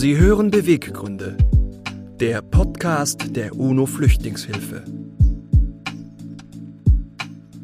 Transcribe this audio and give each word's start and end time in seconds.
Sie 0.00 0.16
hören 0.16 0.52
Beweggründe, 0.52 1.36
der 2.20 2.40
Podcast 2.40 3.34
der 3.34 3.56
UNO 3.56 3.84
Flüchtlingshilfe. 3.84 4.84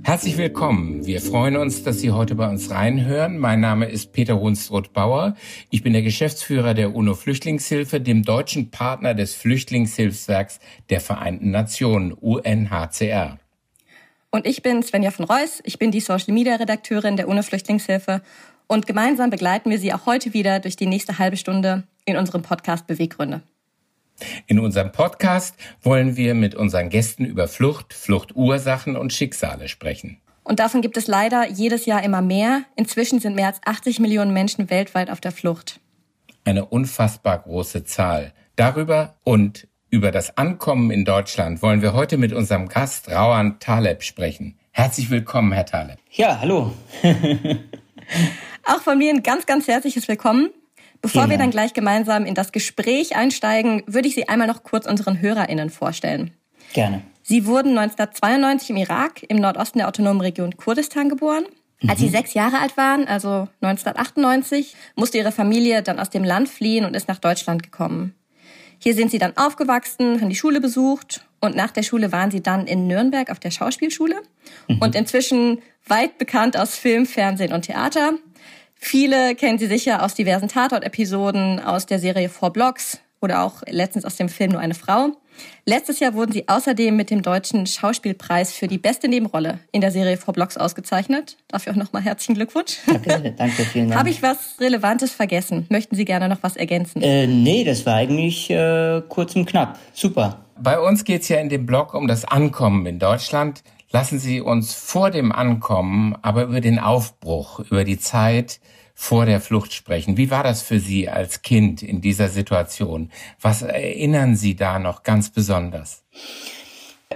Herzlich 0.03 0.37
willkommen. 0.37 1.07
Wir 1.07 1.21
freuen 1.21 1.57
uns, 1.57 1.85
dass 1.85 2.01
Sie 2.01 2.11
heute 2.11 2.35
bei 2.35 2.49
uns 2.49 2.73
reinhören. 2.73 3.39
Mein 3.39 3.61
Name 3.61 3.87
ist 3.87 4.11
Peter 4.13 4.41
Hunsroth-Bauer. 4.41 5.37
Ich 5.71 5.85
bin 5.85 5.93
der 5.93 6.03
Geschäftsführer 6.03 6.75
der 6.75 6.97
UNO 6.97 7.15
Flüchtlingshilfe, 7.15 8.01
dem 8.01 8.25
deutschen 8.25 8.73
Partner 8.73 9.15
des 9.15 9.37
Flüchtlingshilfswerks 9.37 10.59
der 10.91 11.01
Vereinten 11.01 11.53
Nationen, 11.53 12.11
UNHCR. 12.15 13.39
Und 14.33 14.45
ich 14.45 14.61
bin 14.61 14.83
Svenja 14.83 15.13
von 15.13 15.27
Reuss. 15.27 15.61
Ich 15.63 15.79
bin 15.79 15.93
die 15.93 16.01
Social 16.01 16.35
Media 16.35 16.57
Redakteurin 16.57 17.17
der 17.17 17.29
UNO 17.29 17.43
Flüchtlingshilfe. 17.45 18.23
Und 18.67 18.89
gemeinsam 18.89 19.31
begleiten 19.31 19.71
wir 19.71 19.79
Sie 19.79 19.93
auch 19.93 20.07
heute 20.07 20.35
wieder 20.35 20.59
durch 20.59 20.75
die 20.75 20.87
nächste 20.87 21.21
halbe 21.21 21.37
Stunde 21.37 21.85
in 22.05 22.17
unserem 22.17 22.43
Podcast 22.43 22.87
Beweggründe. 22.87 23.43
In 24.47 24.61
unserem 24.61 24.93
Podcast 24.93 25.57
wollen 25.83 26.17
wir 26.17 26.35
mit 26.35 26.55
unseren 26.55 26.89
Gästen 26.89 27.25
über 27.25 27.49
Flucht, 27.49 27.93
Fluchtursachen 27.93 28.97
und 28.97 29.13
Schicksale 29.13 29.69
sprechen. 29.69 30.19
Und 30.45 30.61
davon 30.61 30.83
gibt 30.83 30.97
es 30.97 31.07
leider 31.07 31.49
jedes 31.49 31.87
Jahr 31.87 32.03
immer 32.03 32.21
mehr. 32.23 32.65
Inzwischen 32.77 33.19
sind 33.19 33.35
mehr 33.35 33.47
als 33.47 33.61
80 33.65 33.99
Millionen 33.99 34.33
Menschen 34.33 34.71
weltweit 34.71 35.11
auf 35.11 35.21
der 35.21 35.33
Flucht. 35.33 35.81
Eine 36.45 36.67
unfassbar 36.67 37.39
große 37.39 37.85
Zahl. 37.85 38.35
Darüber 38.55 39.17
und 39.25 39.67
über 39.91 40.11
das 40.11 40.37
Ankommen 40.37 40.91
in 40.91 41.05
Deutschland 41.05 41.63
wollen 41.63 41.81
wir 41.81 41.95
heute 41.95 42.19
mit 42.19 42.33
unserem 42.33 42.69
Gast 42.69 43.11
Rauan 43.11 43.59
Taleb 43.59 44.03
sprechen. 44.03 44.59
Herzlich 44.71 45.09
willkommen, 45.09 45.53
Herr 45.53 45.67
Taleb. 45.67 45.99
Ja, 46.11 46.41
hallo. 46.41 46.73
Auch 48.65 48.81
von 48.83 48.99
mir 48.99 49.11
ein 49.11 49.23
ganz, 49.23 49.47
ganz 49.47 49.67
herzliches 49.67 50.07
Willkommen. 50.09 50.51
Bevor 51.05 51.25
genau. 51.25 51.33
wir 51.33 51.39
dann 51.39 51.51
gleich 51.51 51.75
gemeinsam 51.75 52.25
in 52.25 52.35
das 52.35 52.51
Gespräch 52.51 53.15
einsteigen, 53.15 53.83
würde 53.87 54.09
ich 54.09 54.15
Sie 54.15 54.27
einmal 54.27 54.49
noch 54.49 54.63
kurz 54.63 54.87
unseren 54.87 55.21
HörerInnen 55.21 55.69
vorstellen. 55.69 56.31
Gerne. 56.73 57.03
Sie 57.23 57.45
wurden 57.45 57.77
1992 57.77 58.71
im 58.71 58.77
Irak, 58.77 59.23
im 59.29 59.37
Nordosten 59.37 59.81
der 59.81 59.89
autonomen 59.89 60.23
Region 60.23 60.57
Kurdistan 60.57 61.11
geboren. 61.11 61.45
Mhm. 61.83 61.91
Als 61.91 62.01
Sie 62.01 62.09
sechs 62.09 62.33
Jahre 62.33 62.59
alt 62.59 62.79
waren, 62.79 63.07
also 63.07 63.49
1998, 63.61 64.75
musste 64.97 65.19
Ihre 65.19 65.31
Familie 65.31 65.83
dann 65.83 65.99
aus 65.99 66.09
dem 66.09 66.25
Land 66.25 66.49
fliehen 66.49 66.87
und 66.87 66.97
ist 66.97 67.07
nach 67.07 67.19
Deutschland 67.19 67.63
gekommen. 67.63 68.15
Hier 68.79 68.95
sind 68.95 69.11
Sie 69.11 69.19
dann 69.19 69.37
aufgewachsen, 69.37 70.23
haben 70.23 70.31
die 70.31 70.37
Schule 70.37 70.63
besucht 70.63 71.23
und 71.43 71.55
nach 71.55 71.71
der 71.71 71.83
Schule 71.83 72.13
waren 72.13 72.31
Sie 72.31 72.43
dann 72.43 72.67
in 72.67 72.87
Nürnberg 72.87 73.31
auf 73.31 73.41
der 73.41 73.51
Schauspielschule 73.51 74.23
mhm. 74.69 74.79
und 74.79 74.95
inzwischen 74.95 75.61
weit 75.87 76.17
bekannt 76.17 76.57
aus 76.57 76.77
Film, 76.77 77.05
Fernsehen 77.05 77.53
und 77.53 77.67
Theater. 77.67 78.15
Viele 78.75 79.35
kennen 79.35 79.59
sie 79.59 79.67
sicher 79.67 80.03
aus 80.03 80.15
diversen 80.15 80.49
Tatort-Episoden, 80.49 81.61
aus 81.61 81.87
der 81.87 81.99
Serie 81.99 82.29
Four 82.29 82.53
Blocks 82.53 82.99
oder 83.21 83.43
auch 83.43 83.63
letztens 83.67 84.05
aus 84.05 84.17
dem 84.17 84.29
Film 84.29 84.53
Nur 84.53 84.61
eine 84.61 84.75
Frau. 84.75 85.17
Letztes 85.67 85.99
Jahr 85.99 86.15
wurden 86.15 86.33
sie 86.33 86.47
außerdem 86.47 86.95
mit 86.95 87.11
dem 87.11 87.23
Deutschen 87.23 87.67
Schauspielpreis 87.67 88.53
für 88.53 88.69
die 88.69 88.79
beste 88.79 89.09
Nebenrolle 89.09 89.59
in 89.73 89.81
der 89.81 89.91
Serie 89.91 90.17
Four 90.17 90.35
Blocks 90.35 90.57
ausgezeichnet. 90.57 91.37
Dafür 91.49 91.73
auch 91.73 91.77
nochmal 91.77 92.03
herzlichen 92.03 92.35
Glückwunsch. 92.35 92.79
Danke, 92.87 93.35
danke, 93.37 93.65
vielen 93.65 93.89
Dank. 93.89 93.99
Habe 93.99 94.11
ich 94.11 94.23
was 94.23 94.57
Relevantes 94.61 95.13
vergessen? 95.13 95.67
Möchten 95.71 95.97
Sie 95.97 96.05
gerne 96.05 96.29
noch 96.29 96.43
was 96.43 96.57
ergänzen? 96.57 97.03
Äh, 97.03 97.27
nee, 97.27 97.65
das 97.65 97.85
war 97.87 97.95
eigentlich 97.95 98.51
äh, 98.51 99.03
kurz 99.09 99.35
und 99.35 99.47
knapp. 99.47 99.79
Super. 99.93 100.45
Bei 100.61 100.79
uns 100.79 101.05
geht 101.05 101.23
es 101.23 101.29
ja 101.29 101.39
in 101.39 101.49
dem 101.49 101.67
Blog 101.67 101.95
um 101.95 102.07
das 102.07 102.25
Ankommen 102.25 102.87
in 102.87 102.99
Deutschland. 103.01 103.65
Lassen 103.95 104.19
Sie 104.19 104.41
uns 104.41 104.75
vor 104.75 105.13
dem 105.13 105.31
Ankommen 105.31 106.17
aber 106.21 106.43
über 106.43 106.61
den 106.61 106.81
Aufbruch, 106.81 107.61
über 107.61 107.85
die 107.85 107.97
Zeit 107.97 108.59
vor 108.93 109.25
der 109.25 109.41
Flucht 109.41 109.73
sprechen. 109.73 110.17
Wie 110.17 110.33
war 110.33 110.43
das 110.43 110.63
für 110.63 110.81
Sie 110.81 111.09
als 111.09 111.43
Kind 111.43 111.81
in 111.81 112.01
dieser 112.01 112.29
Situation? 112.29 113.13
Was 113.41 113.63
erinnern 113.63 114.35
Sie 114.35 114.57
da 114.57 114.81
noch 114.81 115.05
ganz 115.05 115.31
besonders? 115.31 116.03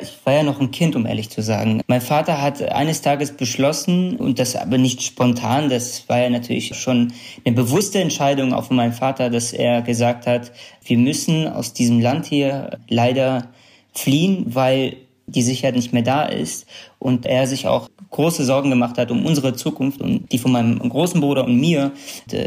Ich 0.01 0.19
war 0.23 0.34
ja 0.34 0.43
noch 0.44 0.61
ein 0.61 0.71
Kind, 0.71 0.94
um 0.94 1.05
ehrlich 1.05 1.31
zu 1.31 1.43
sagen. 1.43 1.83
Mein 1.88 2.00
Vater 2.00 2.41
hat 2.41 2.62
eines 2.62 3.03
Tages 3.03 3.37
beschlossen, 3.37 4.17
und 4.17 4.38
das 4.38 4.55
aber 4.55 4.78
nicht 4.78 5.03
spontan, 5.03 5.71
das 5.71 6.09
war 6.09 6.21
ja 6.21 6.31
natürlich 6.31 6.77
schon 6.77 7.12
eine 7.44 7.56
bewusste 7.56 7.99
Entscheidung 7.99 8.53
auch 8.53 8.67
von 8.67 8.77
meinem 8.77 8.93
Vater, 8.93 9.31
dass 9.31 9.53
er 9.53 9.83
gesagt 9.83 10.28
hat, 10.28 10.53
wir 10.84 10.97
müssen 10.97 11.49
aus 11.49 11.72
diesem 11.72 11.99
Land 11.99 12.27
hier 12.27 12.78
leider 12.88 13.49
fliehen, 13.93 14.44
weil 14.55 15.07
die 15.28 15.43
Sicherheit 15.43 15.77
nicht 15.77 15.93
mehr 15.93 16.03
da 16.03 16.25
ist 16.25 16.66
und 16.98 17.26
er 17.26 17.47
sich 17.47 17.66
auch 17.66 17.88
große 18.10 18.44
Sorgen 18.44 18.70
gemacht 18.70 18.98
hat 18.98 19.10
um 19.10 19.25
unsere 19.26 19.54
Zukunft 19.54 20.00
und 20.00 20.32
die 20.32 20.38
von 20.38 20.53
meinem 20.53 20.78
großen 20.78 21.20
Bruder 21.20 21.44
und 21.44 21.59
mir, 21.59 21.92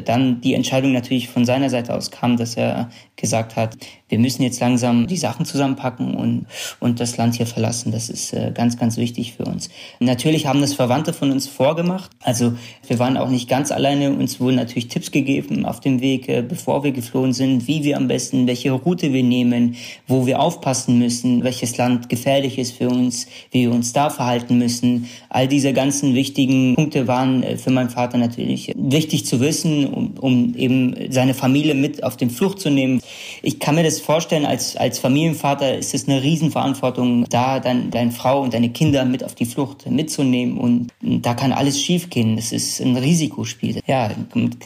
dann 0.06 0.42
die 0.42 0.54
Entscheidung 0.54 0.92
natürlich 0.92 1.30
von 1.30 1.46
seiner 1.46 1.70
Seite 1.70 1.94
aus 1.94 2.12
kam, 2.12 2.38
dass 2.38 2.58
er 2.58 2.90
gesagt 3.16 3.56
hat, 3.56 3.78
wir 4.10 4.20
müssen 4.20 4.42
jetzt 4.44 4.60
langsam 4.60 5.08
die 5.08 5.18
Sachen 5.18 5.46
zusammenpacken 5.46 6.16
und, 6.16 6.48
und 6.80 7.00
das 7.00 7.16
Land 7.18 7.36
hier 7.36 7.46
verlassen. 7.46 7.92
Das 7.92 8.10
ist 8.10 8.34
äh, 8.34 8.52
ganz, 8.54 8.78
ganz 8.78 8.98
wichtig 8.98 9.34
für 9.34 9.46
uns. 9.46 9.70
Natürlich 10.00 10.48
haben 10.48 10.60
das 10.60 10.74
Verwandte 10.74 11.14
von 11.14 11.32
uns 11.32 11.48
vorgemacht. 11.48 12.12
Also 12.22 12.54
wir 12.88 13.00
waren 13.00 13.16
auch 13.16 13.30
nicht 13.30 13.48
ganz 13.48 13.72
alleine. 13.72 14.12
Uns 14.12 14.40
wurden 14.42 14.56
natürlich 14.56 14.90
Tipps 14.90 15.12
gegeben 15.12 15.66
auf 15.66 15.80
dem 15.80 16.02
Weg, 16.02 16.28
äh, 16.28 16.42
bevor 16.42 16.84
wir 16.84 16.92
geflohen 16.92 17.32
sind, 17.32 17.68
wie 17.68 17.84
wir 17.84 17.96
am 17.96 18.10
besten, 18.10 18.48
welche 18.48 18.72
Route 18.72 19.14
wir 19.14 19.24
nehmen, 19.24 19.76
wo 20.08 20.26
wir 20.26 20.42
aufpassen 20.42 21.00
müssen, 21.00 21.44
welches 21.44 21.78
Land 21.78 22.10
gefährlich 22.10 22.58
ist 22.58 22.76
für 22.76 22.90
uns, 22.90 23.28
wie 23.52 23.62
wir 23.62 23.72
uns 23.72 23.94
da 23.94 24.10
verhalten 24.10 24.41
müssen. 24.50 25.08
All 25.30 25.48
diese 25.48 25.74
ganzen 25.74 26.16
wichtigen 26.16 26.76
Punkte 26.76 27.08
waren 27.08 27.44
äh, 27.44 27.58
für 27.58 27.72
meinen 27.72 27.90
Vater 27.90 28.18
natürlich 28.18 28.74
wichtig 28.76 29.26
zu 29.26 29.40
wissen, 29.40 29.88
um, 29.88 30.14
um 30.20 30.56
eben 30.56 30.96
seine 31.10 31.34
Familie 31.34 31.76
mit 31.76 32.04
auf 32.04 32.18
den 32.18 32.30
Flucht 32.30 32.60
zu 32.60 32.70
nehmen. 32.70 33.02
Ich 33.42 33.60
kann 33.60 33.76
mir 33.76 33.84
das 33.84 34.00
vorstellen, 34.00 34.46
als, 34.46 34.76
als 34.76 35.00
Familienvater 35.00 35.78
ist 35.78 35.94
es 35.94 36.08
eine 36.08 36.24
Riesenverantwortung, 36.24 37.26
da 37.30 37.60
dann 37.60 37.92
deine 37.92 38.12
Frau 38.12 38.42
und 38.42 38.54
deine 38.54 38.70
Kinder 38.70 39.06
mit 39.06 39.24
auf 39.24 39.36
die 39.36 39.46
Flucht 39.46 39.90
mitzunehmen 39.90 40.58
und 40.58 40.88
da 41.02 41.34
kann 41.34 41.52
alles 41.52 41.82
schiefgehen. 41.82 42.36
Das 42.36 42.52
ist 42.52 42.82
ein 42.82 42.98
Risikospiel. 42.98 43.82
Ja, 43.88 44.12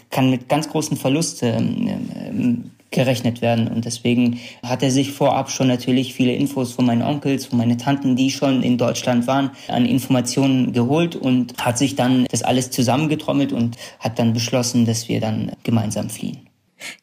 kann 0.09 0.29
mit 0.29 0.49
ganz 0.49 0.69
großen 0.69 0.97
Verlusten 0.97 1.87
ähm, 2.15 2.71
gerechnet 2.95 3.41
werden. 3.41 3.67
Und 3.67 3.85
deswegen 3.85 4.39
hat 4.63 4.81
er 4.81 4.89
sich 4.89 5.11
vorab 5.11 5.51
schon 5.51 5.67
natürlich 5.67 6.15
viele 6.15 6.33
Infos 6.33 6.71
von 6.73 6.85
meinen 6.85 7.03
Onkels, 7.03 7.45
von 7.45 7.59
meinen 7.59 7.77
Tanten, 7.77 8.15
die 8.15 8.31
schon 8.31 8.63
in 8.63 8.79
Deutschland 8.79 9.27
waren, 9.27 9.51
an 9.67 9.85
Informationen 9.85 10.73
geholt 10.73 11.15
und 11.15 11.63
hat 11.63 11.77
sich 11.77 11.95
dann 11.95 12.25
das 12.31 12.41
alles 12.41 12.71
zusammengetrommelt 12.71 13.53
und 13.53 13.77
hat 13.99 14.17
dann 14.17 14.33
beschlossen, 14.33 14.85
dass 14.85 15.07
wir 15.07 15.19
dann 15.19 15.51
gemeinsam 15.63 16.09
fliehen. 16.09 16.39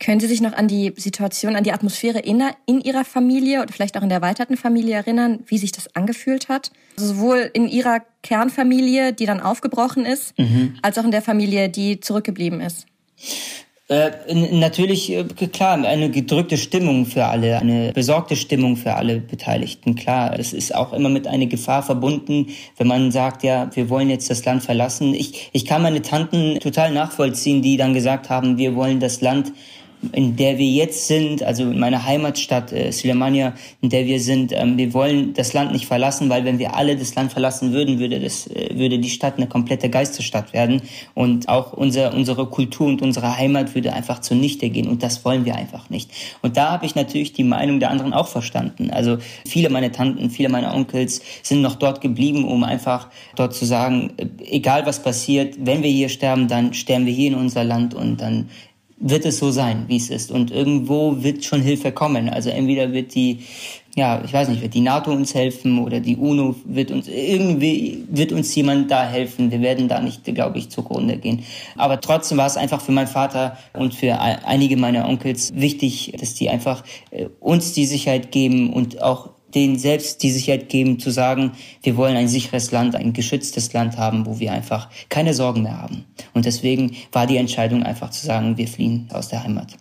Können 0.00 0.20
Sie 0.20 0.26
sich 0.26 0.40
noch 0.40 0.52
an 0.52 0.68
die 0.68 0.92
Situation, 0.96 1.56
an 1.56 1.64
die 1.64 1.72
Atmosphäre 1.72 2.18
in, 2.18 2.42
in 2.66 2.80
Ihrer 2.80 3.04
Familie 3.04 3.62
oder 3.62 3.72
vielleicht 3.72 3.96
auch 3.96 4.02
in 4.02 4.08
der 4.08 4.18
erweiterten 4.18 4.56
Familie 4.56 4.96
erinnern, 4.96 5.40
wie 5.46 5.58
sich 5.58 5.72
das 5.72 5.94
angefühlt 5.96 6.48
hat? 6.48 6.70
Also 6.96 7.14
sowohl 7.14 7.50
in 7.52 7.68
Ihrer 7.68 8.00
Kernfamilie, 8.22 9.12
die 9.12 9.26
dann 9.26 9.40
aufgebrochen 9.40 10.04
ist, 10.04 10.38
mhm. 10.38 10.76
als 10.82 10.98
auch 10.98 11.04
in 11.04 11.10
der 11.10 11.22
Familie, 11.22 11.68
die 11.68 12.00
zurückgeblieben 12.00 12.60
ist. 12.60 12.86
Äh, 13.92 14.34
natürlich, 14.52 15.12
äh, 15.12 15.24
klar, 15.24 15.84
eine 15.84 16.10
gedrückte 16.10 16.56
Stimmung 16.56 17.04
für 17.04 17.26
alle, 17.26 17.58
eine 17.58 17.92
besorgte 17.92 18.36
Stimmung 18.36 18.76
für 18.76 18.94
alle 18.94 19.18
Beteiligten. 19.20 19.96
Klar, 19.96 20.38
es 20.38 20.54
ist 20.54 20.74
auch 20.74 20.94
immer 20.94 21.10
mit 21.10 21.26
einer 21.26 21.44
Gefahr 21.44 21.82
verbunden, 21.82 22.46
wenn 22.78 22.86
man 22.86 23.10
sagt, 23.10 23.42
ja, 23.42 23.68
wir 23.74 23.90
wollen 23.90 24.08
jetzt 24.08 24.30
das 24.30 24.46
Land 24.46 24.62
verlassen. 24.62 25.12
Ich, 25.12 25.50
ich 25.52 25.66
kann 25.66 25.82
meine 25.82 26.00
Tanten 26.00 26.58
total 26.60 26.90
nachvollziehen, 26.92 27.60
die 27.60 27.76
dann 27.76 27.92
gesagt 27.92 28.30
haben, 28.30 28.56
wir 28.56 28.74
wollen 28.76 28.98
das 28.98 29.20
Land 29.20 29.52
in 30.10 30.36
der 30.36 30.58
wir 30.58 30.66
jetzt 30.66 31.06
sind, 31.06 31.42
also 31.42 31.62
in 31.62 31.78
meiner 31.78 32.04
Heimatstadt 32.04 32.72
äh, 32.72 32.90
Sulemania, 32.90 33.54
in 33.80 33.90
der 33.90 34.06
wir 34.06 34.20
sind, 34.20 34.52
ähm, 34.52 34.76
wir 34.76 34.92
wollen 34.94 35.32
das 35.34 35.52
Land 35.52 35.72
nicht 35.72 35.86
verlassen, 35.86 36.28
weil 36.28 36.44
wenn 36.44 36.58
wir 36.58 36.74
alle 36.74 36.96
das 36.96 37.14
Land 37.14 37.32
verlassen 37.32 37.72
würden, 37.72 38.00
würde 38.00 38.18
das 38.18 38.48
äh, 38.48 38.70
würde 38.74 38.98
die 38.98 39.10
Stadt 39.10 39.36
eine 39.36 39.46
komplette 39.46 39.88
Geisterstadt 39.88 40.52
werden 40.52 40.82
und 41.14 41.48
auch 41.48 41.72
unser, 41.72 42.14
unsere 42.14 42.46
Kultur 42.46 42.88
und 42.88 43.00
unsere 43.02 43.36
Heimat 43.38 43.74
würde 43.74 43.92
einfach 43.92 44.20
zunichte 44.20 44.70
gehen 44.70 44.88
und 44.88 45.02
das 45.02 45.24
wollen 45.24 45.44
wir 45.44 45.54
einfach 45.54 45.88
nicht. 45.88 46.10
Und 46.42 46.56
da 46.56 46.72
habe 46.72 46.86
ich 46.86 46.94
natürlich 46.94 47.32
die 47.32 47.44
Meinung 47.44 47.78
der 47.78 47.90
anderen 47.90 48.12
auch 48.12 48.28
verstanden. 48.28 48.90
Also 48.90 49.18
viele 49.46 49.70
meiner 49.70 49.92
Tanten, 49.92 50.30
viele 50.30 50.48
meiner 50.48 50.74
Onkels 50.74 51.22
sind 51.42 51.62
noch 51.62 51.76
dort 51.76 52.00
geblieben, 52.00 52.44
um 52.44 52.64
einfach 52.64 53.08
dort 53.36 53.54
zu 53.54 53.64
sagen, 53.64 54.12
äh, 54.16 54.26
egal 54.50 54.84
was 54.84 55.02
passiert, 55.02 55.56
wenn 55.60 55.82
wir 55.82 55.90
hier 55.90 56.08
sterben, 56.08 56.48
dann 56.48 56.74
sterben 56.74 57.06
wir 57.06 57.12
hier 57.12 57.28
in 57.28 57.36
unser 57.36 57.62
Land 57.62 57.94
und 57.94 58.20
dann 58.20 58.48
wird 59.02 59.26
es 59.26 59.38
so 59.38 59.50
sein, 59.50 59.84
wie 59.88 59.96
es 59.96 60.10
ist. 60.10 60.30
Und 60.30 60.50
irgendwo 60.52 61.22
wird 61.22 61.44
schon 61.44 61.60
Hilfe 61.60 61.90
kommen. 61.92 62.28
Also 62.28 62.50
entweder 62.50 62.92
wird 62.92 63.14
die, 63.14 63.40
ja, 63.96 64.22
ich 64.24 64.32
weiß 64.32 64.48
nicht, 64.48 64.62
wird 64.62 64.74
die 64.74 64.80
NATO 64.80 65.10
uns 65.10 65.34
helfen 65.34 65.80
oder 65.80 65.98
die 65.98 66.16
UNO 66.16 66.54
wird 66.64 66.92
uns, 66.92 67.08
irgendwie 67.08 68.04
wird 68.08 68.32
uns 68.32 68.54
jemand 68.54 68.90
da 68.92 69.04
helfen. 69.04 69.50
Wir 69.50 69.60
werden 69.60 69.88
da 69.88 70.00
nicht, 70.00 70.24
glaube 70.24 70.58
ich, 70.58 70.70
zugrunde 70.70 71.16
gehen. 71.18 71.42
Aber 71.76 72.00
trotzdem 72.00 72.38
war 72.38 72.46
es 72.46 72.56
einfach 72.56 72.80
für 72.80 72.92
meinen 72.92 73.08
Vater 73.08 73.58
und 73.72 73.92
für 73.92 74.20
einige 74.20 74.76
meiner 74.76 75.08
Onkels 75.08 75.52
wichtig, 75.54 76.14
dass 76.18 76.34
die 76.34 76.48
einfach 76.48 76.84
äh, 77.10 77.26
uns 77.40 77.72
die 77.72 77.86
Sicherheit 77.86 78.30
geben 78.30 78.72
und 78.72 79.02
auch 79.02 79.30
denen 79.54 79.78
selbst 79.78 80.22
die 80.22 80.30
Sicherheit 80.30 80.68
geben, 80.68 80.98
zu 80.98 81.10
sagen, 81.10 81.52
wir 81.82 81.96
wollen 81.96 82.16
ein 82.16 82.28
sicheres 82.28 82.70
Land, 82.70 82.96
ein 82.96 83.12
geschütztes 83.12 83.72
Land 83.72 83.96
haben, 83.96 84.26
wo 84.26 84.38
wir 84.38 84.52
einfach 84.52 84.88
keine 85.08 85.34
Sorgen 85.34 85.62
mehr 85.62 85.80
haben. 85.80 86.04
Und 86.32 86.44
deswegen 86.44 86.96
war 87.12 87.26
die 87.26 87.36
Entscheidung 87.36 87.82
einfach 87.82 88.10
zu 88.10 88.26
sagen, 88.26 88.56
wir 88.56 88.68
fliehen 88.68 89.08
aus 89.12 89.28
der 89.28 89.44
Heimat. 89.44 89.76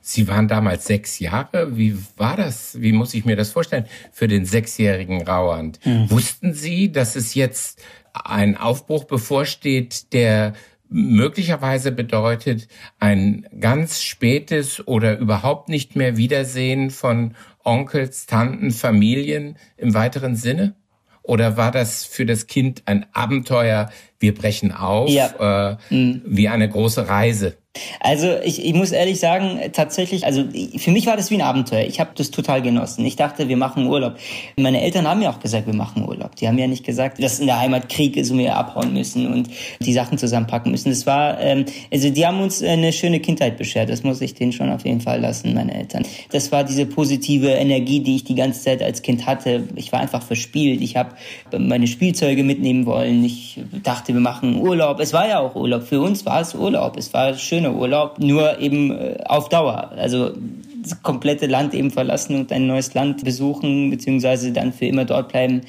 Sie 0.00 0.28
waren 0.28 0.48
damals 0.48 0.86
sechs 0.86 1.18
Jahre. 1.18 1.76
Wie 1.76 1.96
war 2.16 2.36
das? 2.36 2.80
Wie 2.80 2.92
muss 2.92 3.14
ich 3.14 3.24
mir 3.24 3.36
das 3.36 3.50
vorstellen 3.50 3.86
für 4.12 4.28
den 4.28 4.44
sechsjährigen 4.44 5.26
Rauand? 5.26 5.84
Mhm. 5.84 6.10
Wussten 6.10 6.54
Sie, 6.54 6.92
dass 6.92 7.16
es 7.16 7.34
jetzt 7.34 7.82
ein 8.12 8.56
Aufbruch 8.56 9.04
bevorsteht, 9.04 10.12
der 10.12 10.52
möglicherweise 10.94 11.90
bedeutet 11.90 12.68
ein 13.00 13.48
ganz 13.58 14.00
spätes 14.02 14.86
oder 14.86 15.18
überhaupt 15.18 15.68
nicht 15.68 15.96
mehr 15.96 16.16
Wiedersehen 16.16 16.90
von 16.90 17.34
Onkels, 17.64 18.26
Tanten, 18.26 18.70
Familien 18.70 19.56
im 19.76 19.92
weiteren 19.92 20.36
Sinne? 20.36 20.76
Oder 21.22 21.56
war 21.56 21.72
das 21.72 22.04
für 22.04 22.26
das 22.26 22.46
Kind 22.46 22.82
ein 22.86 23.06
Abenteuer, 23.12 23.90
wir 24.18 24.34
brechen 24.34 24.72
auf, 24.72 25.10
ja. 25.10 25.76
äh, 25.90 25.94
mhm. 25.94 26.22
wie 26.24 26.48
eine 26.48 26.68
große 26.68 27.08
Reise? 27.08 27.56
Also 27.98 28.28
ich, 28.44 28.64
ich 28.64 28.72
muss 28.72 28.92
ehrlich 28.92 29.18
sagen, 29.18 29.58
tatsächlich, 29.72 30.24
also 30.24 30.44
für 30.76 30.92
mich 30.92 31.06
war 31.06 31.16
das 31.16 31.32
wie 31.32 31.34
ein 31.34 31.40
Abenteuer. 31.40 31.84
Ich 31.84 31.98
habe 31.98 32.10
das 32.14 32.30
total 32.30 32.62
genossen. 32.62 33.04
Ich 33.04 33.16
dachte, 33.16 33.48
wir 33.48 33.56
machen 33.56 33.88
Urlaub. 33.88 34.16
Meine 34.56 34.80
Eltern 34.80 35.08
haben 35.08 35.20
ja 35.22 35.30
auch 35.30 35.40
gesagt, 35.40 35.66
wir 35.66 35.74
machen 35.74 36.06
Urlaub. 36.06 36.36
Die 36.36 36.46
haben 36.46 36.56
ja 36.56 36.68
nicht 36.68 36.84
gesagt, 36.84 37.20
dass 37.20 37.40
in 37.40 37.46
der 37.46 37.58
Heimat 37.58 37.88
Krieg 37.88 38.16
ist 38.16 38.30
und 38.30 38.38
wir 38.38 38.56
abhauen 38.56 38.92
müssen 38.92 39.26
und 39.26 39.48
die 39.80 39.92
Sachen 39.92 40.18
zusammenpacken 40.18 40.70
müssen. 40.70 40.90
Das 40.90 41.04
war, 41.04 41.40
ähm, 41.40 41.64
also 41.92 42.10
die 42.10 42.24
haben 42.24 42.40
uns 42.40 42.62
eine 42.62 42.92
schöne 42.92 43.18
Kindheit 43.18 43.56
beschert. 43.56 43.90
Das 43.90 44.04
muss 44.04 44.20
ich 44.20 44.34
denen 44.34 44.52
schon 44.52 44.70
auf 44.70 44.84
jeden 44.84 45.00
Fall 45.00 45.20
lassen, 45.20 45.52
meine 45.54 45.74
Eltern. 45.74 46.04
Das 46.30 46.52
war 46.52 46.62
diese 46.62 46.86
positive 46.86 47.48
Energie, 47.48 47.98
die 48.00 48.16
ich 48.16 48.24
die 48.24 48.36
ganze 48.36 48.62
Zeit 48.62 48.82
als 48.84 49.02
Kind 49.02 49.26
hatte. 49.26 49.64
Ich 49.74 49.90
war 49.90 49.98
einfach 49.98 50.22
verspielt. 50.22 50.80
Ich 50.80 50.96
habe 50.96 51.10
meine 51.58 51.88
Spielzeuge 51.88 52.44
mitnehmen 52.44 52.86
wollen. 52.86 53.24
Ich 53.24 53.58
dachte, 53.82 54.03
wir 54.12 54.20
machen 54.20 54.60
Urlaub. 54.60 55.00
Es 55.00 55.12
war 55.12 55.26
ja 55.28 55.38
auch 55.40 55.54
Urlaub. 55.54 55.84
Für 55.84 56.00
uns 56.02 56.26
war 56.26 56.40
es 56.40 56.54
Urlaub. 56.54 56.96
Es 56.96 57.14
war 57.14 57.34
schön 57.34 57.64
schöner 57.64 57.74
Urlaub, 57.74 58.18
nur 58.18 58.58
eben 58.58 58.90
äh, 58.90 59.18
auf 59.26 59.48
Dauer. 59.48 59.92
Also 59.96 60.32
das 60.82 61.02
komplette 61.02 61.46
Land 61.46 61.72
eben 61.72 61.90
verlassen 61.90 62.36
und 62.36 62.52
ein 62.52 62.66
neues 62.66 62.92
Land 62.94 63.24
besuchen, 63.24 63.90
beziehungsweise 63.90 64.52
dann 64.52 64.72
für 64.72 64.86
immer 64.86 65.04
dort 65.04 65.30
bleiben 65.30 65.62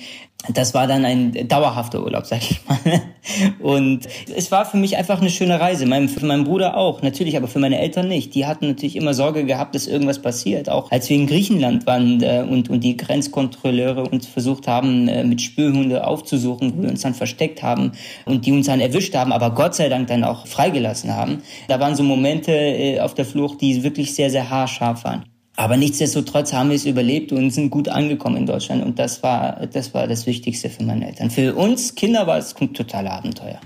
das 0.53 0.73
war 0.73 0.87
dann 0.87 1.05
ein 1.05 1.47
dauerhafter 1.47 2.03
Urlaub, 2.03 2.25
sag 2.25 2.41
ich 2.41 2.61
mal. 2.67 2.77
Und 3.59 4.07
es 4.35 4.51
war 4.51 4.65
für 4.65 4.77
mich 4.77 4.97
einfach 4.97 5.19
eine 5.19 5.29
schöne 5.29 5.59
Reise. 5.59 5.85
für 5.85 6.25
meinen 6.25 6.43
Bruder 6.43 6.77
auch, 6.77 7.01
natürlich, 7.01 7.37
aber 7.37 7.47
für 7.47 7.59
meine 7.59 7.79
Eltern 7.79 8.07
nicht. 8.07 8.35
Die 8.35 8.45
hatten 8.45 8.67
natürlich 8.67 8.95
immer 8.95 9.13
Sorge 9.13 9.45
gehabt, 9.45 9.75
dass 9.75 9.87
irgendwas 9.87 10.21
passiert. 10.21 10.69
Auch 10.69 10.91
als 10.91 11.09
wir 11.09 11.17
in 11.17 11.27
Griechenland 11.27 11.87
waren 11.87 12.21
äh, 12.21 12.45
und, 12.47 12.69
und 12.69 12.83
die 12.83 12.97
Grenzkontrolleure 12.97 14.03
uns 14.03 14.27
versucht 14.27 14.67
haben, 14.67 15.07
äh, 15.07 15.23
mit 15.23 15.41
Spürhunde 15.41 16.05
aufzusuchen, 16.05 16.77
wo 16.77 16.83
wir 16.83 16.89
uns 16.89 17.01
dann 17.01 17.13
versteckt 17.13 17.63
haben 17.63 17.93
und 18.25 18.45
die 18.45 18.51
uns 18.51 18.67
dann 18.67 18.79
erwischt 18.79 19.15
haben, 19.15 19.31
aber 19.31 19.51
Gott 19.51 19.75
sei 19.75 19.89
Dank 19.89 20.07
dann 20.07 20.23
auch 20.23 20.47
freigelassen 20.47 21.15
haben. 21.15 21.41
Da 21.67 21.79
waren 21.79 21.95
so 21.95 22.03
Momente 22.03 22.51
äh, 22.51 22.99
auf 22.99 23.13
der 23.13 23.25
Flucht, 23.25 23.61
die 23.61 23.83
wirklich 23.83 24.13
sehr, 24.13 24.29
sehr 24.29 24.49
haarscharf 24.49 25.03
waren. 25.03 25.23
Aber 25.57 25.77
nichtsdestotrotz 25.77 26.51
haben 26.53 26.69
wir 26.69 26.75
es 26.75 26.85
überlebt 26.85 27.31
und 27.31 27.49
sind 27.51 27.69
gut 27.69 27.87
angekommen 27.87 28.37
in 28.37 28.45
Deutschland. 28.45 28.83
Und 28.83 28.99
das 28.99 29.23
war, 29.23 29.65
das 29.67 29.93
war 29.93 30.07
das 30.07 30.25
Wichtigste 30.25 30.69
für 30.69 30.83
meine 30.83 31.07
Eltern. 31.07 31.29
Für 31.29 31.55
uns 31.55 31.95
Kinder 31.95 32.27
war 32.27 32.37
es 32.37 32.55
ein 32.59 32.73
totaler 32.73 33.11
Abenteuer. 33.11 33.59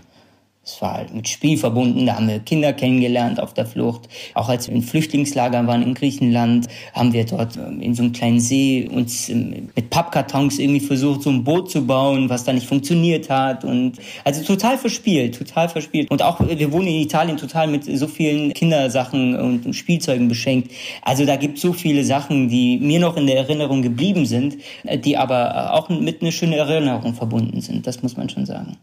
Es 0.70 0.82
war 0.84 0.94
halt 0.94 1.14
mit 1.14 1.28
Spiel 1.28 1.58
verbunden, 1.58 2.06
da 2.06 2.16
haben 2.16 2.28
wir 2.28 2.40
Kinder 2.40 2.74
kennengelernt 2.74 3.40
auf 3.40 3.56
der 3.56 3.66
Flucht. 3.66 4.08
Auch 4.36 4.50
als 4.50 4.68
wir 4.68 4.76
in 4.76 4.84
Flüchtlingslagern 4.84 5.66
waren 5.66 5.82
in 5.82 5.96
Griechenland, 5.96 6.68
haben 6.94 7.12
wir 7.12 7.26
dort 7.26 7.58
ähm, 7.58 7.82
in 7.82 7.96
so 7.96 8.04
einem 8.04 8.12
kleinen 8.12 8.40
See 8.40 8.88
uns 8.88 9.30
ähm, 9.30 9.70
mit 9.76 9.90
Pappkartons 9.90 10.60
irgendwie 10.60 10.80
versucht, 10.80 11.24
so 11.24 11.32
ein 11.32 11.44
Boot 11.44 11.72
zu 11.72 11.88
bauen, 11.88 12.30
was 12.30 12.44
da 12.44 12.54
nicht 12.54 12.68
funktioniert 12.68 13.32
hat. 13.32 13.66
Und 13.66 13.94
also 14.24 14.44
total 14.44 14.78
verspielt, 14.78 15.38
total 15.38 15.70
verspielt. 15.70 16.12
Und 16.12 16.22
auch 16.22 16.40
wir 16.40 16.72
wohnen 16.72 16.88
in 16.88 17.02
Italien 17.02 17.38
total 17.38 17.68
mit 17.68 17.86
so 17.86 18.08
vielen 18.08 18.54
Kindersachen 18.54 19.36
und 19.36 19.76
Spielzeugen 19.76 20.28
beschenkt. 20.28 20.72
Also 21.02 21.26
da 21.26 21.36
gibt 21.36 21.58
es 21.58 21.64
so 21.64 21.74
viele 21.74 22.04
Sachen, 22.04 22.48
die 22.48 22.78
mir 22.78 23.00
noch 23.00 23.18
in 23.18 23.26
der 23.26 23.38
Erinnerung 23.38 23.82
geblieben 23.82 24.28
sind, 24.28 24.58
äh, 24.84 25.00
die 25.00 25.18
aber 25.18 25.74
auch 25.74 25.90
mit 25.90 26.22
einer 26.22 26.32
schönen 26.32 26.54
Erinnerung 26.54 27.16
verbunden 27.16 27.60
sind. 27.60 27.88
Das 27.88 28.04
muss 28.04 28.16
man 28.16 28.30
schon 28.30 28.46
sagen 28.46 28.78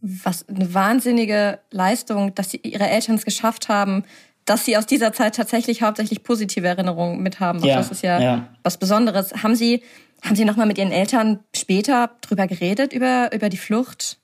was 0.00 0.48
eine 0.48 0.72
wahnsinnige 0.74 1.58
Leistung, 1.70 2.34
dass 2.34 2.50
sie, 2.50 2.58
ihre 2.58 2.88
Eltern 2.88 3.16
es 3.16 3.24
geschafft 3.24 3.68
haben, 3.68 4.04
dass 4.44 4.64
sie 4.64 4.76
aus 4.76 4.86
dieser 4.86 5.12
Zeit 5.12 5.34
tatsächlich 5.34 5.82
hauptsächlich 5.82 6.22
positive 6.22 6.66
Erinnerungen 6.66 7.22
mit 7.22 7.40
haben. 7.40 7.62
Ja, 7.64 7.76
das 7.76 7.90
ist 7.90 8.02
ja, 8.02 8.20
ja, 8.20 8.48
was 8.62 8.78
Besonderes. 8.78 9.42
Haben 9.42 9.56
Sie, 9.56 9.82
haben 10.22 10.36
Sie 10.36 10.44
nochmal 10.44 10.66
mit 10.66 10.78
Ihren 10.78 10.92
Eltern 10.92 11.40
später 11.54 12.10
drüber 12.20 12.46
geredet, 12.46 12.92
über, 12.92 13.30
über 13.32 13.48
die 13.48 13.56
Flucht? 13.56 14.18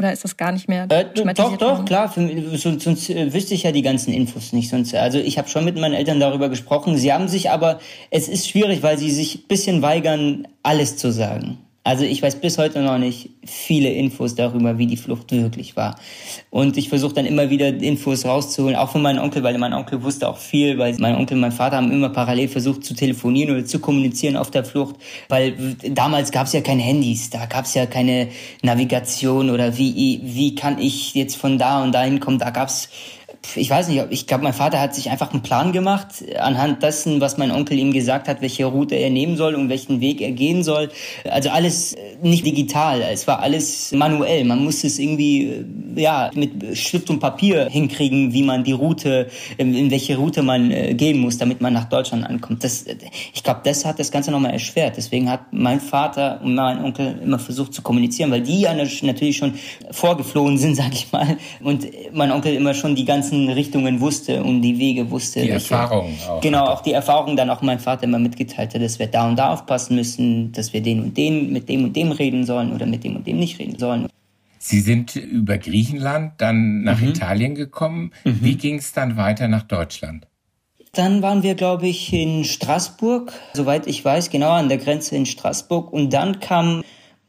Oder 0.00 0.12
ist 0.14 0.24
das 0.24 0.38
gar 0.38 0.50
nicht 0.50 0.66
mehr? 0.66 0.86
Äh, 0.88 1.04
doch, 1.14 1.32
doch, 1.34 1.60
worden? 1.60 1.84
klar. 1.84 2.10
Für, 2.10 2.26
sonst, 2.56 2.84
sonst 2.84 3.10
äh, 3.10 3.32
wüsste 3.34 3.54
ich 3.54 3.64
ja 3.64 3.70
die 3.70 3.82
ganzen 3.82 4.14
Infos 4.14 4.54
nicht. 4.54 4.70
Sonst, 4.70 4.94
also 4.94 5.18
ich 5.18 5.36
habe 5.36 5.48
schon 5.48 5.64
mit 5.64 5.78
meinen 5.78 5.92
Eltern 5.92 6.18
darüber 6.18 6.48
gesprochen. 6.48 6.96
Sie 6.96 7.12
haben 7.12 7.28
sich 7.28 7.50
aber, 7.50 7.80
es 8.10 8.26
ist 8.26 8.48
schwierig, 8.48 8.82
weil 8.82 8.96
sie 8.96 9.10
sich 9.10 9.46
bisschen 9.46 9.82
weigern, 9.82 10.48
alles 10.62 10.96
zu 10.96 11.12
sagen. 11.12 11.58
Also 11.82 12.04
ich 12.04 12.20
weiß 12.20 12.42
bis 12.42 12.58
heute 12.58 12.82
noch 12.82 12.98
nicht 12.98 13.30
viele 13.42 13.90
Infos 13.90 14.34
darüber, 14.34 14.76
wie 14.76 14.86
die 14.86 14.98
Flucht 14.98 15.32
wirklich 15.32 15.76
war. 15.76 15.98
Und 16.50 16.76
ich 16.76 16.90
versuche 16.90 17.14
dann 17.14 17.24
immer 17.24 17.48
wieder 17.48 17.68
Infos 17.68 18.26
rauszuholen, 18.26 18.76
auch 18.76 18.90
von 18.90 19.00
meinem 19.00 19.22
Onkel, 19.22 19.42
weil 19.42 19.56
mein 19.56 19.72
Onkel 19.72 20.02
wusste 20.02 20.28
auch 20.28 20.36
viel, 20.36 20.76
weil 20.76 20.94
mein 20.98 21.16
Onkel 21.16 21.36
und 21.36 21.40
mein 21.40 21.52
Vater 21.52 21.78
haben 21.78 21.90
immer 21.90 22.10
parallel 22.10 22.48
versucht 22.48 22.84
zu 22.84 22.92
telefonieren 22.92 23.54
oder 23.54 23.64
zu 23.64 23.78
kommunizieren 23.78 24.36
auf 24.36 24.50
der 24.50 24.64
Flucht, 24.64 24.96
weil 25.30 25.76
damals 25.88 26.32
gab 26.32 26.48
es 26.48 26.52
ja 26.52 26.60
keine 26.60 26.82
Handys, 26.82 27.30
da 27.30 27.46
gab 27.46 27.64
es 27.64 27.72
ja 27.72 27.86
keine 27.86 28.28
Navigation 28.62 29.48
oder 29.48 29.78
wie, 29.78 30.20
wie 30.22 30.54
kann 30.54 30.78
ich 30.78 31.14
jetzt 31.14 31.36
von 31.36 31.56
da 31.56 31.82
und 31.82 31.92
dahin 31.92 32.20
kommen, 32.20 32.38
da 32.38 32.50
gab 32.50 32.68
es 32.68 32.90
ich 33.56 33.70
weiß 33.70 33.88
nicht, 33.88 34.04
ich 34.10 34.26
glaube, 34.26 34.44
mein 34.44 34.52
Vater 34.52 34.80
hat 34.80 34.94
sich 34.94 35.10
einfach 35.10 35.32
einen 35.32 35.42
Plan 35.42 35.72
gemacht, 35.72 36.24
anhand 36.38 36.82
dessen, 36.82 37.20
was 37.20 37.38
mein 37.38 37.50
Onkel 37.50 37.78
ihm 37.78 37.92
gesagt 37.92 38.28
hat, 38.28 38.42
welche 38.42 38.66
Route 38.66 38.94
er 38.94 39.10
nehmen 39.10 39.36
soll 39.36 39.54
und 39.54 39.68
welchen 39.68 40.00
Weg 40.00 40.20
er 40.20 40.32
gehen 40.32 40.62
soll. 40.62 40.90
Also 41.28 41.48
alles 41.50 41.96
nicht 42.22 42.44
digital, 42.44 43.00
es 43.00 43.26
war 43.26 43.40
alles 43.40 43.92
manuell. 43.92 44.44
Man 44.44 44.62
musste 44.62 44.86
es 44.86 44.98
irgendwie, 44.98 45.64
ja, 45.96 46.30
mit 46.34 46.76
Stift 46.76 47.10
und 47.10 47.18
Papier 47.18 47.68
hinkriegen, 47.70 48.32
wie 48.32 48.42
man 48.42 48.62
die 48.62 48.72
Route, 48.72 49.28
in 49.56 49.90
welche 49.90 50.16
Route 50.16 50.42
man 50.42 50.70
äh, 50.70 50.94
gehen 50.94 51.18
muss, 51.18 51.38
damit 51.38 51.60
man 51.60 51.72
nach 51.72 51.88
Deutschland 51.88 52.26
ankommt. 52.26 52.62
Das, 52.62 52.84
ich 53.32 53.42
glaube, 53.42 53.60
das 53.64 53.84
hat 53.84 53.98
das 53.98 54.10
Ganze 54.10 54.30
nochmal 54.30 54.52
erschwert. 54.52 54.96
Deswegen 54.96 55.30
hat 55.30 55.40
mein 55.50 55.80
Vater 55.80 56.40
und 56.42 56.54
mein 56.54 56.84
Onkel 56.84 57.18
immer 57.22 57.38
versucht 57.38 57.74
zu 57.74 57.82
kommunizieren, 57.82 58.30
weil 58.30 58.42
die 58.42 58.60
ja 58.60 58.74
natürlich 58.74 59.36
schon 59.36 59.54
vorgeflohen 59.90 60.58
sind, 60.58 60.74
sag 60.80 60.92
ich 60.92 61.10
mal. 61.10 61.38
Und 61.62 61.86
mein 62.12 62.30
Onkel 62.32 62.54
immer 62.54 62.74
schon 62.74 62.94
die 62.94 63.04
ganzen 63.04 63.29
ganzen 63.30 63.48
Richtungen 63.48 64.00
wusste 64.00 64.42
und 64.42 64.62
die 64.62 64.78
Wege 64.78 65.10
wusste. 65.10 65.42
Die 65.42 65.50
Erfahrung 65.50 66.14
auch. 66.28 66.40
Genau, 66.40 66.64
auch 66.64 66.82
die 66.82 66.92
Erfahrung 66.92 67.36
dann 67.36 67.50
auch 67.50 67.62
mein 67.62 67.78
Vater 67.78 68.04
immer 68.04 68.18
mitgeteilt 68.18 68.74
hat, 68.74 68.82
dass 68.82 68.98
wir 68.98 69.06
da 69.06 69.28
und 69.28 69.36
da 69.36 69.52
aufpassen 69.52 69.96
müssen, 69.96 70.52
dass 70.52 70.72
wir 70.72 70.82
den 70.82 71.02
und 71.02 71.16
den 71.16 71.52
mit 71.52 71.68
dem 71.68 71.84
und 71.84 71.96
dem 71.96 72.12
reden 72.12 72.44
sollen 72.44 72.72
oder 72.72 72.86
mit 72.86 73.04
dem 73.04 73.16
und 73.16 73.26
dem 73.26 73.38
nicht 73.38 73.58
reden 73.58 73.78
sollen. 73.78 74.08
Sie 74.58 74.80
sind 74.80 75.16
über 75.16 75.56
Griechenland 75.58 76.32
dann 76.38 76.82
nach 76.82 77.00
mhm. 77.00 77.08
Italien 77.08 77.54
gekommen. 77.54 78.12
Mhm. 78.24 78.38
Wie 78.42 78.56
ging 78.56 78.76
es 78.76 78.92
dann 78.92 79.16
weiter 79.16 79.48
nach 79.48 79.62
Deutschland? 79.62 80.26
Dann 80.92 81.22
waren 81.22 81.42
wir, 81.44 81.54
glaube 81.54 81.86
ich, 81.86 82.12
in 82.12 82.44
Straßburg, 82.44 83.32
soweit 83.54 83.86
ich 83.86 84.04
weiß, 84.04 84.28
genau 84.28 84.50
an 84.50 84.68
der 84.68 84.78
Grenze 84.78 85.14
in 85.14 85.24
Straßburg. 85.24 85.92
Und 85.92 86.12
dann 86.12 86.40
kam 86.40 86.82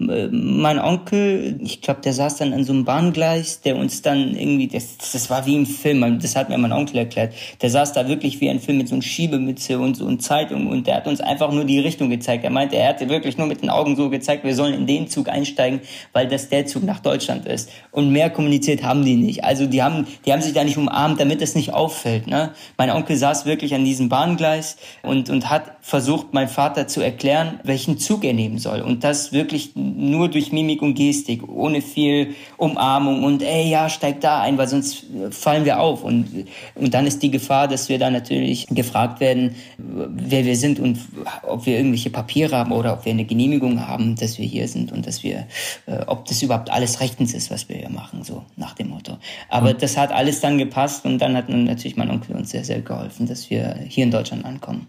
mein 0.08 0.80
Onkel, 0.80 1.60
ich 1.62 1.82
glaube, 1.82 2.02
der 2.02 2.14
saß 2.14 2.38
dann 2.38 2.54
an 2.54 2.64
so 2.64 2.74
einem 2.74 2.86
Bahngleis, 2.86 3.62
der 3.62 3.76
uns 3.76 4.02
dann 4.02 4.36
irgendwie, 4.36 4.68
das, 4.68 4.98
das 4.98 5.30
war 5.30 5.46
wie 5.46 5.56
im 5.56 5.66
Film, 5.66 6.20
das 6.20 6.36
hat 6.36 6.50
mir 6.50 6.58
mein 6.58 6.72
Onkel 6.72 6.98
erklärt, 6.98 7.34
der 7.62 7.70
saß 7.70 7.94
da 7.94 8.08
wirklich 8.08 8.42
wie 8.42 8.50
ein 8.50 8.60
Film 8.60 8.78
mit 8.78 8.88
so 8.88 8.96
einem 8.96 9.02
Schiebemütze 9.02 9.80
und 9.80 9.98
so 9.98 10.06
und 10.06 10.22
Zeitung 10.22 10.68
und 10.68 10.88
der 10.88 10.96
hat 10.96 11.08
uns 11.08 11.22
einfach 11.22 11.52
nur 11.52 11.66
die 11.66 11.80
Richtung 11.80 12.10
gezeigt. 12.10 12.44
Er 12.44 12.50
meinte, 12.50 12.78
er 12.78 12.90
hatte 12.90 13.10
wirklich 13.10 13.38
nur 13.38 13.48
mit 13.48 13.62
den 13.62 13.70
Augen 13.70 13.96
so 13.96 14.10
gezeigt, 14.10 14.44
wir 14.44 14.56
sollen 14.56 14.74
in 14.74 14.88
den 14.88 15.08
Zug 15.08 15.30
einsteigen, 15.30 15.82
weil 16.14 16.28
das 16.28 16.50
der 16.50 16.66
Zug 16.66 16.84
nach 16.84 17.00
Deutschland 17.00 17.46
ist. 17.46 17.70
Und 17.92 18.12
mehr 18.12 18.30
kommuniziert 18.30 18.84
haben 18.84 19.06
die 19.06 19.16
nicht. 19.16 19.44
Also 19.44 19.66
die 19.66 19.84
haben, 19.84 20.08
die 20.26 20.34
haben 20.34 20.42
sich 20.42 20.54
da 20.54 20.64
nicht 20.64 20.78
umarmt, 20.78 21.20
damit 21.20 21.42
es 21.42 21.56
nicht 21.56 21.74
auffällt. 21.74 22.28
Ne? 22.28 22.52
Mein 22.78 22.90
Onkel 22.90 23.16
saß 23.18 23.46
wirklich 23.46 23.74
an 23.76 23.86
diesem 23.86 24.10
Bahngleis 24.10 24.78
und, 25.04 25.30
und 25.30 25.50
hat 25.50 25.74
versucht, 25.82 26.34
mein 26.34 26.48
Vater 26.48 26.88
zu 26.88 27.02
erklären, 27.02 27.60
welchen 27.64 27.98
Zug 27.98 28.24
er 28.24 28.34
nehmen 28.34 28.58
soll. 28.58 28.82
Und 28.82 29.04
das 29.04 29.32
wirklich 29.32 29.72
nur 29.96 30.30
durch 30.30 30.52
Mimik 30.52 30.82
und 30.82 30.96
Gestik, 30.96 31.48
ohne 31.48 31.82
viel 31.82 32.36
Umarmung 32.58 33.24
und 33.24 33.42
ey, 33.42 33.70
ja, 33.70 33.90
steig 33.90 34.22
da 34.22 34.42
ein, 34.42 34.58
weil 34.58 34.68
sonst 34.68 35.06
fallen 35.32 35.66
wir 35.66 35.80
auf. 35.80 36.04
Und, 36.04 36.46
und 36.76 36.94
dann 36.94 37.08
ist 37.08 37.22
die 37.24 37.32
Gefahr, 37.32 37.68
dass 37.68 37.90
wir 37.90 38.00
dann 38.00 38.14
natürlich 38.14 38.68
gefragt 38.68 39.20
werden, 39.20 39.56
wer 39.78 40.46
wir 40.46 40.56
sind 40.56 40.80
und 40.80 41.00
ob 41.44 41.66
wir 41.66 41.78
irgendwelche 41.78 42.10
Papiere 42.10 42.58
haben 42.58 42.72
oder 42.72 42.94
ob 42.94 43.06
wir 43.06 43.12
eine 43.12 43.26
Genehmigung 43.26 43.88
haben, 43.88 44.16
dass 44.16 44.38
wir 44.38 44.46
hier 44.46 44.68
sind 44.68 44.92
und 44.92 45.08
dass 45.08 45.24
wir, 45.24 45.48
äh, 45.86 46.04
ob 46.08 46.26
das 46.26 46.42
überhaupt 46.42 46.70
alles 46.72 47.00
rechtens 47.00 47.34
ist, 47.34 47.52
was 47.52 47.70
wir 47.70 47.78
hier 47.78 47.90
machen, 47.90 48.24
so 48.24 48.44
nach 48.58 48.74
dem 48.76 48.90
Motto. 48.90 49.18
Aber 49.50 49.74
mhm. 49.74 49.78
das 49.80 49.98
hat 49.98 50.12
alles 50.12 50.42
dann 50.42 50.58
gepasst 50.58 51.06
und 51.06 51.20
dann 51.20 51.36
hat 51.36 51.50
natürlich 51.50 51.98
mein 51.98 52.10
Onkel 52.10 52.36
uns 52.36 52.52
sehr, 52.52 52.64
sehr 52.64 52.82
geholfen, 52.82 53.28
dass 53.28 53.50
wir 53.50 53.78
hier 53.88 54.04
in 54.04 54.12
Deutschland 54.12 54.46
ankommen. 54.46 54.88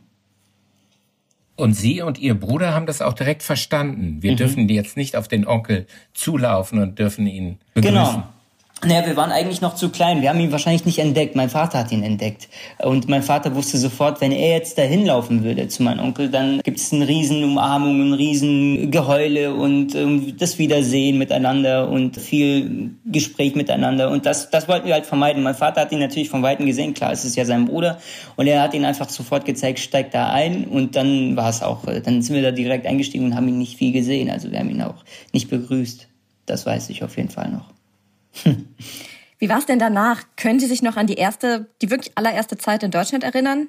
Und 1.57 1.75
Sie 1.75 2.01
und 2.01 2.19
Ihr 2.19 2.35
Bruder 2.35 2.75
haben 2.75 2.87
das 2.87 3.03
auch 3.03 3.13
direkt 3.13 3.43
verstanden. 3.43 4.23
Wir 4.23 4.33
mhm. 4.33 4.37
dürfen 4.37 4.69
jetzt 4.69 4.97
nicht 4.97 5.17
auf 5.17 5.29
den 5.29 5.47
Onkel 5.47 5.87
zulaufen 6.15 6.81
und 6.81 6.99
dürfen 6.99 7.27
ihn 7.27 7.59
begrüßen. 7.75 7.95
Genau. 7.95 8.25
Naja, 8.85 9.07
wir 9.07 9.15
waren 9.15 9.31
eigentlich 9.31 9.61
noch 9.61 9.77
zu 9.77 9.91
klein. 9.91 10.23
Wir 10.23 10.31
haben 10.31 10.41
ihn 10.41 10.51
wahrscheinlich 10.51 10.85
nicht 10.85 10.99
entdeckt. 10.99 11.37
Mein 11.37 11.49
Vater 11.49 11.79
hat 11.79 11.93
ihn 11.93 12.03
entdeckt. 12.03 12.49
Und 12.79 13.09
mein 13.09 13.23
Vater 13.23 13.55
wusste 13.55 13.79
sofort, 13.79 14.21
wenn 14.21 14.33
er 14.33 14.57
jetzt 14.57 14.77
dahin 14.77 15.07
laufen 15.07 15.45
würde 15.45 15.69
zu 15.69 15.85
meinem 15.85 16.01
Onkel, 16.01 16.29
dann 16.29 16.61
gibt 16.65 16.81
es 16.81 16.93
eine 16.93 17.07
riesen 17.07 17.45
Umarmung, 17.45 18.09
ein 18.09 18.13
riesen 18.13 18.91
Geheule 18.91 19.55
und 19.55 19.95
ähm, 19.95 20.37
das 20.37 20.59
Wiedersehen 20.59 21.17
miteinander 21.17 21.89
und 21.89 22.17
viel 22.17 22.97
Gespräch 23.05 23.55
miteinander. 23.55 24.11
Und 24.11 24.27
das, 24.27 24.51
das 24.51 24.67
wollten 24.67 24.89
wir 24.89 24.95
halt 24.95 25.07
vermeiden. 25.07 25.45
Mein 25.45 25.55
Vater 25.55 25.83
hat 25.83 25.93
ihn 25.93 26.01
natürlich 26.01 26.29
von 26.29 26.43
Weitem 26.43 26.67
gesehen. 26.67 26.93
Klar, 26.93 27.13
es 27.13 27.25
ist 27.25 27.37
ja 27.37 27.45
sein 27.45 27.67
Bruder. 27.67 27.99
Und 28.35 28.49
er 28.49 28.63
hat 28.63 28.75
ihn 28.75 28.85
einfach 28.85 29.09
sofort 29.09 29.45
gezeigt, 29.45 29.79
steig 29.79 30.11
da 30.11 30.31
ein. 30.31 30.65
Und 30.65 30.97
dann 30.97 31.37
war 31.37 31.51
es 31.51 31.63
auch, 31.63 31.87
äh, 31.87 32.01
dann 32.01 32.21
sind 32.21 32.35
wir 32.35 32.43
da 32.43 32.51
direkt 32.51 32.89
eingestiegen 32.89 33.27
und 33.27 33.37
haben 33.37 33.47
ihn 33.47 33.59
nicht 33.59 33.79
viel 33.79 33.93
gesehen. 33.93 34.29
Also 34.29 34.51
wir 34.51 34.59
haben 34.59 34.71
ihn 34.71 34.83
auch 34.83 35.05
nicht 35.33 35.51
begrüßt. 35.51 36.09
Das 36.47 36.67
weiß 36.67 36.91
ich 36.91 37.05
auf 37.05 37.17
jeden 37.17 37.29
Fall 37.29 37.49
noch. 37.49 37.82
Wie 39.39 39.49
war 39.49 39.59
es 39.59 39.67
denn 39.67 39.79
danach? 39.79 40.23
Können 40.37 40.61
Sie 40.61 40.67
sich 40.67 40.83
noch 40.83 40.97
an 40.97 41.07
die 41.07 41.15
erste, 41.15 41.69
die 41.83 41.91
wirklich 41.91 42.13
allererste 42.17 42.57
Zeit 42.57 42.83
in 42.83 42.91
Deutschland 42.91 43.25
erinnern? 43.25 43.69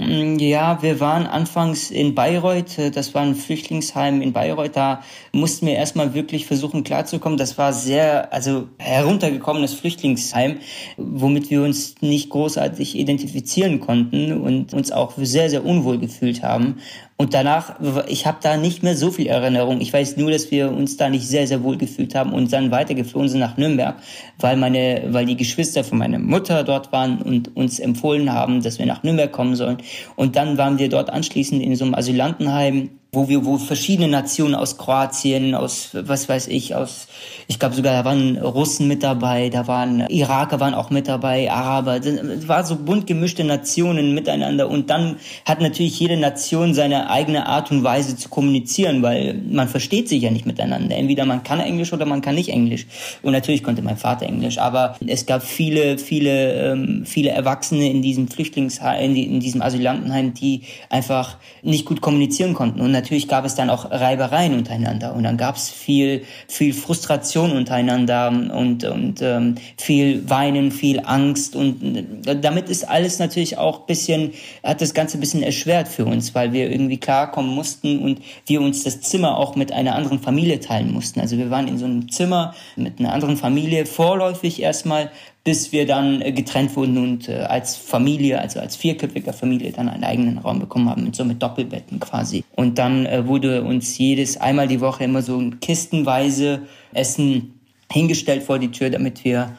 Mm, 0.00 0.38
ja, 0.38 0.80
wir 0.80 1.00
waren 1.00 1.26
anfangs 1.26 1.90
in 1.90 2.14
Bayreuth, 2.14 2.78
äh, 2.78 2.90
das 2.92 3.14
war 3.14 3.22
ein 3.22 3.34
Flüchtlingsheim 3.34 4.22
in 4.22 4.32
Bayreuth, 4.32 4.76
da 4.76 5.02
mussten 5.32 5.66
wir 5.66 5.74
erstmal 5.74 6.14
wirklich 6.14 6.46
versuchen 6.46 6.84
klarzukommen. 6.84 7.36
Das 7.36 7.58
war 7.58 7.72
sehr, 7.72 8.32
also 8.32 8.68
heruntergekommenes 8.78 9.74
Flüchtlingsheim, 9.74 10.58
womit 10.96 11.50
wir 11.50 11.62
uns 11.62 11.96
nicht 12.00 12.30
großartig 12.30 12.94
identifizieren 12.96 13.80
konnten 13.80 14.40
und 14.40 14.72
uns 14.72 14.92
auch 14.92 15.14
sehr, 15.16 15.50
sehr 15.50 15.64
unwohl 15.64 15.98
gefühlt 15.98 16.44
haben. 16.44 16.80
Und 17.20 17.34
danach, 17.34 17.74
ich 18.06 18.26
habe 18.26 18.38
da 18.40 18.56
nicht 18.56 18.84
mehr 18.84 18.96
so 18.96 19.10
viel 19.10 19.26
Erinnerung. 19.26 19.80
Ich 19.80 19.92
weiß 19.92 20.16
nur, 20.18 20.30
dass 20.30 20.52
wir 20.52 20.70
uns 20.70 20.96
da 20.96 21.08
nicht 21.08 21.26
sehr, 21.26 21.48
sehr 21.48 21.64
wohl 21.64 21.76
gefühlt 21.76 22.14
haben 22.14 22.32
und 22.32 22.52
dann 22.52 22.70
weitergeflogen 22.70 23.28
sind 23.28 23.40
nach 23.40 23.56
Nürnberg, 23.56 23.96
weil 24.38 24.56
meine, 24.56 25.02
weil 25.08 25.26
die 25.26 25.36
Geschwister 25.36 25.82
von 25.82 25.98
meiner 25.98 26.20
Mutter 26.20 26.62
dort 26.62 26.92
waren 26.92 27.20
und 27.20 27.56
uns 27.56 27.80
empfohlen 27.80 28.32
haben, 28.32 28.62
dass 28.62 28.78
wir 28.78 28.86
nach 28.86 29.02
Nürnberg 29.02 29.32
kommen 29.32 29.56
sollen. 29.56 29.78
Und 30.14 30.36
dann 30.36 30.58
waren 30.58 30.78
wir 30.78 30.88
dort 30.88 31.10
anschließend 31.10 31.60
in 31.60 31.74
so 31.74 31.86
einem 31.86 31.96
Asylantenheim 31.96 32.90
wo 33.10 33.26
wir, 33.26 33.46
wo 33.46 33.56
verschiedene 33.56 34.08
Nationen 34.08 34.54
aus 34.54 34.76
Kroatien, 34.76 35.54
aus, 35.54 35.90
was 35.92 36.28
weiß 36.28 36.48
ich, 36.48 36.74
aus, 36.74 37.08
ich 37.46 37.58
glaube 37.58 37.74
sogar, 37.74 37.94
da 37.94 38.04
waren 38.04 38.36
Russen 38.36 38.86
mit 38.86 39.02
dabei, 39.02 39.48
da 39.48 39.66
waren 39.66 40.06
Iraker 40.08 40.60
waren 40.60 40.74
auch 40.74 40.90
mit 40.90 41.08
dabei, 41.08 41.50
Araber, 41.50 41.96
es 41.96 42.48
war 42.48 42.64
so 42.64 42.76
bunt 42.76 43.06
gemischte 43.06 43.44
Nationen 43.44 44.14
miteinander 44.14 44.68
und 44.68 44.90
dann 44.90 45.16
hat 45.46 45.62
natürlich 45.62 45.98
jede 45.98 46.18
Nation 46.18 46.74
seine 46.74 47.08
eigene 47.08 47.46
Art 47.46 47.70
und 47.70 47.82
Weise 47.82 48.14
zu 48.14 48.28
kommunizieren, 48.28 49.00
weil 49.02 49.40
man 49.50 49.68
versteht 49.68 50.10
sich 50.10 50.22
ja 50.22 50.30
nicht 50.30 50.44
miteinander. 50.44 50.94
Entweder 50.94 51.24
man 51.24 51.42
kann 51.42 51.60
Englisch 51.60 51.94
oder 51.94 52.04
man 52.04 52.20
kann 52.20 52.34
nicht 52.34 52.50
Englisch. 52.50 52.86
Und 53.22 53.32
natürlich 53.32 53.62
konnte 53.62 53.80
mein 53.80 53.96
Vater 53.96 54.26
Englisch, 54.26 54.58
aber 54.58 54.96
es 55.06 55.24
gab 55.24 55.42
viele, 55.42 55.96
viele, 55.96 56.72
ähm, 56.72 57.04
viele 57.06 57.30
Erwachsene 57.30 57.90
in 57.90 58.02
diesem 58.02 58.28
Flüchtlingsheim, 58.28 59.16
in 59.16 59.40
diesem 59.40 59.62
Asylantenheim, 59.62 60.34
die 60.34 60.62
einfach 60.90 61.38
nicht 61.62 61.86
gut 61.86 62.02
kommunizieren 62.02 62.52
konnten. 62.52 62.82
Und 62.82 62.97
natürlich 62.98 63.28
gab 63.28 63.44
es 63.44 63.54
dann 63.54 63.70
auch 63.70 63.90
Reibereien 63.90 64.54
untereinander 64.54 65.14
und 65.14 65.22
dann 65.22 65.36
gab 65.36 65.56
es 65.56 65.70
viel, 65.70 66.24
viel 66.48 66.74
Frustration 66.74 67.52
untereinander 67.52 68.28
und, 68.28 68.84
und 68.84 69.22
ähm, 69.22 69.54
viel 69.76 70.28
Weinen, 70.28 70.72
viel 70.72 71.00
Angst 71.04 71.54
und 71.54 71.78
damit 72.24 72.68
ist 72.68 72.88
alles 72.88 73.20
natürlich 73.20 73.56
auch 73.56 73.86
bisschen, 73.86 74.32
hat 74.64 74.80
das 74.80 74.94
Ganze 74.94 75.16
ein 75.16 75.20
bisschen 75.20 75.42
erschwert 75.42 75.86
für 75.86 76.04
uns, 76.04 76.34
weil 76.34 76.52
wir 76.52 76.70
irgendwie 76.70 76.98
klarkommen 76.98 77.54
mussten 77.54 78.00
und 78.00 78.20
wir 78.46 78.60
uns 78.60 78.82
das 78.82 79.00
Zimmer 79.00 79.38
auch 79.38 79.54
mit 79.54 79.72
einer 79.72 79.94
anderen 79.94 80.18
Familie 80.18 80.58
teilen 80.58 80.92
mussten. 80.92 81.20
Also 81.20 81.38
wir 81.38 81.50
waren 81.50 81.68
in 81.68 81.78
so 81.78 81.84
einem 81.84 82.10
Zimmer 82.10 82.54
mit 82.74 82.98
einer 82.98 83.12
anderen 83.12 83.36
Familie, 83.36 83.86
vorläufig 83.86 84.60
erstmal, 84.60 85.10
bis 85.48 85.72
wir 85.72 85.86
dann 85.86 86.20
äh, 86.20 86.30
getrennt 86.30 86.76
wurden 86.76 86.98
und 86.98 87.26
äh, 87.26 87.38
als 87.38 87.74
Familie, 87.74 88.38
also 88.38 88.60
als 88.60 88.76
vierköpfiger 88.76 89.32
Familie, 89.32 89.72
dann 89.72 89.88
einen 89.88 90.04
eigenen 90.04 90.36
Raum 90.36 90.58
bekommen 90.58 90.90
haben, 90.90 91.04
mit 91.04 91.16
so 91.16 91.24
mit 91.24 91.42
Doppelbetten 91.42 92.00
quasi. 92.00 92.44
Und 92.54 92.76
dann 92.76 93.06
äh, 93.06 93.26
wurde 93.26 93.64
uns 93.64 93.96
jedes 93.96 94.36
einmal 94.36 94.68
die 94.68 94.82
Woche 94.82 95.04
immer 95.04 95.22
so 95.22 95.40
kistenweise 95.62 96.64
Essen 96.92 97.58
hingestellt 97.90 98.42
vor 98.42 98.58
die 98.58 98.70
Tür, 98.70 98.90
damit 98.90 99.24
wir 99.24 99.56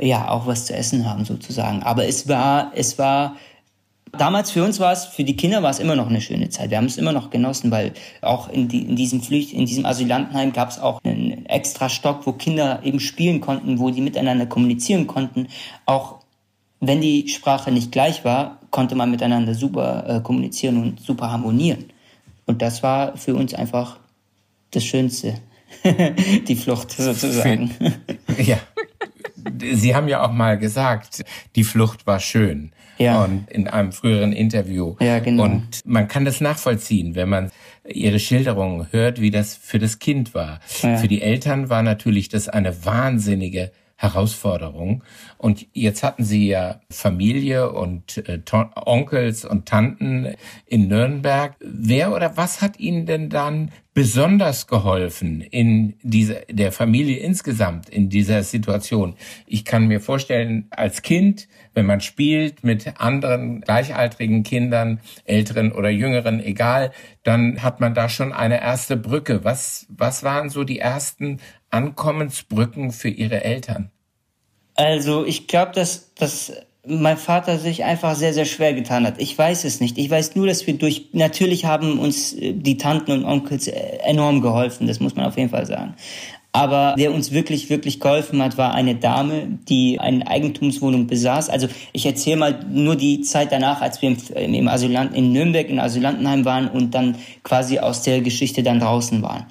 ja 0.00 0.30
auch 0.30 0.46
was 0.46 0.64
zu 0.64 0.74
essen 0.74 1.04
haben 1.04 1.26
sozusagen. 1.26 1.82
Aber 1.82 2.06
es 2.06 2.26
war, 2.26 2.72
es 2.74 2.98
war 2.98 3.36
Damals 4.12 4.50
für 4.50 4.64
uns 4.64 4.80
war 4.80 4.92
es, 4.92 5.04
für 5.04 5.24
die 5.24 5.36
Kinder 5.36 5.62
war 5.62 5.70
es 5.70 5.78
immer 5.78 5.96
noch 5.96 6.08
eine 6.08 6.20
schöne 6.20 6.48
Zeit. 6.48 6.70
Wir 6.70 6.78
haben 6.78 6.86
es 6.86 6.96
immer 6.96 7.12
noch 7.12 7.30
genossen, 7.30 7.70
weil 7.70 7.92
auch 8.22 8.48
in, 8.48 8.68
die, 8.68 8.82
in 8.82 8.96
diesem 8.96 9.20
Flücht, 9.22 9.52
in 9.52 9.66
diesem 9.66 9.84
Asylantenheim 9.86 10.52
gab 10.52 10.70
es 10.70 10.78
auch 10.78 11.00
einen 11.04 11.46
extra 11.46 11.88
Stock, 11.88 12.26
wo 12.26 12.32
Kinder 12.32 12.80
eben 12.84 13.00
spielen 13.00 13.40
konnten, 13.40 13.78
wo 13.78 13.90
die 13.90 14.00
miteinander 14.00 14.46
kommunizieren 14.46 15.06
konnten. 15.06 15.48
Auch 15.84 16.20
wenn 16.80 17.00
die 17.00 17.28
Sprache 17.28 17.72
nicht 17.72 17.92
gleich 17.92 18.24
war, 18.24 18.58
konnte 18.70 18.94
man 18.94 19.10
miteinander 19.10 19.54
super 19.54 20.04
äh, 20.08 20.20
kommunizieren 20.20 20.80
und 20.82 21.00
super 21.00 21.30
harmonieren. 21.30 21.86
Und 22.46 22.62
das 22.62 22.82
war 22.82 23.16
für 23.16 23.34
uns 23.34 23.52
einfach 23.52 23.98
das 24.70 24.84
Schönste. 24.84 25.34
die 26.48 26.56
Flucht 26.56 26.92
sozusagen. 26.92 27.70
ja. 28.38 28.58
Sie 29.74 29.94
haben 29.94 30.08
ja 30.08 30.24
auch 30.24 30.32
mal 30.32 30.58
gesagt, 30.58 31.24
die 31.56 31.64
Flucht 31.64 32.06
war 32.06 32.20
schön 32.20 32.72
ja. 32.98 33.24
und 33.24 33.50
in 33.50 33.68
einem 33.68 33.92
früheren 33.92 34.32
Interview. 34.32 34.96
Ja, 35.00 35.18
genau. 35.18 35.44
Und 35.44 35.84
man 35.84 36.08
kann 36.08 36.24
das 36.24 36.40
nachvollziehen, 36.40 37.14
wenn 37.14 37.28
man 37.28 37.50
ihre 37.86 38.18
Schilderungen 38.18 38.88
hört, 38.90 39.20
wie 39.20 39.30
das 39.30 39.54
für 39.56 39.78
das 39.78 39.98
Kind 39.98 40.34
war. 40.34 40.60
Ja. 40.82 40.96
Für 40.96 41.08
die 41.08 41.22
Eltern 41.22 41.68
war 41.70 41.82
natürlich 41.82 42.28
das 42.28 42.48
eine 42.48 42.84
wahnsinnige 42.84 43.70
Herausforderung. 44.00 45.02
Und 45.38 45.66
jetzt 45.72 46.04
hatten 46.04 46.22
Sie 46.22 46.46
ja 46.46 46.80
Familie 46.88 47.72
und 47.72 48.18
äh, 48.28 48.40
Onkels 48.76 49.44
und 49.44 49.66
Tanten 49.66 50.34
in 50.66 50.86
Nürnberg. 50.86 51.56
Wer 51.58 52.14
oder 52.14 52.36
was 52.36 52.62
hat 52.62 52.78
Ihnen 52.78 53.06
denn 53.06 53.28
dann 53.28 53.72
besonders 53.94 54.68
geholfen 54.68 55.40
in 55.40 55.94
dieser, 56.02 56.42
der 56.48 56.70
Familie 56.70 57.16
insgesamt 57.16 57.88
in 57.88 58.08
dieser 58.08 58.44
Situation? 58.44 59.16
Ich 59.48 59.64
kann 59.64 59.88
mir 59.88 60.00
vorstellen, 60.00 60.68
als 60.70 61.02
Kind, 61.02 61.48
wenn 61.74 61.86
man 61.86 62.00
spielt 62.00 62.62
mit 62.62 63.00
anderen 63.00 63.62
gleichaltrigen 63.62 64.44
Kindern, 64.44 65.00
älteren 65.24 65.72
oder 65.72 65.90
jüngeren, 65.90 66.38
egal, 66.38 66.92
dann 67.24 67.64
hat 67.64 67.80
man 67.80 67.94
da 67.94 68.08
schon 68.08 68.32
eine 68.32 68.60
erste 68.60 68.96
Brücke. 68.96 69.42
Was, 69.42 69.88
was 69.90 70.22
waren 70.22 70.50
so 70.50 70.62
die 70.62 70.78
ersten 70.78 71.40
Ankommensbrücken 71.70 72.92
für 72.92 73.08
ihre 73.08 73.44
Eltern? 73.44 73.90
Also 74.74 75.24
ich 75.24 75.48
glaube, 75.48 75.72
dass, 75.72 76.14
dass 76.14 76.52
mein 76.86 77.16
Vater 77.16 77.58
sich 77.58 77.84
einfach 77.84 78.14
sehr, 78.14 78.32
sehr 78.32 78.44
schwer 78.44 78.72
getan 78.72 79.06
hat. 79.06 79.20
Ich 79.20 79.36
weiß 79.36 79.64
es 79.64 79.80
nicht. 79.80 79.98
Ich 79.98 80.08
weiß 80.08 80.36
nur, 80.36 80.46
dass 80.46 80.66
wir 80.66 80.74
durch, 80.74 81.08
natürlich 81.12 81.64
haben 81.64 81.98
uns 81.98 82.32
äh, 82.32 82.52
die 82.52 82.76
Tanten 82.76 83.12
und 83.12 83.24
Onkels 83.24 83.68
äh, 83.68 83.98
enorm 84.04 84.40
geholfen, 84.40 84.86
das 84.86 85.00
muss 85.00 85.14
man 85.14 85.26
auf 85.26 85.36
jeden 85.36 85.50
Fall 85.50 85.66
sagen. 85.66 85.94
Aber 86.52 86.94
wer 86.96 87.12
uns 87.12 87.30
wirklich, 87.30 87.68
wirklich 87.68 88.00
geholfen 88.00 88.42
hat, 88.42 88.56
war 88.56 88.74
eine 88.74 88.94
Dame, 88.94 89.58
die 89.68 90.00
eine 90.00 90.26
Eigentumswohnung 90.26 91.06
besaß. 91.06 91.50
Also 91.50 91.68
ich 91.92 92.06
erzähle 92.06 92.36
mal 92.38 92.64
nur 92.70 92.96
die 92.96 93.20
Zeit 93.20 93.52
danach, 93.52 93.82
als 93.82 94.00
wir 94.00 94.16
im, 94.34 94.54
im 94.54 94.68
Asylant, 94.68 95.14
in 95.14 95.32
Nürnberg 95.32 95.68
in 95.68 95.78
Asylantenheim 95.78 96.44
waren 96.44 96.68
und 96.68 96.94
dann 96.94 97.16
quasi 97.44 97.78
aus 97.78 98.02
der 98.02 98.22
Geschichte 98.22 98.62
dann 98.62 98.80
draußen 98.80 99.22
waren. 99.22 99.46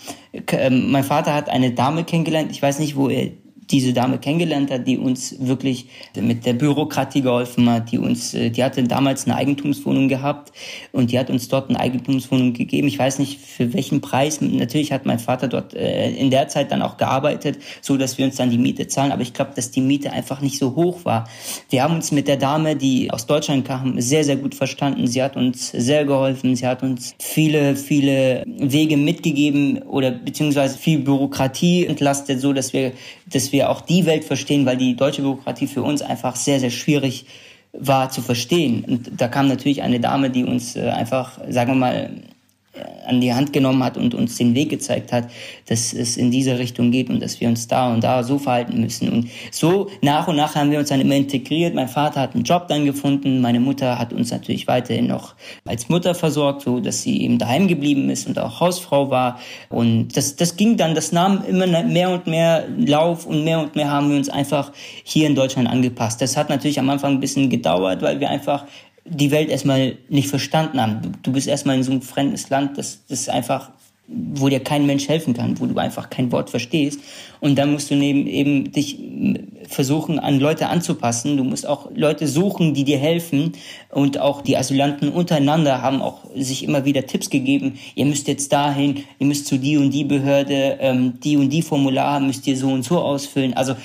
Ähm, 0.51 0.92
mein 0.92 1.04
Vater 1.04 1.34
hat 1.34 1.50
eine 1.50 1.72
Dame 1.72 2.04
kennengelernt. 2.04 2.51
Ich 2.51 2.62
weiß 2.62 2.80
nicht, 2.80 2.96
wo 2.96 3.10
er 3.10 3.30
diese 3.69 3.93
Dame 3.93 4.17
kennengelernt 4.17 4.71
hat, 4.71 4.88
die 4.88 4.97
uns 4.97 5.36
wirklich 5.39 5.88
mit 6.15 6.45
der 6.45 6.53
Bürokratie 6.53 7.21
geholfen 7.21 7.69
hat, 7.69 7.91
die 7.91 7.97
uns, 7.97 8.33
äh, 8.33 8.50
die 8.50 8.63
hatte 8.63 8.83
damals 8.83 9.25
eine 9.25 9.36
Eigentumswohnung 9.36 10.07
gehabt 10.07 10.51
und 10.91 11.12
die 11.12 11.19
hat 11.19 11.29
uns 11.29 11.47
dort 11.47 11.69
eine 11.69 11.79
Eigentumswohnung 11.79 12.53
gegeben. 12.53 12.88
Ich 12.88 12.97
weiß 12.97 13.19
nicht 13.19 13.39
für 13.39 13.74
welchen 13.74 14.01
Preis. 14.01 14.41
Natürlich 14.41 14.91
hat 14.91 15.05
mein 15.05 15.19
Vater 15.19 15.47
dort 15.47 15.74
äh, 15.74 16.12
in 16.12 16.31
der 16.31 16.47
Zeit 16.47 16.71
dann 16.71 16.81
auch 16.81 16.97
gearbeitet, 16.97 17.59
so 17.81 17.97
dass 17.97 18.17
wir 18.17 18.25
uns 18.25 18.36
dann 18.36 18.50
die 18.50 18.57
Miete 18.57 18.88
zahlen. 18.88 19.12
Aber 19.12 19.21
ich 19.21 19.33
glaube, 19.33 19.51
dass 19.55 19.71
die 19.71 19.81
Miete 19.81 20.12
einfach 20.12 20.41
nicht 20.41 20.57
so 20.57 20.75
hoch 20.75 21.03
war. 21.03 21.27
Wir 21.69 21.83
haben 21.83 21.95
uns 21.95 22.12
mit 22.12 22.27
der 22.27 22.38
Dame, 22.38 22.75
die 22.75 23.12
aus 23.12 23.25
Deutschland 23.25 23.65
kam, 23.65 24.00
sehr, 24.00 24.24
sehr 24.24 24.38
gut 24.38 24.55
verstanden. 24.55 25.07
Sie 25.07 25.21
hat 25.21 25.36
uns 25.36 25.71
sehr 25.71 26.05
geholfen. 26.05 26.55
Sie 26.55 26.65
hat 26.65 26.83
uns 26.83 27.15
viele, 27.19 27.75
viele 27.75 28.43
Wege 28.45 28.97
mitgegeben 28.97 29.81
oder 29.83 30.12
beziehungsweise 30.12 30.77
viel 30.77 31.00
Bürokratie 31.00 31.86
entlastet, 31.86 32.39
so 32.39 32.53
dass 32.53 32.74
wir, 32.74 32.93
dass 33.31 33.51
wir 33.51 33.69
auch 33.69 33.81
die 33.81 34.05
Welt 34.05 34.24
verstehen, 34.24 34.65
weil 34.65 34.77
die 34.77 34.96
deutsche 34.96 35.22
Bürokratie 35.22 35.67
für 35.67 35.84
uns 35.84 36.01
einfach 36.01 36.36
sehr, 36.36 36.60
sehr 36.60 36.69
schwierig 36.69 37.25
war 37.74 38.10
zu 38.10 38.22
verstehen. 38.22 38.84
Und 38.88 39.12
da 39.19 39.27
kam 39.27 39.48
natürlich 39.48 39.81
eine 39.81 40.00
Dame, 40.00 40.29
die 40.29 40.43
uns 40.43 40.75
äh, 40.75 40.89
einfach, 40.89 41.39
sagen 41.50 41.72
wir 41.72 41.75
mal, 41.75 42.10
an 43.07 43.21
die 43.21 43.33
Hand 43.33 43.53
genommen 43.53 43.83
hat 43.83 43.97
und 43.97 44.13
uns 44.13 44.37
den 44.37 44.53
Weg 44.55 44.69
gezeigt 44.69 45.11
hat, 45.11 45.29
dass 45.67 45.93
es 45.93 46.17
in 46.17 46.31
diese 46.31 46.59
Richtung 46.59 46.91
geht 46.91 47.09
und 47.09 47.21
dass 47.21 47.39
wir 47.39 47.47
uns 47.47 47.67
da 47.67 47.93
und 47.93 48.03
da 48.03 48.23
so 48.23 48.37
verhalten 48.37 48.79
müssen. 48.81 49.09
Und 49.09 49.29
so 49.51 49.89
nach 50.01 50.27
und 50.27 50.35
nach 50.35 50.55
haben 50.55 50.71
wir 50.71 50.79
uns 50.79 50.89
dann 50.89 51.01
immer 51.01 51.15
integriert. 51.15 51.73
Mein 51.73 51.87
Vater 51.87 52.21
hat 52.21 52.35
einen 52.35 52.43
Job 52.43 52.67
dann 52.67 52.85
gefunden, 52.85 53.41
meine 53.41 53.59
Mutter 53.59 53.97
hat 53.97 54.13
uns 54.13 54.31
natürlich 54.31 54.67
weiterhin 54.67 55.07
noch 55.07 55.35
als 55.65 55.89
Mutter 55.89 56.15
versorgt, 56.15 56.61
so 56.61 56.79
dass 56.79 57.01
sie 57.01 57.21
eben 57.21 57.37
daheim 57.37 57.67
geblieben 57.67 58.09
ist 58.09 58.27
und 58.27 58.39
auch 58.39 58.59
Hausfrau 58.59 59.09
war. 59.09 59.39
Und 59.69 60.15
das, 60.17 60.35
das 60.35 60.55
ging 60.55 60.77
dann, 60.77 60.95
das 60.95 61.11
nahm 61.11 61.43
immer 61.47 61.67
mehr 61.83 62.09
und 62.09 62.27
mehr 62.27 62.65
Lauf 62.77 63.25
und 63.25 63.43
mehr 63.43 63.59
und 63.59 63.75
mehr 63.75 63.89
haben 63.89 64.09
wir 64.09 64.17
uns 64.17 64.29
einfach 64.29 64.71
hier 65.03 65.27
in 65.27 65.35
Deutschland 65.35 65.67
angepasst. 65.67 66.21
Das 66.21 66.37
hat 66.37 66.49
natürlich 66.49 66.79
am 66.79 66.89
Anfang 66.89 67.13
ein 67.13 67.19
bisschen 67.19 67.49
gedauert, 67.49 68.01
weil 68.01 68.19
wir 68.19 68.29
einfach 68.29 68.65
die 69.09 69.31
Welt 69.31 69.49
erstmal 69.49 69.97
nicht 70.09 70.27
verstanden 70.27 70.81
haben. 70.81 71.13
Du, 71.23 71.31
bist 71.31 71.47
erstmal 71.47 71.75
in 71.75 71.83
so 71.83 71.91
einem 71.91 72.01
fremdes 72.01 72.49
Land, 72.49 72.77
das, 72.77 73.05
das 73.07 73.29
einfach, 73.29 73.71
wo 74.07 74.47
dir 74.47 74.61
kein 74.61 74.85
Mensch 74.85 75.07
helfen 75.09 75.33
kann, 75.33 75.59
wo 75.59 75.65
du 75.65 75.77
einfach 75.77 76.09
kein 76.09 76.31
Wort 76.31 76.49
verstehst. 76.49 76.99
Und 77.39 77.57
dann 77.57 77.73
musst 77.73 77.91
du 77.91 77.95
neben, 77.95 78.25
eben 78.27 78.71
dich 78.71 78.99
versuchen, 79.67 80.19
an 80.19 80.39
Leute 80.39 80.67
anzupassen. 80.67 81.37
Du 81.37 81.43
musst 81.43 81.67
auch 81.67 81.91
Leute 81.93 82.27
suchen, 82.27 82.73
die 82.73 82.83
dir 82.83 82.97
helfen. 82.97 83.53
Und 83.89 84.19
auch 84.19 84.41
die 84.41 84.57
Asylanten 84.57 85.09
untereinander 85.09 85.81
haben 85.81 86.01
auch 86.01 86.23
sich 86.35 86.63
immer 86.63 86.85
wieder 86.85 87.05
Tipps 87.05 87.29
gegeben. 87.29 87.79
Ihr 87.95 88.05
müsst 88.05 88.27
jetzt 88.27 88.51
dahin, 88.53 89.03
ihr 89.19 89.27
müsst 89.27 89.47
zu 89.47 89.57
die 89.57 89.77
und 89.77 89.91
die 89.91 90.05
Behörde, 90.05 90.77
ähm, 90.79 91.19
die 91.21 91.37
und 91.37 91.49
die 91.49 91.61
Formular 91.61 92.19
müsst 92.19 92.47
ihr 92.47 92.57
so 92.57 92.69
und 92.69 92.83
so 92.83 92.99
ausfüllen. 92.99 93.53
Also 93.55 93.75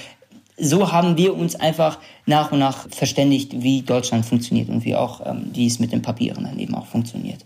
so 0.56 0.92
haben 0.92 1.16
wir 1.16 1.34
uns 1.34 1.54
einfach 1.54 1.98
nach 2.26 2.52
und 2.52 2.58
nach 2.58 2.88
verständigt, 2.90 3.62
wie 3.62 3.82
Deutschland 3.82 4.26
funktioniert 4.26 4.68
und 4.68 4.84
wie 4.84 4.94
auch, 4.94 5.24
ähm, 5.26 5.50
wie 5.52 5.66
es 5.66 5.78
mit 5.78 5.92
den 5.92 6.02
Papieren 6.02 6.44
dann 6.44 6.58
eben 6.58 6.74
auch 6.74 6.86
funktioniert. 6.86 7.44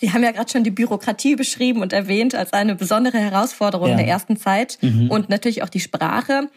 Sie 0.00 0.12
haben 0.12 0.22
ja 0.22 0.30
gerade 0.30 0.50
schon 0.50 0.64
die 0.64 0.70
Bürokratie 0.70 1.34
beschrieben 1.34 1.82
und 1.82 1.92
erwähnt 1.92 2.34
als 2.34 2.52
eine 2.52 2.76
besondere 2.76 3.18
Herausforderung 3.18 3.90
ja. 3.90 3.96
der 3.96 4.06
ersten 4.06 4.36
Zeit 4.36 4.78
mhm. 4.80 5.10
und 5.10 5.28
natürlich 5.28 5.62
auch 5.62 5.68
die 5.68 5.80
Sprache. 5.80 6.48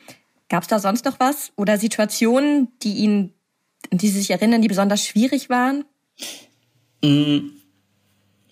Gab 0.47 0.63
es 0.63 0.69
da 0.69 0.79
sonst 0.79 1.05
noch 1.05 1.19
was 1.19 1.51
oder 1.55 1.77
Situationen, 1.77 2.67
die 2.83 2.93
Ihnen, 2.93 3.33
die 3.91 4.09
Sie 4.09 4.19
sich 4.19 4.31
erinnern, 4.31 4.61
die 4.61 4.67
besonders 4.67 5.05
schwierig 5.05 5.49
waren? 5.49 5.85
Mhm. 7.03 7.60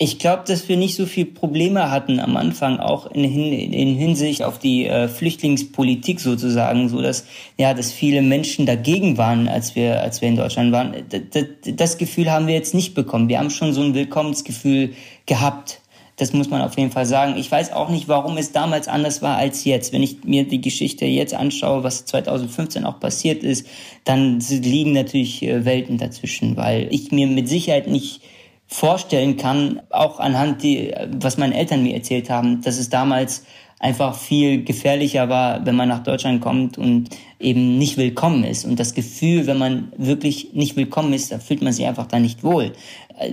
Ich 0.02 0.18
glaube, 0.18 0.44
dass 0.48 0.70
wir 0.70 0.78
nicht 0.78 0.96
so 0.96 1.06
viel 1.06 1.26
Probleme 1.26 1.92
hatten 1.92 2.22
am 2.22 2.38
Anfang, 2.38 2.80
auch 2.80 3.12
in, 3.12 3.26
in 3.26 3.96
Hinsicht 3.96 4.42
auf 4.44 4.58
die 4.58 4.86
äh, 4.86 5.10
Flüchtlingspolitik 5.10 6.22
sozusagen, 6.22 6.88
so 6.88 7.02
dass 7.02 7.26
ja, 7.58 7.74
dass 7.74 7.92
viele 7.92 8.22
Menschen 8.22 8.66
dagegen 8.66 9.18
waren, 9.18 9.50
als 9.50 9.76
wir 9.76 10.02
als 10.02 10.22
wir 10.22 10.30
in 10.30 10.38
Deutschland 10.38 10.72
waren. 10.72 10.96
Das, 11.10 11.44
das 11.76 11.98
Gefühl 11.98 12.32
haben 12.32 12.48
wir 12.48 12.54
jetzt 12.54 12.74
nicht 12.74 12.94
bekommen. 12.94 13.28
Wir 13.28 13.40
haben 13.40 13.50
schon 13.50 13.74
so 13.74 13.82
ein 13.82 13.94
Willkommensgefühl 13.94 14.94
gehabt. 15.26 15.82
Das 16.16 16.32
muss 16.32 16.50
man 16.50 16.62
auf 16.62 16.78
jeden 16.78 16.92
Fall 16.92 17.06
sagen. 17.06 17.36
Ich 17.36 17.52
weiß 17.52 17.74
auch 17.74 17.90
nicht, 17.90 18.08
warum 18.08 18.38
es 18.38 18.54
damals 18.54 18.88
anders 18.88 19.22
war 19.22 19.36
als 19.36 19.66
jetzt. 19.66 19.92
Wenn 19.92 20.04
ich 20.04 20.24
mir 20.24 20.48
die 20.48 20.62
Geschichte 20.62 21.06
jetzt 21.06 21.34
anschaue, 21.34 21.84
was 21.84 22.06
2015 22.06 22.86
auch 22.86 23.02
passiert 23.02 23.44
ist, 23.44 23.68
dann 24.06 24.40
liegen 24.50 24.94
natürlich 24.94 25.44
äh, 25.44 25.66
Welten 25.66 25.98
dazwischen, 25.98 26.56
weil 26.56 26.88
ich 26.90 27.12
mir 27.12 27.28
mit 27.28 27.50
Sicherheit 27.50 27.88
nicht 27.88 28.22
vorstellen 28.70 29.36
kann, 29.36 29.82
auch 29.90 30.20
anhand 30.20 30.62
die, 30.64 30.94
was 31.20 31.38
meine 31.38 31.56
Eltern 31.56 31.84
mir 31.84 31.96
erzählt 31.96 32.30
haben, 32.30 32.62
dass 32.62 32.78
es 32.78 32.90
damals 32.90 33.44
einfach 33.80 34.16
viel 34.16 34.64
gefährlicher 34.64 35.30
war, 35.30 35.66
wenn 35.66 35.76
man 35.76 35.90
nach 35.90 36.04
Deutschland 36.04 36.42
kommt 36.42 36.78
und 36.78 37.10
eben 37.40 37.78
nicht 37.78 37.98
willkommen 37.98 38.44
ist. 38.44 38.66
Und 38.66 38.80
das 38.80 38.94
Gefühl, 38.94 39.48
wenn 39.48 39.58
man 39.58 39.92
wirklich 39.98 40.54
nicht 40.54 40.76
willkommen 40.76 41.14
ist, 41.14 41.32
da 41.32 41.40
fühlt 41.40 41.62
man 41.62 41.74
sich 41.74 41.86
einfach 41.86 42.06
da 42.06 42.20
nicht 42.20 42.44
wohl. 42.44 42.74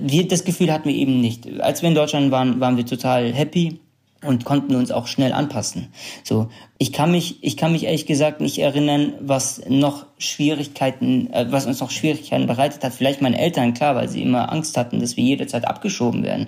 Wir, 0.01 0.27
das 0.27 0.43
Gefühl 0.43 0.71
hatten 0.71 0.89
wir 0.89 0.95
eben 0.95 1.21
nicht. 1.21 1.59
Als 1.59 1.81
wir 1.81 1.89
in 1.89 1.95
Deutschland 1.95 2.31
waren, 2.31 2.59
waren 2.59 2.77
wir 2.77 2.85
total 2.85 3.33
happy 3.33 3.79
und 4.23 4.45
konnten 4.45 4.75
uns 4.75 4.91
auch 4.91 5.07
schnell 5.07 5.31
anpassen. 5.31 5.89
So, 6.23 6.49
ich 6.77 6.91
kann 6.91 7.11
mich, 7.11 7.43
ich 7.43 7.55
kann 7.55 7.71
mich 7.71 7.83
ehrlich 7.83 8.05
gesagt 8.05 8.41
nicht 8.41 8.57
erinnern, 8.57 9.13
was 9.19 9.61
noch 9.67 10.05
Schwierigkeiten, 10.17 11.31
äh, 11.31 11.45
was 11.49 11.65
uns 11.65 11.79
noch 11.79 11.91
Schwierigkeiten 11.91 12.47
bereitet 12.47 12.83
hat. 12.83 12.93
Vielleicht 12.93 13.21
meine 13.21 13.37
Eltern, 13.37 13.73
klar, 13.73 13.95
weil 13.95 14.09
sie 14.09 14.21
immer 14.21 14.51
Angst 14.51 14.77
hatten, 14.77 14.99
dass 14.99 15.17
wir 15.17 15.23
jederzeit 15.23 15.67
abgeschoben 15.67 16.23
werden. 16.23 16.47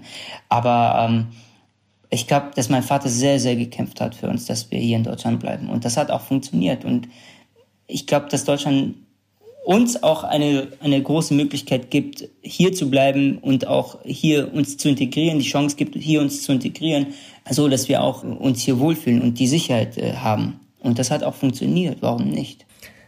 Aber 0.50 1.08
ähm, 1.08 1.28
ich 2.10 2.28
glaube, 2.28 2.52
dass 2.56 2.70
mein 2.70 2.84
Vater 2.84 3.10
sehr, 3.10 3.40
sehr 3.40 3.56
gekämpft 3.56 4.02
hat 4.02 4.16
für 4.16 4.28
uns, 4.28 4.46
dass 4.46 4.72
wir 4.72 4.80
hier 4.80 4.98
in 4.98 5.04
Deutschland 5.04 5.40
bleiben. 5.40 5.70
Und 5.70 5.86
das 5.86 5.96
hat 5.96 6.10
auch 6.10 6.22
funktioniert. 6.22 6.86
Und 6.86 7.08
ich 7.86 8.08
glaube, 8.08 8.28
dass 8.30 8.46
Deutschland 8.46 8.96
uns 9.70 10.02
auch 10.02 10.24
eine, 10.24 10.70
eine 10.80 11.02
große 11.02 11.36
Möglichkeit 11.36 11.92
gibt, 11.92 12.28
hier 12.42 12.74
zu 12.74 12.90
bleiben 12.90 13.38
und 13.38 13.68
auch 13.68 14.00
hier 14.04 14.52
uns 14.52 14.78
zu 14.78 14.90
integrieren, 14.90 15.38
die 15.38 15.46
Chance 15.46 15.76
gibt, 15.76 15.96
hier 15.96 16.22
uns 16.22 16.42
zu 16.42 16.54
integrieren, 16.54 17.14
so 17.50 17.68
dass 17.68 17.90
wir 17.90 18.02
auch 18.02 18.24
uns 18.24 18.62
hier 18.62 18.80
wohlfühlen 18.80 19.22
und 19.22 19.40
die 19.40 19.48
Sicherheit 19.48 19.98
äh, 19.98 20.14
haben. 20.14 20.60
Und 20.80 21.00
das 21.00 21.12
hat 21.12 21.24
auch 21.24 21.36
funktioniert. 21.36 22.02
Warum 22.02 22.30
nicht? 22.30 22.66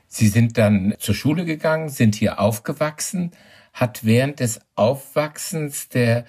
Sie 0.08 0.28
sind 0.28 0.58
dann 0.58 0.94
zur 1.00 1.16
Schule 1.16 1.46
gegangen, 1.46 1.90
sind 1.90 2.16
hier 2.16 2.40
aufgewachsen. 2.40 3.32
Hat 3.74 4.04
während 4.04 4.42
des 4.42 4.60
Aufwachsens 4.76 5.88
der 5.88 6.26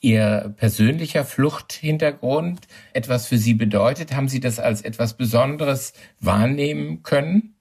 Ihr 0.00 0.52
persönlicher 0.58 1.24
Fluchthintergrund 1.24 2.60
etwas 2.92 3.26
für 3.26 3.38
Sie 3.38 3.54
bedeutet? 3.54 4.14
Haben 4.14 4.28
Sie 4.28 4.40
das 4.40 4.58
als 4.58 4.82
etwas 4.82 5.16
Besonderes 5.16 5.94
wahrnehmen 6.20 7.02
können 7.02 7.54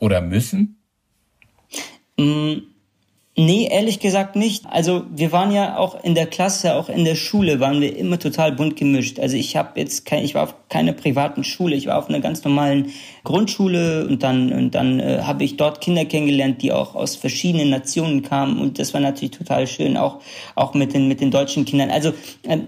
oder 0.00 0.22
müssen? 0.22 0.78
Mm, 2.16 2.60
nee, 3.36 3.68
ehrlich 3.70 3.98
gesagt 4.00 4.36
nicht. 4.36 4.66
Also 4.66 5.04
wir 5.10 5.32
waren 5.32 5.52
ja 5.52 5.78
auch 5.78 6.02
in 6.04 6.14
der 6.14 6.26
Klasse, 6.26 6.74
auch 6.74 6.88
in 6.88 7.04
der 7.04 7.14
Schule 7.14 7.60
waren 7.60 7.80
wir 7.80 7.96
immer 7.96 8.18
total 8.18 8.52
bunt 8.52 8.76
gemischt. 8.76 9.18
Also 9.18 9.36
ich 9.36 9.56
habe 9.56 9.80
jetzt 9.80 10.04
kein, 10.04 10.24
ich 10.24 10.34
war 10.34 10.44
auf 10.44 10.54
keiner 10.68 10.92
privaten 10.92 11.42
Schule, 11.42 11.74
ich 11.74 11.86
war 11.86 11.98
auf 11.98 12.08
einer 12.08 12.20
ganz 12.20 12.44
normalen 12.44 12.92
Grundschule 13.24 14.06
und 14.06 14.22
dann 14.22 14.52
und 14.52 14.74
dann 14.74 15.00
äh, 15.00 15.22
habe 15.22 15.44
ich 15.44 15.56
dort 15.56 15.80
Kinder 15.80 16.04
kennengelernt, 16.04 16.60
die 16.62 16.72
auch 16.72 16.94
aus 16.94 17.16
verschiedenen 17.16 17.70
Nationen 17.70 18.22
kamen 18.22 18.58
und 18.58 18.78
das 18.78 18.92
war 18.92 19.00
natürlich 19.00 19.32
total 19.32 19.66
schön, 19.66 19.96
auch 19.96 20.20
auch 20.54 20.74
mit 20.74 20.92
den 20.92 21.08
mit 21.08 21.20
den 21.20 21.30
deutschen 21.30 21.64
Kindern. 21.64 21.90
Also 21.90 22.12
äh, 22.42 22.58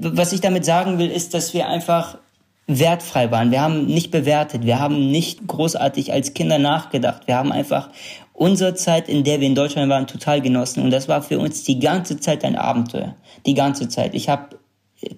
was 0.00 0.32
ich 0.32 0.40
damit 0.40 0.64
sagen 0.64 0.98
will, 0.98 1.10
ist, 1.10 1.34
dass 1.34 1.52
wir 1.52 1.68
einfach 1.68 2.16
wertfrei 2.66 3.30
waren. 3.30 3.50
Wir 3.50 3.60
haben 3.60 3.86
nicht 3.86 4.10
bewertet, 4.10 4.64
wir 4.64 4.80
haben 4.80 5.10
nicht 5.10 5.46
großartig 5.46 6.12
als 6.12 6.32
Kinder 6.32 6.58
nachgedacht. 6.58 7.26
Wir 7.26 7.36
haben 7.36 7.52
einfach 7.52 7.90
unsere 8.34 8.74
Zeit, 8.74 9.08
in 9.08 9.24
der 9.24 9.40
wir 9.40 9.46
in 9.46 9.54
Deutschland 9.54 9.90
waren, 9.90 10.06
total 10.06 10.42
genossen. 10.42 10.82
Und 10.82 10.90
das 10.90 11.08
war 11.08 11.22
für 11.22 11.38
uns 11.38 11.62
die 11.62 11.78
ganze 11.78 12.20
Zeit 12.20 12.44
ein 12.44 12.56
Abenteuer. 12.56 13.14
Die 13.46 13.54
ganze 13.54 13.88
Zeit. 13.88 14.14
Ich 14.14 14.28
habe 14.28 14.56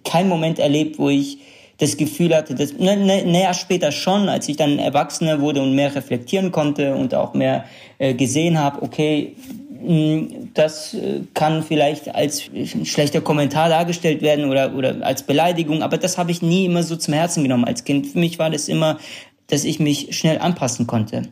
keinen 0.04 0.28
Moment 0.28 0.58
erlebt, 0.58 0.98
wo 0.98 1.08
ich 1.08 1.38
das 1.78 1.96
Gefühl 1.96 2.34
hatte, 2.34 2.54
dass, 2.54 2.72
ne, 2.74 2.96
ne, 2.96 3.24
näher 3.24 3.54
später 3.54 3.92
schon, 3.92 4.28
als 4.28 4.48
ich 4.48 4.56
dann 4.56 4.78
Erwachsener 4.78 5.40
wurde 5.40 5.60
und 5.62 5.74
mehr 5.74 5.94
reflektieren 5.94 6.52
konnte 6.52 6.94
und 6.94 7.14
auch 7.14 7.34
mehr 7.34 7.64
äh, 7.98 8.14
gesehen 8.14 8.58
habe, 8.58 8.82
okay, 8.82 9.34
mh, 9.82 10.48
das 10.54 10.94
äh, 10.94 11.20
kann 11.34 11.62
vielleicht 11.62 12.14
als 12.14 12.44
ein 12.54 12.86
schlechter 12.86 13.20
Kommentar 13.20 13.68
dargestellt 13.68 14.22
werden 14.22 14.46
oder, 14.46 14.74
oder 14.74 14.96
als 15.02 15.22
Beleidigung, 15.22 15.82
aber 15.82 15.98
das 15.98 16.16
habe 16.16 16.30
ich 16.30 16.40
nie 16.40 16.64
immer 16.64 16.82
so 16.82 16.96
zum 16.96 17.12
Herzen 17.12 17.42
genommen 17.42 17.64
als 17.64 17.84
Kind. 17.84 18.06
Für 18.06 18.18
mich 18.18 18.38
war 18.38 18.48
das 18.48 18.68
immer, 18.68 18.98
dass 19.48 19.64
ich 19.64 19.78
mich 19.78 20.16
schnell 20.16 20.38
anpassen 20.38 20.86
konnte 20.86 21.28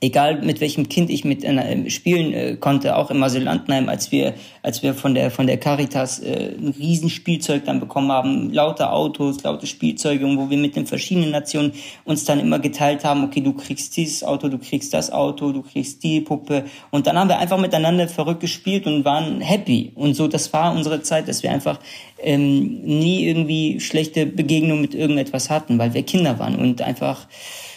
egal 0.00 0.42
mit 0.42 0.60
welchem 0.60 0.88
Kind 0.90 1.08
ich 1.08 1.24
mit 1.24 1.42
äh, 1.42 1.90
spielen 1.90 2.32
äh, 2.34 2.56
konnte, 2.56 2.96
auch 2.96 3.10
im 3.10 3.22
Asylantenheim, 3.22 3.88
als 3.88 4.12
wir, 4.12 4.34
als 4.62 4.82
wir 4.82 4.92
von 4.92 5.14
der, 5.14 5.30
von 5.30 5.46
der 5.46 5.56
Caritas 5.56 6.18
äh, 6.18 6.54
ein 6.58 6.74
Riesenspielzeug 6.78 7.64
dann 7.64 7.80
bekommen 7.80 8.12
haben, 8.12 8.52
lauter 8.52 8.92
Autos, 8.92 9.42
laute 9.42 9.66
Spielzeuge, 9.66 10.26
wo 10.36 10.50
wir 10.50 10.58
mit 10.58 10.76
den 10.76 10.86
verschiedenen 10.86 11.30
Nationen 11.30 11.72
uns 12.04 12.24
dann 12.24 12.40
immer 12.40 12.58
geteilt 12.58 13.04
haben, 13.04 13.24
okay, 13.24 13.40
du 13.40 13.54
kriegst 13.54 13.96
dieses 13.96 14.22
Auto, 14.22 14.48
du 14.48 14.58
kriegst 14.58 14.92
das 14.92 15.10
Auto, 15.10 15.52
du 15.52 15.62
kriegst 15.62 16.02
die 16.02 16.20
Puppe. 16.20 16.64
Und 16.90 17.06
dann 17.06 17.18
haben 17.18 17.28
wir 17.28 17.38
einfach 17.38 17.58
miteinander 17.58 18.06
verrückt 18.06 18.40
gespielt 18.40 18.86
und 18.86 19.06
waren 19.06 19.40
happy. 19.40 19.92
Und 19.94 20.14
so, 20.14 20.28
das 20.28 20.52
war 20.52 20.74
unsere 20.74 21.00
Zeit, 21.00 21.26
dass 21.26 21.42
wir 21.42 21.50
einfach 21.50 21.80
ähm, 22.22 22.82
nie 22.82 23.26
irgendwie 23.26 23.80
schlechte 23.80 24.26
Begegnungen 24.26 24.82
mit 24.82 24.94
irgendetwas 24.94 25.48
hatten, 25.48 25.78
weil 25.78 25.94
wir 25.94 26.02
Kinder 26.02 26.38
waren 26.38 26.56
und 26.56 26.82
einfach 26.82 27.26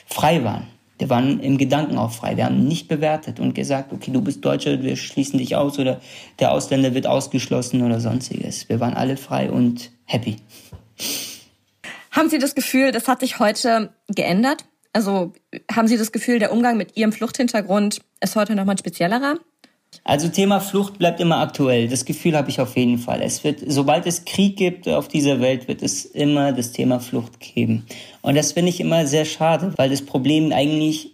frei 0.06 0.44
waren. 0.44 0.68
Wir 1.00 1.10
waren 1.10 1.40
im 1.40 1.58
Gedanken 1.58 1.98
auch 1.98 2.12
frei. 2.12 2.36
Wir 2.36 2.46
haben 2.46 2.68
nicht 2.68 2.90
bewertet 2.90 3.40
und 3.40 3.56
gesagt, 3.56 3.94
okay, 3.94 4.12
du 4.12 4.22
bist 4.22 4.44
Deutscher, 4.44 4.84
wir 4.84 4.98
schließen 4.98 5.40
dich 5.40 5.56
aus 5.56 5.80
oder 5.80 6.02
der 6.40 6.52
Ausländer 6.52 6.94
wird 6.94 7.08
ausgeschlossen 7.08 7.82
oder 7.82 8.02
sonstiges. 8.02 8.68
Wir 8.68 8.82
waren 8.82 8.94
alle 8.94 9.16
frei 9.16 9.50
und 9.50 9.92
happy. 10.06 10.36
Haben 12.12 12.30
Sie 12.30 12.38
das 12.38 12.54
Gefühl, 12.54 12.92
das 12.92 13.08
hat 13.08 13.22
sich 13.22 13.40
heute 13.40 13.94
geändert? 14.10 14.66
Also 14.92 15.32
haben 15.72 15.88
Sie 15.88 15.98
das 15.98 16.12
Gefühl, 16.12 16.40
der 16.40 16.52
Umgang 16.52 16.76
mit 16.76 16.98
Ihrem 16.98 17.14
Fluchthintergrund 17.14 18.02
ist 18.20 18.36
heute 18.36 18.56
nochmal 18.56 18.78
speziellerer? 18.78 19.36
Also 20.04 20.28
Thema 20.28 20.60
Flucht 20.60 20.98
bleibt 20.98 21.20
immer 21.20 21.38
aktuell. 21.38 21.88
Das 21.88 22.06
Gefühl 22.06 22.36
habe 22.36 22.50
ich 22.50 22.60
auf 22.60 22.76
jeden 22.76 22.98
Fall. 22.98 23.22
Es 23.22 23.44
wird, 23.44 23.60
sobald 23.68 24.06
es 24.08 24.26
Krieg 24.26 24.58
gibt 24.58 24.88
auf 24.88 25.08
dieser 25.08 25.40
Welt, 25.40 25.68
wird 25.68 25.84
es 25.84 26.06
immer 26.06 26.52
das 26.52 26.72
Thema 26.72 27.00
Flucht 27.00 27.40
geben. 27.40 27.86
Und 28.22 28.36
das 28.36 28.54
finde 28.54 28.70
ich 28.70 28.80
immer 28.80 29.06
sehr 29.06 29.26
schade, 29.26 29.74
weil 29.78 29.90
das 29.90 30.02
Problem 30.02 30.52
eigentlich 30.52 31.12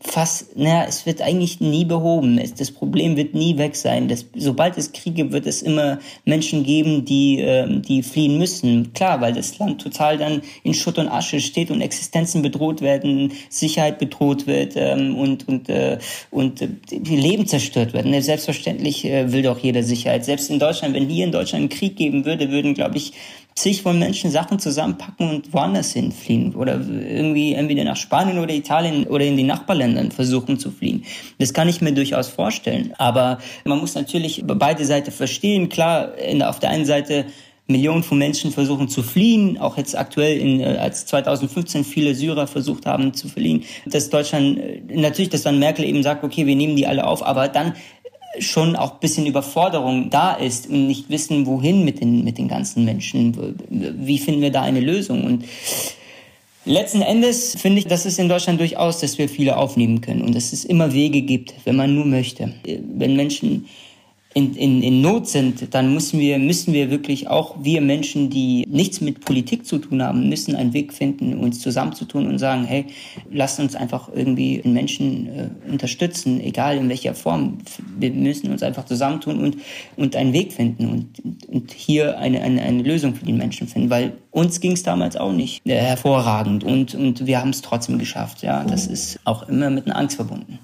fast, 0.00 0.56
naja, 0.56 0.84
es 0.88 1.06
wird 1.06 1.20
eigentlich 1.20 1.60
nie 1.60 1.84
behoben. 1.84 2.40
Das 2.56 2.70
Problem 2.70 3.16
wird 3.16 3.34
nie 3.34 3.58
weg 3.58 3.74
sein. 3.74 4.08
Das, 4.08 4.26
sobald 4.34 4.78
es 4.78 4.92
Kriege 4.92 5.32
wird 5.32 5.46
es 5.46 5.60
immer 5.62 5.98
Menschen 6.24 6.62
geben, 6.62 7.04
die, 7.04 7.40
äh, 7.40 7.66
die 7.80 8.02
fliehen 8.02 8.38
müssen. 8.38 8.92
Klar, 8.92 9.20
weil 9.20 9.32
das 9.32 9.58
Land 9.58 9.80
total 9.80 10.16
dann 10.16 10.42
in 10.62 10.74
Schutt 10.74 10.98
und 10.98 11.08
Asche 11.08 11.40
steht 11.40 11.70
und 11.70 11.80
Existenzen 11.80 12.42
bedroht 12.42 12.80
werden, 12.80 13.32
Sicherheit 13.48 13.98
bedroht 13.98 14.46
wird 14.46 14.74
ähm, 14.76 15.16
und, 15.16 15.48
und, 15.48 15.68
äh, 15.68 15.98
und 16.30 16.62
äh, 16.62 16.68
Leben 16.90 17.46
zerstört 17.46 17.92
werden. 17.92 18.20
Selbstverständlich 18.22 19.04
äh, 19.04 19.32
will 19.32 19.42
doch 19.42 19.58
jeder 19.58 19.82
Sicherheit. 19.82 20.24
Selbst 20.24 20.48
in 20.48 20.60
Deutschland, 20.60 20.94
wenn 20.94 21.08
hier 21.08 21.24
in 21.24 21.32
Deutschland 21.32 21.62
einen 21.62 21.68
Krieg 21.70 21.96
geben 21.96 22.24
würde, 22.24 22.50
würden, 22.50 22.74
glaube 22.74 22.98
ich, 22.98 23.12
zig 23.60 23.82
von 23.82 23.98
Menschen 23.98 24.30
Sachen 24.30 24.58
zusammenpacken 24.58 25.30
und 25.30 25.52
woanders 25.52 25.92
hinfliehen 25.92 26.54
oder 26.54 26.80
irgendwie 26.80 27.54
entweder 27.54 27.84
nach 27.84 27.96
Spanien 27.96 28.38
oder 28.38 28.54
Italien 28.54 29.06
oder 29.06 29.24
in 29.24 29.36
die 29.36 29.42
Nachbarländer 29.42 30.10
versuchen 30.10 30.58
zu 30.58 30.70
fliehen. 30.70 31.04
Das 31.38 31.52
kann 31.52 31.68
ich 31.68 31.80
mir 31.80 31.92
durchaus 31.92 32.28
vorstellen. 32.28 32.92
Aber 32.98 33.38
man 33.64 33.78
muss 33.78 33.94
natürlich 33.94 34.44
beide 34.46 34.84
Seiten 34.84 35.10
verstehen. 35.10 35.68
Klar, 35.68 36.12
auf 36.42 36.58
der 36.58 36.70
einen 36.70 36.86
Seite 36.86 37.26
Millionen 37.70 38.02
von 38.02 38.16
Menschen 38.16 38.50
versuchen 38.50 38.88
zu 38.88 39.02
fliehen, 39.02 39.58
auch 39.58 39.76
jetzt 39.76 39.96
aktuell, 39.96 40.38
in, 40.38 40.60
äh, 40.60 40.78
als 40.80 41.04
2015 41.04 41.84
viele 41.84 42.14
Syrer 42.14 42.46
versucht 42.46 42.86
haben 42.86 43.12
zu 43.12 43.28
fliehen, 43.28 43.64
dass 43.84 44.08
Deutschland, 44.08 44.58
äh, 44.58 44.80
natürlich, 44.88 45.28
dass 45.28 45.42
dann 45.42 45.58
Merkel 45.58 45.84
eben 45.84 46.02
sagt, 46.02 46.24
okay, 46.24 46.46
wir 46.46 46.56
nehmen 46.56 46.76
die 46.76 46.86
alle 46.86 47.06
auf, 47.06 47.22
aber 47.22 47.48
dann 47.48 47.74
schon 48.38 48.76
auch 48.76 48.94
ein 48.94 49.00
bisschen 49.00 49.26
Überforderung 49.26 50.10
da 50.10 50.34
ist 50.34 50.68
und 50.68 50.86
nicht 50.86 51.08
wissen, 51.08 51.46
wohin 51.46 51.84
mit 51.84 52.00
den, 52.00 52.24
mit 52.24 52.38
den 52.38 52.48
ganzen 52.48 52.84
Menschen. 52.84 53.56
Wie 53.68 54.18
finden 54.18 54.40
wir 54.40 54.52
da 54.52 54.62
eine 54.62 54.80
Lösung? 54.80 55.24
Und 55.24 55.44
letzten 56.64 57.02
Endes 57.02 57.56
finde 57.58 57.78
ich, 57.78 57.86
dass 57.86 58.04
es 58.04 58.18
in 58.18 58.28
Deutschland 58.28 58.60
durchaus, 58.60 59.00
dass 59.00 59.18
wir 59.18 59.28
viele 59.28 59.56
aufnehmen 59.56 60.00
können 60.00 60.22
und 60.22 60.34
dass 60.34 60.52
es 60.52 60.64
immer 60.64 60.92
Wege 60.92 61.22
gibt, 61.22 61.54
wenn 61.64 61.76
man 61.76 61.94
nur 61.94 62.04
möchte. 62.04 62.54
Wenn 62.64 63.16
Menschen 63.16 63.66
in, 64.34 64.54
in, 64.54 64.82
in 64.82 65.00
Not 65.00 65.26
sind, 65.26 65.74
dann 65.74 65.94
müssen 65.94 66.20
wir, 66.20 66.38
müssen 66.38 66.74
wir 66.74 66.90
wirklich 66.90 67.28
auch 67.28 67.56
wir 67.62 67.80
Menschen, 67.80 68.28
die 68.28 68.66
nichts 68.68 69.00
mit 69.00 69.24
Politik 69.24 69.64
zu 69.64 69.78
tun 69.78 70.02
haben, 70.02 70.28
müssen 70.28 70.54
einen 70.54 70.74
Weg 70.74 70.92
finden, 70.92 71.34
uns 71.38 71.60
zusammenzutun 71.60 72.26
und 72.26 72.38
sagen, 72.38 72.64
hey, 72.64 72.86
lasst 73.30 73.58
uns 73.58 73.74
einfach 73.74 74.10
irgendwie 74.14 74.60
Menschen 74.64 75.26
äh, 75.26 75.70
unterstützen, 75.70 76.40
egal 76.40 76.76
in 76.76 76.88
welcher 76.88 77.14
Form. 77.14 77.58
Wir 77.98 78.10
müssen 78.10 78.52
uns 78.52 78.62
einfach 78.62 78.84
zusammentun 78.84 79.40
und, 79.40 79.56
und 79.96 80.14
einen 80.14 80.34
Weg 80.34 80.52
finden 80.52 80.88
und, 80.88 81.48
und 81.48 81.72
hier 81.72 82.18
eine, 82.18 82.42
eine, 82.42 82.62
eine 82.62 82.82
Lösung 82.82 83.14
für 83.14 83.24
die 83.24 83.32
Menschen 83.32 83.66
finden, 83.66 83.88
weil 83.88 84.18
uns 84.30 84.60
ging 84.60 84.72
es 84.72 84.82
damals 84.82 85.16
auch 85.16 85.32
nicht 85.32 85.66
äh, 85.66 85.74
hervorragend 85.74 86.64
und, 86.64 86.94
und 86.94 87.26
wir 87.26 87.40
haben 87.40 87.50
es 87.50 87.62
trotzdem 87.62 87.98
geschafft. 87.98 88.42
Ja, 88.42 88.62
das 88.64 88.86
ist 88.86 89.20
auch 89.24 89.48
immer 89.48 89.70
mit 89.70 89.86
einer 89.86 89.96
Angst 89.96 90.16
verbunden. 90.16 90.58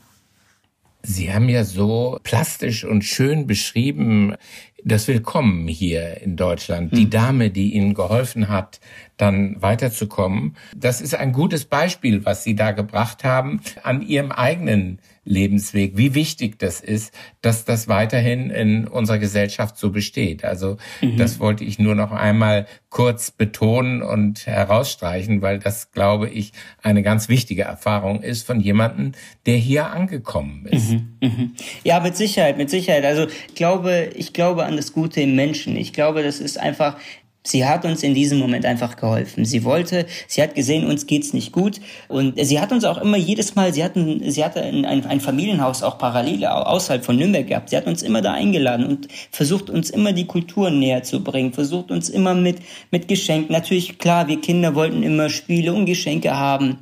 Sie 1.06 1.30
haben 1.30 1.50
ja 1.50 1.64
so 1.64 2.18
plastisch 2.22 2.82
und 2.82 3.04
schön 3.04 3.46
beschrieben, 3.46 4.36
das 4.82 5.06
Willkommen 5.06 5.68
hier 5.68 6.22
in 6.22 6.34
Deutschland. 6.34 6.96
Die 6.96 7.02
hm. 7.02 7.10
Dame, 7.10 7.50
die 7.50 7.74
Ihnen 7.74 7.92
geholfen 7.92 8.48
hat, 8.48 8.80
dann 9.18 9.60
weiterzukommen. 9.60 10.56
Das 10.74 11.02
ist 11.02 11.14
ein 11.14 11.32
gutes 11.32 11.66
Beispiel, 11.66 12.24
was 12.24 12.42
Sie 12.42 12.54
da 12.54 12.72
gebracht 12.72 13.22
haben 13.22 13.60
an 13.82 14.00
Ihrem 14.00 14.32
eigenen 14.32 14.98
Lebensweg, 15.24 15.96
wie 15.96 16.14
wichtig 16.14 16.58
das 16.58 16.80
ist, 16.80 17.14
dass 17.40 17.64
das 17.64 17.88
weiterhin 17.88 18.50
in 18.50 18.86
unserer 18.86 19.18
Gesellschaft 19.18 19.78
so 19.78 19.90
besteht. 19.90 20.44
Also 20.44 20.76
mhm. 21.00 21.16
das 21.16 21.40
wollte 21.40 21.64
ich 21.64 21.78
nur 21.78 21.94
noch 21.94 22.12
einmal 22.12 22.66
kurz 22.90 23.30
betonen 23.30 24.02
und 24.02 24.46
herausstreichen, 24.46 25.42
weil 25.42 25.58
das, 25.58 25.90
glaube 25.92 26.28
ich, 26.28 26.52
eine 26.82 27.02
ganz 27.02 27.28
wichtige 27.28 27.62
Erfahrung 27.62 28.22
ist 28.22 28.46
von 28.46 28.60
jemandem, 28.60 29.12
der 29.46 29.56
hier 29.56 29.90
angekommen 29.90 30.66
ist. 30.66 30.90
Mhm. 30.90 31.16
Mhm. 31.20 31.54
Ja, 31.82 32.00
mit 32.00 32.16
Sicherheit, 32.16 32.56
mit 32.56 32.70
Sicherheit. 32.70 33.04
Also 33.04 33.26
ich 33.48 33.54
glaube, 33.54 34.10
ich 34.14 34.32
glaube 34.32 34.64
an 34.64 34.76
das 34.76 34.92
Gute 34.92 35.22
im 35.22 35.34
Menschen. 35.34 35.76
Ich 35.76 35.92
glaube, 35.92 36.22
das 36.22 36.38
ist 36.38 36.58
einfach 36.58 36.96
Sie 37.46 37.66
hat 37.66 37.84
uns 37.84 38.02
in 38.02 38.14
diesem 38.14 38.38
Moment 38.38 38.64
einfach 38.64 38.96
geholfen. 38.96 39.44
Sie 39.44 39.64
wollte, 39.64 40.06
sie 40.26 40.42
hat 40.42 40.54
gesehen, 40.54 40.86
uns 40.86 41.06
geht's 41.06 41.34
nicht 41.34 41.52
gut 41.52 41.78
und 42.08 42.42
sie 42.42 42.58
hat 42.58 42.72
uns 42.72 42.84
auch 42.84 42.96
immer 42.96 43.18
jedes 43.18 43.54
Mal, 43.54 43.74
sie 43.74 43.84
hatten, 43.84 44.30
sie 44.30 44.42
hatte 44.42 44.62
ein, 44.62 44.86
ein 44.86 45.20
Familienhaus 45.20 45.82
auch 45.82 45.98
parallel 45.98 46.46
außerhalb 46.46 47.04
von 47.04 47.16
Nürnberg 47.16 47.46
gehabt. 47.46 47.68
Sie 47.68 47.76
hat 47.76 47.86
uns 47.86 48.02
immer 48.02 48.22
da 48.22 48.32
eingeladen 48.32 48.86
und 48.86 49.08
versucht 49.30 49.68
uns 49.68 49.90
immer 49.90 50.14
die 50.14 50.24
Kultur 50.26 50.70
näher 50.70 51.02
zu 51.02 51.22
bringen, 51.22 51.52
versucht 51.52 51.90
uns 51.90 52.08
immer 52.08 52.34
mit 52.34 52.60
mit 52.90 53.08
Geschenken. 53.08 53.52
Natürlich 53.52 53.98
klar, 53.98 54.26
wir 54.26 54.40
Kinder 54.40 54.74
wollten 54.74 55.02
immer 55.02 55.28
Spiele 55.28 55.74
und 55.74 55.84
Geschenke 55.84 56.36
haben 56.36 56.78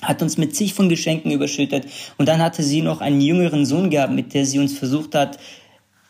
hat 0.00 0.22
uns 0.22 0.38
mit 0.38 0.54
zig 0.54 0.74
von 0.74 0.88
Geschenken 0.88 1.32
überschüttet 1.32 1.86
und 2.18 2.28
dann 2.28 2.40
hatte 2.40 2.62
sie 2.62 2.82
noch 2.82 3.00
einen 3.00 3.20
jüngeren 3.20 3.66
Sohn 3.66 3.90
gehabt, 3.90 4.12
mit 4.12 4.32
der 4.32 4.46
sie 4.46 4.60
uns 4.60 4.78
versucht 4.78 5.16
hat 5.16 5.38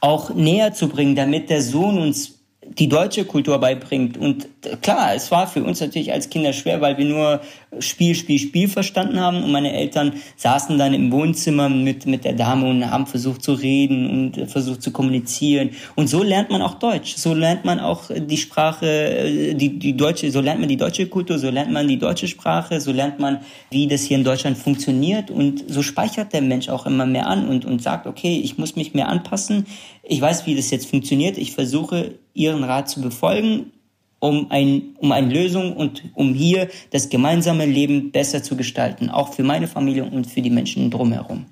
auch 0.00 0.34
näher 0.34 0.74
zu 0.74 0.88
bringen, 0.88 1.16
damit 1.16 1.50
der 1.50 1.62
Sohn 1.62 1.98
uns 1.98 2.37
die 2.76 2.88
deutsche 2.88 3.24
Kultur 3.24 3.58
beibringt. 3.58 4.18
Und 4.18 4.48
klar, 4.82 5.14
es 5.14 5.30
war 5.30 5.46
für 5.46 5.62
uns 5.62 5.80
natürlich 5.80 6.12
als 6.12 6.28
Kinder 6.28 6.52
schwer, 6.52 6.80
weil 6.80 6.98
wir 6.98 7.04
nur 7.04 7.40
Spiel, 7.80 8.14
Spiel, 8.14 8.38
Spiel 8.38 8.68
verstanden 8.68 9.20
haben. 9.20 9.42
Und 9.42 9.52
meine 9.52 9.72
Eltern 9.72 10.14
saßen 10.36 10.78
dann 10.78 10.94
im 10.94 11.10
Wohnzimmer 11.10 11.68
mit, 11.68 12.06
mit 12.06 12.24
der 12.24 12.34
Dame 12.34 12.68
und 12.68 12.90
haben 12.90 13.06
versucht 13.06 13.42
zu 13.42 13.54
reden 13.54 14.08
und 14.10 14.50
versucht 14.50 14.82
zu 14.82 14.90
kommunizieren. 14.90 15.70
Und 15.94 16.08
so 16.08 16.22
lernt 16.22 16.50
man 16.50 16.62
auch 16.62 16.74
Deutsch. 16.74 17.16
So 17.16 17.34
lernt 17.34 17.64
man 17.64 17.80
auch 17.80 18.10
die 18.14 18.36
Sprache, 18.36 19.54
die, 19.54 19.78
die 19.78 19.96
deutsche, 19.96 20.30
so 20.30 20.40
lernt 20.40 20.60
man 20.60 20.68
die 20.68 20.76
deutsche 20.76 21.06
Kultur, 21.06 21.38
so 21.38 21.50
lernt 21.50 21.72
man 21.72 21.88
die 21.88 21.98
deutsche 21.98 22.28
Sprache, 22.28 22.80
so 22.80 22.92
lernt 22.92 23.18
man, 23.18 23.40
wie 23.70 23.86
das 23.86 24.02
hier 24.02 24.18
in 24.18 24.24
Deutschland 24.24 24.58
funktioniert. 24.58 25.30
Und 25.30 25.64
so 25.68 25.82
speichert 25.82 26.32
der 26.32 26.42
Mensch 26.42 26.68
auch 26.68 26.86
immer 26.86 27.06
mehr 27.06 27.28
an 27.28 27.48
und, 27.48 27.64
und 27.64 27.82
sagt, 27.82 28.06
okay, 28.06 28.40
ich 28.42 28.58
muss 28.58 28.76
mich 28.76 28.94
mehr 28.94 29.08
anpassen. 29.08 29.66
Ich 30.10 30.22
weiß, 30.22 30.46
wie 30.46 30.56
das 30.56 30.70
jetzt 30.70 30.88
funktioniert. 30.88 31.36
Ich 31.36 31.52
versuche, 31.52 32.14
Ihren 32.32 32.64
Rat 32.64 32.88
zu 32.88 33.02
befolgen, 33.02 33.72
um, 34.20 34.50
ein, 34.50 34.94
um 34.96 35.12
eine 35.12 35.30
Lösung 35.32 35.76
und 35.76 36.02
um 36.14 36.32
hier 36.32 36.68
das 36.90 37.10
gemeinsame 37.10 37.66
Leben 37.66 38.10
besser 38.10 38.42
zu 38.42 38.56
gestalten, 38.56 39.10
auch 39.10 39.34
für 39.34 39.42
meine 39.42 39.68
Familie 39.68 40.04
und 40.04 40.26
für 40.26 40.40
die 40.40 40.50
Menschen 40.50 40.90
drumherum. 40.90 41.44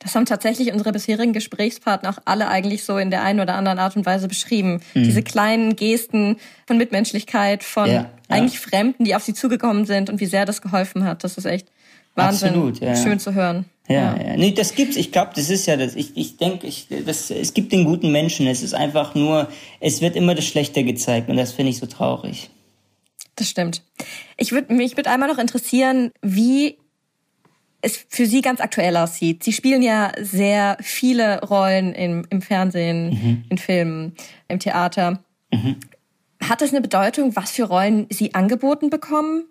Das 0.00 0.14
haben 0.14 0.26
tatsächlich 0.26 0.70
unsere 0.70 0.92
bisherigen 0.92 1.32
Gesprächspartner 1.32 2.10
auch 2.10 2.18
alle 2.26 2.48
eigentlich 2.48 2.84
so 2.84 2.98
in 2.98 3.10
der 3.10 3.22
einen 3.22 3.40
oder 3.40 3.54
anderen 3.54 3.78
Art 3.78 3.96
und 3.96 4.04
Weise 4.04 4.28
beschrieben. 4.28 4.82
Mhm. 4.92 5.04
Diese 5.04 5.22
kleinen 5.22 5.74
Gesten 5.74 6.36
von 6.66 6.76
Mitmenschlichkeit, 6.76 7.64
von 7.64 7.90
ja, 7.90 8.10
eigentlich 8.28 8.60
ja. 8.60 8.68
Fremden, 8.68 9.04
die 9.04 9.16
auf 9.16 9.22
sie 9.22 9.32
zugekommen 9.32 9.86
sind 9.86 10.10
und 10.10 10.20
wie 10.20 10.26
sehr 10.26 10.44
das 10.44 10.60
geholfen 10.60 11.04
hat. 11.04 11.24
Das 11.24 11.38
ist 11.38 11.46
echt 11.46 11.68
Wahnsinn, 12.14 12.48
Absolut, 12.50 12.80
ja. 12.80 12.96
schön 12.96 13.18
zu 13.18 13.34
hören. 13.34 13.64
Ja, 13.88 14.16
ja. 14.16 14.36
Nee, 14.36 14.52
das 14.52 14.74
gibt's. 14.74 14.96
Ich 14.96 15.12
glaube, 15.12 15.32
das 15.34 15.50
ist 15.50 15.66
ja 15.66 15.76
das. 15.76 15.94
Ich, 15.94 16.16
ich 16.16 16.36
denke, 16.36 16.66
ich, 16.66 16.88
das, 17.04 17.30
es 17.30 17.52
gibt 17.52 17.72
den 17.72 17.84
guten 17.84 18.12
Menschen. 18.12 18.46
Es 18.46 18.62
ist 18.62 18.74
einfach 18.74 19.14
nur, 19.14 19.48
es 19.80 20.00
wird 20.00 20.16
immer 20.16 20.34
das 20.34 20.46
Schlechte 20.46 20.84
gezeigt 20.84 21.28
und 21.28 21.36
das 21.36 21.52
finde 21.52 21.70
ich 21.70 21.78
so 21.78 21.86
traurig. 21.86 22.50
Das 23.36 23.48
stimmt. 23.48 23.82
Ich 24.36 24.52
würde 24.52 24.72
mich 24.72 24.96
würde 24.96 25.10
einmal 25.10 25.28
noch 25.28 25.38
interessieren, 25.38 26.12
wie 26.22 26.78
es 27.82 28.06
für 28.08 28.26
Sie 28.26 28.40
ganz 28.40 28.60
aktuell 28.60 28.96
aussieht. 28.96 29.44
Sie 29.44 29.52
spielen 29.52 29.82
ja 29.82 30.12
sehr 30.18 30.78
viele 30.80 31.42
Rollen 31.42 31.92
im, 31.92 32.26
im 32.30 32.40
Fernsehen, 32.40 33.10
mhm. 33.10 33.44
in 33.50 33.58
Filmen, 33.58 34.14
im 34.48 34.58
Theater. 34.58 35.22
Mhm. 35.52 35.76
Hat 36.42 36.62
es 36.62 36.70
eine 36.70 36.80
Bedeutung, 36.80 37.36
was 37.36 37.50
für 37.50 37.64
Rollen 37.64 38.06
Sie 38.10 38.34
angeboten 38.34 38.88
bekommen? 38.88 39.44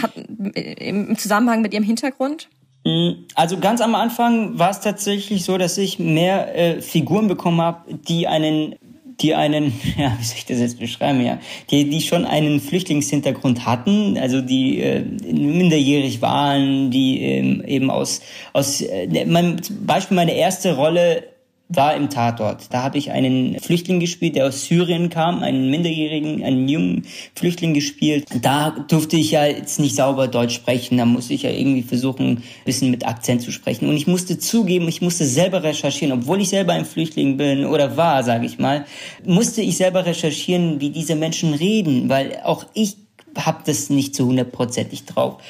Hat, 0.00 0.12
Im 0.16 1.16
Zusammenhang 1.16 1.62
mit 1.62 1.72
Ihrem 1.72 1.84
Hintergrund? 1.84 2.48
Mm, 2.84 3.24
also 3.34 3.58
ganz 3.58 3.80
am 3.80 3.94
Anfang 3.94 4.58
war 4.58 4.70
es 4.70 4.80
tatsächlich 4.80 5.44
so, 5.44 5.58
dass 5.58 5.78
ich 5.78 5.98
mehr 5.98 6.54
äh, 6.56 6.82
Figuren 6.82 7.28
bekommen 7.28 7.60
habe, 7.60 7.94
die 7.94 8.26
einen 8.26 8.76
die 9.20 9.34
einen, 9.34 9.66
ja, 9.96 10.16
wie 10.18 10.24
soll 10.24 10.36
ich 10.38 10.46
das 10.46 10.58
jetzt 10.58 10.78
beschreiben, 10.78 11.24
ja, 11.24 11.38
die, 11.70 11.88
die 11.88 12.00
schon 12.00 12.24
einen 12.24 12.60
Flüchtlingshintergrund 12.60 13.66
hatten, 13.66 14.18
also 14.18 14.40
die 14.40 14.80
äh, 14.80 15.02
minderjährig 15.02 16.22
waren, 16.22 16.90
die 16.90 17.22
ähm, 17.22 17.62
eben 17.66 17.90
aus, 17.90 18.20
aus 18.52 18.80
äh, 18.80 19.24
mein 19.26 19.60
Beispiel 19.86 20.16
meine 20.16 20.34
erste 20.34 20.76
Rolle 20.76 21.24
war 21.68 21.96
im 21.96 22.10
Tatort. 22.10 22.66
Da 22.70 22.82
habe 22.82 22.98
ich 22.98 23.10
einen 23.10 23.58
Flüchtling 23.58 23.98
gespielt, 23.98 24.36
der 24.36 24.46
aus 24.46 24.66
Syrien 24.66 25.08
kam, 25.08 25.42
einen 25.42 25.70
Minderjährigen, 25.70 26.44
einen 26.44 26.68
jungen 26.68 27.06
Flüchtling 27.34 27.72
gespielt. 27.72 28.26
Da 28.42 28.70
durfte 28.88 29.16
ich 29.16 29.30
ja 29.30 29.46
jetzt 29.46 29.80
nicht 29.80 29.96
sauber 29.96 30.28
Deutsch 30.28 30.54
sprechen, 30.54 30.98
da 30.98 31.06
musste 31.06 31.32
ich 31.32 31.42
ja 31.42 31.50
irgendwie 31.50 31.82
versuchen, 31.82 32.28
ein 32.28 32.42
bisschen 32.64 32.90
mit 32.90 33.06
Akzent 33.06 33.42
zu 33.42 33.50
sprechen. 33.50 33.88
Und 33.88 33.96
ich 33.96 34.06
musste 34.06 34.38
zugeben, 34.38 34.88
ich 34.88 35.00
musste 35.00 35.24
selber 35.24 35.62
recherchieren, 35.62 36.12
obwohl 36.12 36.40
ich 36.40 36.50
selber 36.50 36.74
ein 36.74 36.84
Flüchtling 36.84 37.38
bin 37.38 37.64
oder 37.64 37.96
war, 37.96 38.22
sage 38.22 38.44
ich 38.44 38.58
mal, 38.58 38.84
musste 39.24 39.62
ich 39.62 39.78
selber 39.78 40.04
recherchieren, 40.04 40.80
wie 40.80 40.90
diese 40.90 41.16
Menschen 41.16 41.54
reden, 41.54 42.10
weil 42.10 42.40
auch 42.44 42.66
ich 42.74 42.96
habe 43.36 43.62
das 43.64 43.90
nicht 43.90 44.14
zu 44.14 44.26
hundertprozentig 44.26 45.06
drauf, 45.06 45.42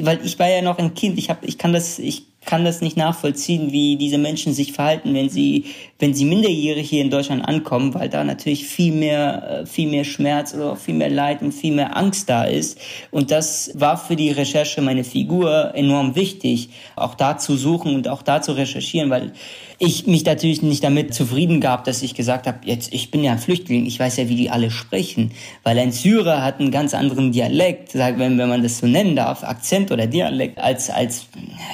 weil 0.00 0.20
ich 0.24 0.38
war 0.38 0.48
ja 0.48 0.62
noch 0.62 0.78
ein 0.78 0.94
Kind. 0.94 1.18
Ich 1.18 1.30
habe, 1.30 1.46
ich 1.46 1.58
kann 1.58 1.72
das, 1.72 1.98
ich 1.98 2.31
kann 2.44 2.64
das 2.64 2.80
nicht 2.80 2.96
nachvollziehen, 2.96 3.72
wie 3.72 3.96
diese 3.96 4.18
Menschen 4.18 4.52
sich 4.52 4.72
verhalten, 4.72 5.14
wenn 5.14 5.28
sie, 5.28 5.66
wenn 5.98 6.12
sie 6.12 6.24
minderjährig 6.24 6.88
hier 6.88 7.02
in 7.02 7.10
Deutschland 7.10 7.46
ankommen, 7.46 7.94
weil 7.94 8.08
da 8.08 8.24
natürlich 8.24 8.66
viel 8.66 8.92
mehr, 8.92 9.62
äh, 9.62 9.66
viel 9.66 9.88
mehr 9.88 10.04
Schmerz 10.04 10.54
oder 10.54 10.76
viel 10.76 10.94
mehr 10.94 11.10
Leid 11.10 11.42
und 11.42 11.52
viel 11.52 11.74
mehr 11.74 11.96
Angst 11.96 12.28
da 12.28 12.44
ist. 12.44 12.78
Und 13.10 13.30
das 13.30 13.70
war 13.74 13.96
für 13.96 14.16
die 14.16 14.30
Recherche 14.30 14.82
meine 14.82 15.04
Figur 15.04 15.72
enorm 15.74 16.16
wichtig, 16.16 16.70
auch 16.96 17.14
da 17.14 17.38
zu 17.38 17.56
suchen 17.56 17.94
und 17.94 18.08
auch 18.08 18.22
da 18.22 18.42
zu 18.42 18.52
recherchieren, 18.52 19.10
weil 19.10 19.32
ich 19.82 20.06
mich 20.06 20.24
natürlich 20.24 20.62
nicht 20.62 20.84
damit 20.84 21.12
zufrieden 21.12 21.60
gab, 21.60 21.82
dass 21.82 22.02
ich 22.02 22.14
gesagt 22.14 22.46
habe, 22.46 22.58
jetzt 22.64 22.94
ich 22.94 23.10
bin 23.10 23.24
ja 23.24 23.32
ein 23.32 23.40
Flüchtling, 23.40 23.84
ich 23.84 23.98
weiß 23.98 24.16
ja, 24.16 24.28
wie 24.28 24.36
die 24.36 24.48
alle 24.48 24.70
sprechen, 24.70 25.32
weil 25.64 25.76
ein 25.76 25.90
Syrer 25.90 26.44
hat 26.44 26.60
einen 26.60 26.70
ganz 26.70 26.94
anderen 26.94 27.32
Dialekt, 27.32 27.96
wenn, 27.96 28.38
wenn 28.38 28.48
man 28.48 28.62
das 28.62 28.78
so 28.78 28.86
nennen 28.86 29.16
darf, 29.16 29.42
Akzent 29.42 29.90
oder 29.90 30.06
Dialekt, 30.06 30.60
als 30.60 30.88
als 30.88 31.26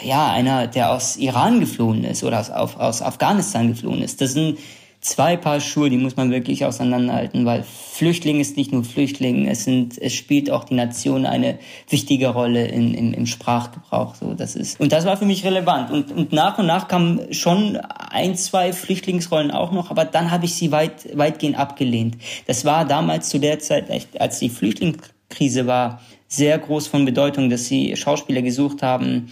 ja 0.02 0.32
einer, 0.32 0.68
der 0.68 0.90
aus 0.90 1.18
Iran 1.18 1.60
geflohen 1.60 2.02
ist 2.04 2.24
oder 2.24 2.40
aus, 2.40 2.76
aus 2.76 3.02
Afghanistan 3.02 3.68
geflohen 3.68 4.00
ist. 4.00 4.22
Das 4.22 4.32
sind 4.32 4.58
zwei 5.00 5.36
Paar 5.36 5.60
Schuhe, 5.60 5.90
die 5.90 5.96
muss 5.96 6.16
man 6.16 6.30
wirklich 6.30 6.64
auseinanderhalten, 6.64 7.44
weil 7.46 7.62
Flüchtling 7.62 8.40
ist 8.40 8.56
nicht 8.56 8.72
nur 8.72 8.84
Flüchtling, 8.84 9.46
es 9.46 9.64
sind, 9.64 9.96
es 10.00 10.12
spielt 10.12 10.50
auch 10.50 10.64
die 10.64 10.74
Nation 10.74 11.24
eine 11.24 11.58
wichtige 11.88 12.28
Rolle 12.28 12.66
in, 12.66 12.94
im, 12.94 13.12
im 13.12 13.26
Sprachgebrauch. 13.26 14.16
So, 14.16 14.34
das 14.34 14.56
ist, 14.56 14.80
und 14.80 14.92
das 14.92 15.04
war 15.04 15.16
für 15.16 15.24
mich 15.24 15.44
relevant. 15.44 15.90
Und, 15.90 16.10
und 16.12 16.32
nach 16.32 16.58
und 16.58 16.66
nach 16.66 16.88
kamen 16.88 17.32
schon 17.32 17.76
ein, 17.76 18.36
zwei 18.36 18.72
Flüchtlingsrollen 18.72 19.50
auch 19.50 19.72
noch, 19.72 19.90
aber 19.90 20.04
dann 20.04 20.30
habe 20.30 20.46
ich 20.46 20.54
sie 20.54 20.72
weit, 20.72 21.16
weitgehend 21.16 21.58
abgelehnt. 21.58 22.16
Das 22.46 22.64
war 22.64 22.84
damals 22.84 23.28
zu 23.28 23.38
der 23.38 23.60
Zeit, 23.60 23.86
als 24.18 24.38
die 24.38 24.50
Flüchtlingskrise 24.50 25.66
war, 25.66 26.00
sehr 26.26 26.58
groß 26.58 26.88
von 26.88 27.04
Bedeutung, 27.04 27.48
dass 27.48 27.66
sie 27.66 27.96
Schauspieler 27.96 28.42
gesucht 28.42 28.82
haben, 28.82 29.28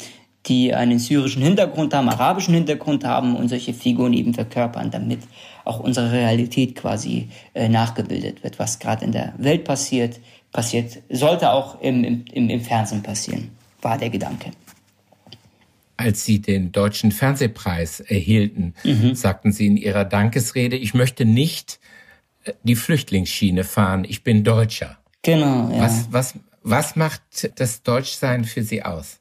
die 0.46 0.72
einen 0.72 0.98
syrischen 0.98 1.42
Hintergrund 1.42 1.92
haben, 1.92 2.09
arabischen 2.09 2.55
Hintergrund 2.55 3.05
haben 3.05 3.37
und 3.37 3.48
solche 3.48 3.74
Figuren 3.74 4.12
eben 4.12 4.33
verkörpern, 4.33 4.90
damit 4.90 5.20
auch 5.66 5.81
unsere 5.81 6.12
Realität 6.12 6.76
quasi 6.76 7.29
äh, 7.55 7.68
nachgebildet 7.68 8.44
wird. 8.44 8.59
Was 8.59 8.79
gerade 8.79 9.05
in 9.05 9.12
der 9.12 9.35
Welt 9.38 9.64
passiert, 9.64 10.20
passiert, 10.52 11.02
sollte 11.11 11.50
auch 11.50 11.81
im, 11.81 12.05
im, 12.05 12.48
im 12.48 12.61
Fernsehen 12.61 13.02
passieren, 13.02 13.50
war 13.83 13.98
der 13.98 14.11
Gedanke. 14.11 14.52
Als 15.96 16.24
Sie 16.24 16.40
den 16.40 16.72
Deutschen 16.72 17.11
Fernsehpreis 17.11 18.00
erhielten, 18.00 18.74
mhm. 18.85 19.14
sagten 19.14 19.52
Sie 19.52 19.66
in 19.66 19.76
Ihrer 19.76 20.05
Dankesrede, 20.05 20.76
ich 20.76 20.94
möchte 20.94 21.24
nicht 21.24 21.81
äh, 22.44 22.52
die 22.62 22.76
Flüchtlingsschiene 22.76 23.64
fahren, 23.64 24.05
ich 24.09 24.22
bin 24.22 24.44
Deutscher. 24.44 24.98
Genau, 25.22 25.70
ja. 25.72 25.81
Was, 25.81 26.12
was, 26.12 26.35
was 26.62 26.96
macht 26.96 27.22
das 27.57 27.83
Deutschsein 27.83 28.44
für 28.44 28.62
Sie 28.62 28.85
aus? 28.85 29.20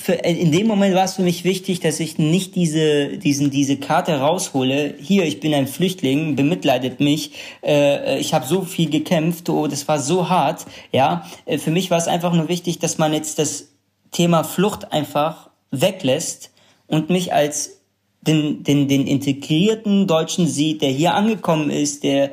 Für, 0.00 0.24
äh, 0.24 0.32
in 0.32 0.50
dem 0.50 0.66
Moment 0.66 0.94
war 0.94 1.04
es 1.04 1.14
für 1.14 1.22
mich 1.22 1.44
wichtig, 1.44 1.80
dass 1.80 2.00
ich 2.00 2.18
nicht 2.18 2.54
diese, 2.56 3.18
diesen, 3.18 3.50
diese 3.50 3.76
Karte 3.76 4.18
raushole. 4.18 4.94
Hier, 4.98 5.24
ich 5.24 5.40
bin 5.40 5.52
ein 5.52 5.66
Flüchtling, 5.66 6.36
bemitleidet 6.36 7.00
mich. 7.00 7.32
Äh, 7.62 8.18
ich 8.18 8.32
habe 8.32 8.46
so 8.46 8.62
viel 8.62 8.88
gekämpft, 8.88 9.48
oh, 9.50 9.66
das 9.66 9.86
war 9.88 9.98
so 9.98 10.30
hart. 10.30 10.64
Ja, 10.90 11.26
äh, 11.44 11.58
für 11.58 11.70
mich 11.70 11.90
war 11.90 11.98
es 11.98 12.08
einfach 12.08 12.32
nur 12.32 12.48
wichtig, 12.48 12.78
dass 12.78 12.96
man 12.96 13.12
jetzt 13.12 13.38
das 13.38 13.68
Thema 14.10 14.42
Flucht 14.42 14.92
einfach 14.92 15.50
weglässt 15.70 16.50
und 16.86 17.10
mich 17.10 17.34
als 17.34 17.82
den, 18.22 18.64
den, 18.64 18.88
den 18.88 19.06
integrierten 19.06 20.06
Deutschen 20.06 20.46
sieht, 20.46 20.82
der 20.82 20.90
hier 20.90 21.14
angekommen 21.14 21.70
ist, 21.70 22.04
der 22.04 22.30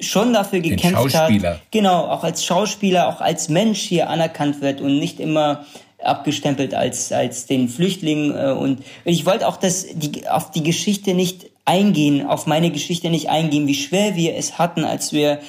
schon 0.00 0.32
dafür 0.32 0.60
gekämpft 0.60 1.14
hat. 1.14 1.30
Genau, 1.70 2.06
auch 2.06 2.24
als 2.24 2.44
Schauspieler, 2.44 3.08
auch 3.08 3.20
als 3.20 3.50
Mensch 3.50 3.80
hier 3.80 4.08
anerkannt 4.08 4.62
wird 4.62 4.80
und 4.80 4.98
nicht 4.98 5.20
immer 5.20 5.66
abgestempelt 6.02 6.74
als, 6.74 7.12
als 7.12 7.46
den 7.46 7.68
Flüchtling. 7.68 8.34
Äh, 8.34 8.52
und 8.52 8.82
ich 9.04 9.26
wollte 9.26 9.46
auch 9.46 9.56
dass 9.56 9.86
die, 9.92 10.28
auf 10.28 10.50
die 10.50 10.62
Geschichte 10.62 11.14
nicht 11.14 11.50
eingehen, 11.64 12.26
auf 12.26 12.46
meine 12.46 12.70
Geschichte 12.70 13.10
nicht 13.10 13.28
eingehen, 13.28 13.66
wie 13.66 13.74
schwer 13.74 14.16
wir 14.16 14.36
es 14.36 14.58
hatten, 14.58 14.84
als 14.84 15.12
wir 15.12 15.40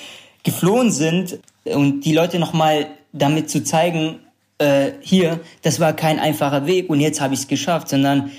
geflohen 0.43 0.91
sind 0.91 1.39
und 1.65 2.01
die 2.01 2.13
Leute 2.13 2.39
nochmal 2.39 2.87
damit 3.13 3.49
zu 3.49 3.63
zeigen, 3.63 4.19
äh, 4.57 4.91
hier, 5.01 5.39
das 5.61 5.79
war 5.79 5.93
kein 5.93 6.19
einfacher 6.19 6.65
Weg 6.65 6.89
und 6.89 6.99
jetzt 6.99 7.21
habe 7.21 7.33
ich 7.33 7.41
es 7.41 7.47
geschafft, 7.47 7.89
sondern 7.89 8.31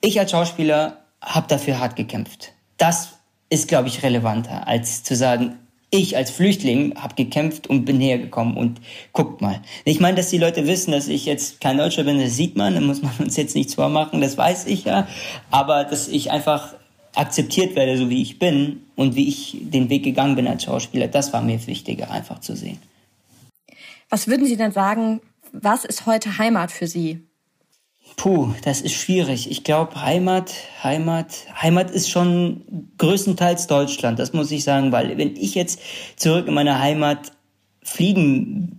ich 0.00 0.18
als 0.18 0.30
Schauspieler 0.30 0.98
habe 1.20 1.48
dafür 1.48 1.78
hart 1.78 1.96
gekämpft. 1.96 2.52
Das 2.78 3.10
ist, 3.50 3.68
glaube 3.68 3.88
ich, 3.88 4.02
relevanter, 4.02 4.66
als 4.66 5.02
zu 5.02 5.16
sagen, 5.16 5.58
ich 5.90 6.16
als 6.16 6.30
Flüchtling 6.30 6.94
habe 6.96 7.14
gekämpft 7.16 7.66
und 7.66 7.84
bin 7.84 8.00
hergekommen 8.00 8.56
und 8.56 8.80
guckt 9.12 9.40
mal. 9.40 9.60
Ich 9.84 10.00
meine, 10.00 10.16
dass 10.16 10.30
die 10.30 10.38
Leute 10.38 10.66
wissen, 10.66 10.92
dass 10.92 11.08
ich 11.08 11.26
jetzt 11.26 11.60
kein 11.60 11.78
Deutscher 11.78 12.04
bin, 12.04 12.20
das 12.20 12.36
sieht 12.36 12.56
man, 12.56 12.74
da 12.74 12.80
muss 12.80 13.02
man 13.02 13.12
uns 13.18 13.36
jetzt 13.36 13.56
nichts 13.56 13.74
vormachen, 13.74 14.20
das 14.20 14.38
weiß 14.38 14.66
ich 14.66 14.84
ja. 14.84 15.08
Aber 15.50 15.84
dass 15.84 16.08
ich 16.08 16.30
einfach 16.30 16.74
akzeptiert 17.14 17.74
werde, 17.74 17.98
so 17.98 18.08
wie 18.08 18.22
ich 18.22 18.38
bin 18.38 18.82
und 18.94 19.16
wie 19.16 19.28
ich 19.28 19.56
den 19.60 19.90
Weg 19.90 20.04
gegangen 20.04 20.36
bin 20.36 20.46
als 20.46 20.64
Schauspieler, 20.64 21.08
das 21.08 21.32
war 21.32 21.42
mir 21.42 21.66
wichtiger, 21.66 22.10
einfach 22.10 22.40
zu 22.40 22.54
sehen. 22.54 22.78
Was 24.08 24.28
würden 24.28 24.46
Sie 24.46 24.56
denn 24.56 24.72
sagen, 24.72 25.20
was 25.52 25.84
ist 25.84 26.06
heute 26.06 26.38
Heimat 26.38 26.70
für 26.70 26.86
Sie? 26.86 27.26
Puh, 28.20 28.52
das 28.64 28.82
ist 28.82 28.92
schwierig. 28.92 29.50
Ich 29.50 29.64
glaube, 29.64 30.02
Heimat, 30.02 30.52
Heimat, 30.84 31.46
Heimat 31.58 31.90
ist 31.90 32.10
schon 32.10 32.92
größtenteils 32.98 33.66
Deutschland, 33.66 34.18
das 34.18 34.34
muss 34.34 34.50
ich 34.50 34.62
sagen, 34.62 34.92
weil 34.92 35.16
wenn 35.16 35.36
ich 35.36 35.54
jetzt 35.54 35.80
zurück 36.16 36.46
in 36.46 36.52
meine 36.52 36.78
Heimat 36.80 37.32
fliegen 37.82 38.76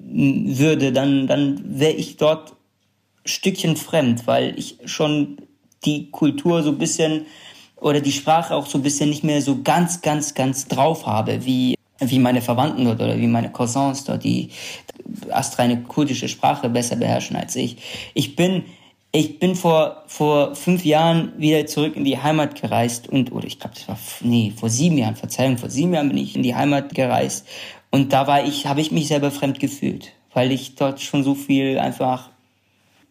würde, 0.56 0.92
dann, 0.92 1.26
dann 1.26 1.60
wäre 1.66 1.94
ich 1.94 2.18
dort 2.18 2.54
Stückchen 3.26 3.78
fremd, 3.78 4.28
weil 4.28 4.60
ich 4.60 4.78
schon 4.86 5.38
die 5.86 6.12
Kultur 6.12 6.62
so 6.62 6.70
ein 6.70 6.78
bisschen 6.78 7.26
oder 7.78 8.00
die 8.00 8.12
Sprache 8.12 8.54
auch 8.54 8.68
so 8.68 8.78
ein 8.78 8.84
bisschen 8.84 9.10
nicht 9.10 9.24
mehr 9.24 9.42
so 9.42 9.64
ganz, 9.64 10.04
ganz, 10.04 10.36
ganz 10.36 10.68
drauf 10.68 11.08
habe, 11.08 11.44
wie, 11.48 11.74
wie 12.00 12.20
meine 12.20 12.44
Verwandten 12.44 12.86
dort 12.86 13.02
oder 13.02 13.18
wie 13.18 13.26
meine 13.26 13.52
Cousins 13.52 14.04
dort, 14.04 14.24
die 14.24 14.52
astreine 15.32 15.82
kurdische 15.82 16.28
Sprache 16.30 16.70
besser 16.70 16.96
beherrschen 16.96 17.36
als 17.38 17.56
ich. 17.56 17.78
Ich 18.14 18.36
bin 18.36 18.66
ich 19.12 19.40
bin 19.40 19.56
vor, 19.56 20.04
vor 20.08 20.56
fünf 20.56 20.86
Jahren 20.86 21.34
wieder 21.38 21.66
zurück 21.66 21.96
in 21.96 22.06
die 22.06 22.18
Heimat 22.18 22.60
gereist 22.60 23.10
und, 23.10 23.32
oder 23.32 23.46
ich 23.46 23.60
glaube, 23.60 23.76
das 23.76 23.88
war, 23.88 23.98
nee, 24.22 24.54
vor 24.56 24.70
sieben 24.70 24.98
Jahren, 24.98 25.16
Verzeihung, 25.16 25.58
vor 25.58 25.70
sieben 25.70 25.94
Jahren 25.94 26.10
bin 26.10 26.18
ich 26.18 26.36
in 26.36 26.44
die 26.44 26.56
Heimat 26.56 26.96
gereist 26.96 27.46
und 27.90 28.14
da 28.14 28.28
war 28.28 28.46
ich, 28.46 28.68
habe 28.68 28.80
ich 28.80 28.92
mich 28.92 29.08
selber 29.08 29.32
fremd 29.32 29.60
gefühlt, 29.60 30.14
weil 30.34 30.52
ich 30.52 30.76
dort 30.76 31.02
schon 31.02 31.24
so 31.24 31.36
viel 31.36 31.78
einfach, 31.78 32.30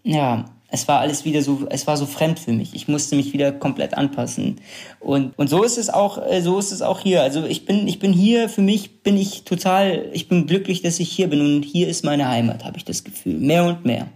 ja, 0.02 0.46
es 0.72 0.88
war 0.88 1.00
alles 1.00 1.24
wieder 1.24 1.42
so, 1.42 1.66
es 1.68 1.86
war 1.86 1.96
so 1.96 2.06
fremd 2.06 2.38
für 2.38 2.52
mich. 2.52 2.74
Ich 2.74 2.86
musste 2.86 3.16
mich 3.16 3.32
wieder 3.32 3.50
komplett 3.50 3.94
anpassen. 3.94 4.60
Und, 5.00 5.36
und 5.36 5.50
so 5.50 5.64
ist 5.64 5.78
es 5.78 5.90
auch, 5.90 6.24
äh, 6.24 6.40
so 6.42 6.60
ist 6.60 6.70
es 6.70 6.80
auch 6.80 7.00
hier. 7.00 7.22
Also 7.22 7.44
ich 7.44 7.66
bin, 7.66 7.88
ich 7.88 7.98
bin 7.98 8.12
hier, 8.12 8.48
für 8.48 8.62
mich 8.62 9.02
bin 9.02 9.16
ich 9.16 9.42
total, 9.42 10.08
ich 10.12 10.28
bin 10.28 10.46
glücklich, 10.46 10.80
dass 10.80 11.00
ich 11.00 11.10
hier 11.10 11.28
bin 11.28 11.40
und 11.40 11.64
hier 11.64 11.88
ist 11.88 12.04
meine 12.04 12.28
Heimat, 12.28 12.64
habe 12.64 12.76
ich 12.76 12.84
das 12.84 13.02
Gefühl. 13.02 13.38
Mehr 13.38 13.64
und 13.64 13.84
mehr. 13.84 14.06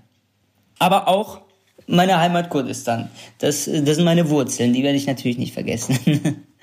Aber 0.78 1.08
auch 1.08 1.40
meine 1.86 2.18
Heimat 2.18 2.50
Kurdistan. 2.50 3.10
Das, 3.38 3.64
das 3.64 3.96
sind 3.96 4.04
meine 4.04 4.28
Wurzeln, 4.30 4.72
die 4.72 4.82
werde 4.82 4.96
ich 4.96 5.06
natürlich 5.06 5.38
nicht 5.38 5.54
vergessen. 5.54 6.44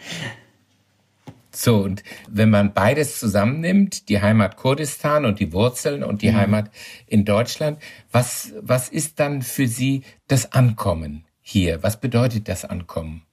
So, 1.53 1.79
und 1.79 2.01
wenn 2.29 2.49
man 2.49 2.73
beides 2.73 3.19
zusammennimmt, 3.19 4.07
die 4.07 4.21
Heimat 4.21 4.55
Kurdistan 4.55 5.25
und 5.25 5.39
die 5.39 5.51
Wurzeln 5.51 6.01
und 6.01 6.21
die 6.21 6.31
mhm. 6.31 6.37
Heimat 6.37 6.71
in 7.07 7.25
Deutschland, 7.25 7.77
was, 8.11 8.53
was 8.61 8.87
ist 8.87 9.19
dann 9.19 9.41
für 9.41 9.67
Sie 9.67 10.03
das 10.27 10.53
Ankommen 10.53 11.25
hier? 11.41 11.83
Was 11.83 11.99
bedeutet 11.99 12.47
das 12.47 12.63
Ankommen? 12.63 13.23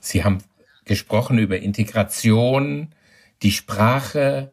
Sie 0.00 0.24
haben 0.24 0.38
gesprochen 0.84 1.38
über 1.38 1.58
Integration, 1.58 2.88
die 3.42 3.52
Sprache 3.52 4.52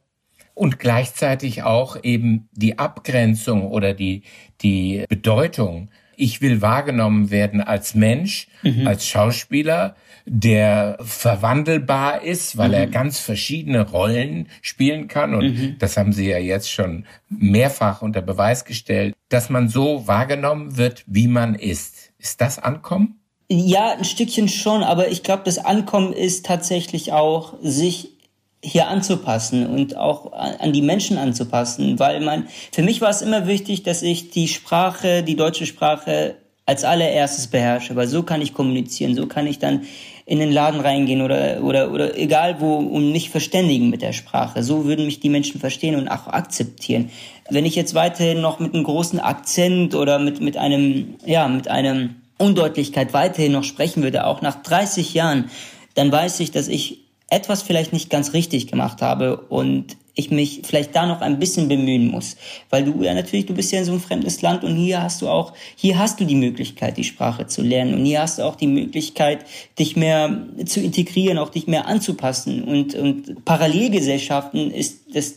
und 0.53 0.77
gleichzeitig 0.77 1.63
auch 1.63 1.97
eben 2.03 2.49
die 2.51 2.77
Abgrenzung 2.77 3.67
oder 3.67 3.95
die, 3.95 4.23
die 4.61 5.05
Bedeutung 5.09 5.89
ich 6.17 6.41
will 6.41 6.61
wahrgenommen 6.61 7.31
werden 7.31 7.61
als 7.61 7.95
Mensch, 7.95 8.47
mhm. 8.63 8.87
als 8.87 9.07
Schauspieler, 9.07 9.95
der 10.25 10.97
verwandelbar 10.99 12.23
ist, 12.23 12.57
weil 12.57 12.69
mhm. 12.69 12.73
er 12.73 12.87
ganz 12.87 13.19
verschiedene 13.19 13.89
Rollen 13.89 14.49
spielen 14.61 15.07
kann. 15.07 15.33
Und 15.33 15.45
mhm. 15.45 15.75
das 15.79 15.95
haben 15.95 16.11
Sie 16.11 16.27
ja 16.27 16.39
jetzt 16.39 16.69
schon 16.69 17.05
mehrfach 17.29 18.01
unter 18.01 18.21
Beweis 18.21 18.65
gestellt, 18.65 19.15
dass 19.29 19.49
man 19.49 19.69
so 19.69 20.07
wahrgenommen 20.07 20.75
wird, 20.75 21.05
wie 21.07 21.27
man 21.27 21.55
ist. 21.55 22.11
Ist 22.17 22.41
das 22.41 22.59
Ankommen? 22.59 23.19
Ja, 23.49 23.93
ein 23.93 24.03
Stückchen 24.03 24.49
schon, 24.49 24.83
aber 24.83 25.09
ich 25.09 25.23
glaube, 25.23 25.43
das 25.45 25.59
Ankommen 25.59 26.11
ist 26.11 26.45
tatsächlich 26.45 27.13
auch, 27.13 27.53
sich 27.61 28.16
hier 28.63 28.87
anzupassen 28.87 29.67
und 29.67 29.97
auch 29.97 30.33
an 30.33 30.73
die 30.73 30.81
Menschen 30.81 31.17
anzupassen, 31.17 31.99
weil 31.99 32.21
man, 32.21 32.47
für 32.71 32.81
mich 32.81 33.01
war 33.01 33.09
es 33.09 33.21
immer 33.21 33.47
wichtig, 33.47 33.83
dass 33.83 34.01
ich 34.01 34.31
die 34.31 34.47
Sprache, 34.47 35.23
die 35.23 35.35
deutsche 35.35 35.65
Sprache 35.65 36.35
als 36.65 36.83
allererstes 36.83 37.47
beherrsche, 37.47 37.95
weil 37.95 38.07
so 38.07 38.23
kann 38.23 38.41
ich 38.41 38.53
kommunizieren, 38.53 39.15
so 39.15 39.27
kann 39.27 39.47
ich 39.47 39.59
dann 39.59 39.83
in 40.25 40.39
den 40.39 40.51
Laden 40.51 40.81
reingehen 40.81 41.21
oder, 41.21 41.63
oder, 41.63 41.91
oder 41.91 42.17
egal 42.17 42.59
wo 42.59 42.75
und 42.75 43.13
mich 43.13 43.29
verständigen 43.29 43.89
mit 43.89 44.01
der 44.01 44.11
Sprache. 44.11 44.61
So 44.63 44.83
würden 44.83 45.05
mich 45.05 45.21
die 45.21 45.29
Menschen 45.29 45.61
verstehen 45.61 45.95
und 45.95 46.09
auch 46.09 46.27
akzeptieren. 46.27 47.09
Wenn 47.49 47.65
ich 47.65 47.75
jetzt 47.75 47.93
weiterhin 47.93 48.41
noch 48.41 48.59
mit 48.59 48.73
einem 48.73 48.83
großen 48.83 49.21
Akzent 49.21 49.95
oder 49.95 50.19
mit, 50.19 50.41
mit 50.41 50.57
einem, 50.57 51.15
ja, 51.25 51.47
mit 51.47 51.69
einem, 51.69 52.15
Undeutlichkeit 52.37 53.13
weiterhin 53.13 53.51
noch 53.51 53.63
sprechen 53.63 54.03
würde, 54.03 54.25
auch 54.25 54.41
nach 54.41 54.61
30 54.61 55.13
Jahren, 55.13 55.49
dann 55.95 56.11
weiß 56.11 56.39
ich, 56.39 56.51
dass 56.51 56.67
ich 56.67 56.99
etwas 57.29 57.61
vielleicht 57.61 57.93
nicht 57.93 58.09
ganz 58.09 58.33
richtig 58.33 58.67
gemacht 58.67 59.01
habe 59.01 59.37
und 59.37 59.97
ich 60.17 60.31
mich 60.31 60.61
vielleicht 60.63 60.95
da 60.95 61.05
noch 61.05 61.21
ein 61.21 61.37
bisschen 61.37 61.67
bemühen 61.67 62.07
muss. 62.07 62.37
Weil 62.69 62.85
du 62.85 63.03
ja 63.03 63.13
natürlich, 63.13 63.45
du 63.45 63.53
bist 63.53 63.71
ja 63.71 63.79
in 63.79 63.85
so 63.85 63.93
ein 63.93 63.99
fremdes 63.99 64.41
Land 64.41 64.63
und 64.63 64.75
hier 64.75 65.03
hast 65.03 65.21
du 65.21 65.29
auch, 65.29 65.53
hier 65.75 65.99
hast 65.99 66.19
du 66.19 66.25
die 66.25 66.35
Möglichkeit, 66.35 66.97
die 66.97 67.03
Sprache 67.03 67.45
zu 67.45 67.61
lernen 67.61 67.93
und 67.93 68.05
hier 68.05 68.21
hast 68.21 68.39
du 68.39 68.43
auch 68.43 68.55
die 68.55 68.67
Möglichkeit, 68.67 69.45
dich 69.77 69.95
mehr 69.95 70.47
zu 70.65 70.79
integrieren, 70.79 71.37
auch 71.37 71.49
dich 71.49 71.67
mehr 71.67 71.85
anzupassen 71.85 72.63
und, 72.63 72.95
und 72.95 73.45
Parallelgesellschaften 73.45 74.71
ist 74.71 75.01
das 75.13 75.35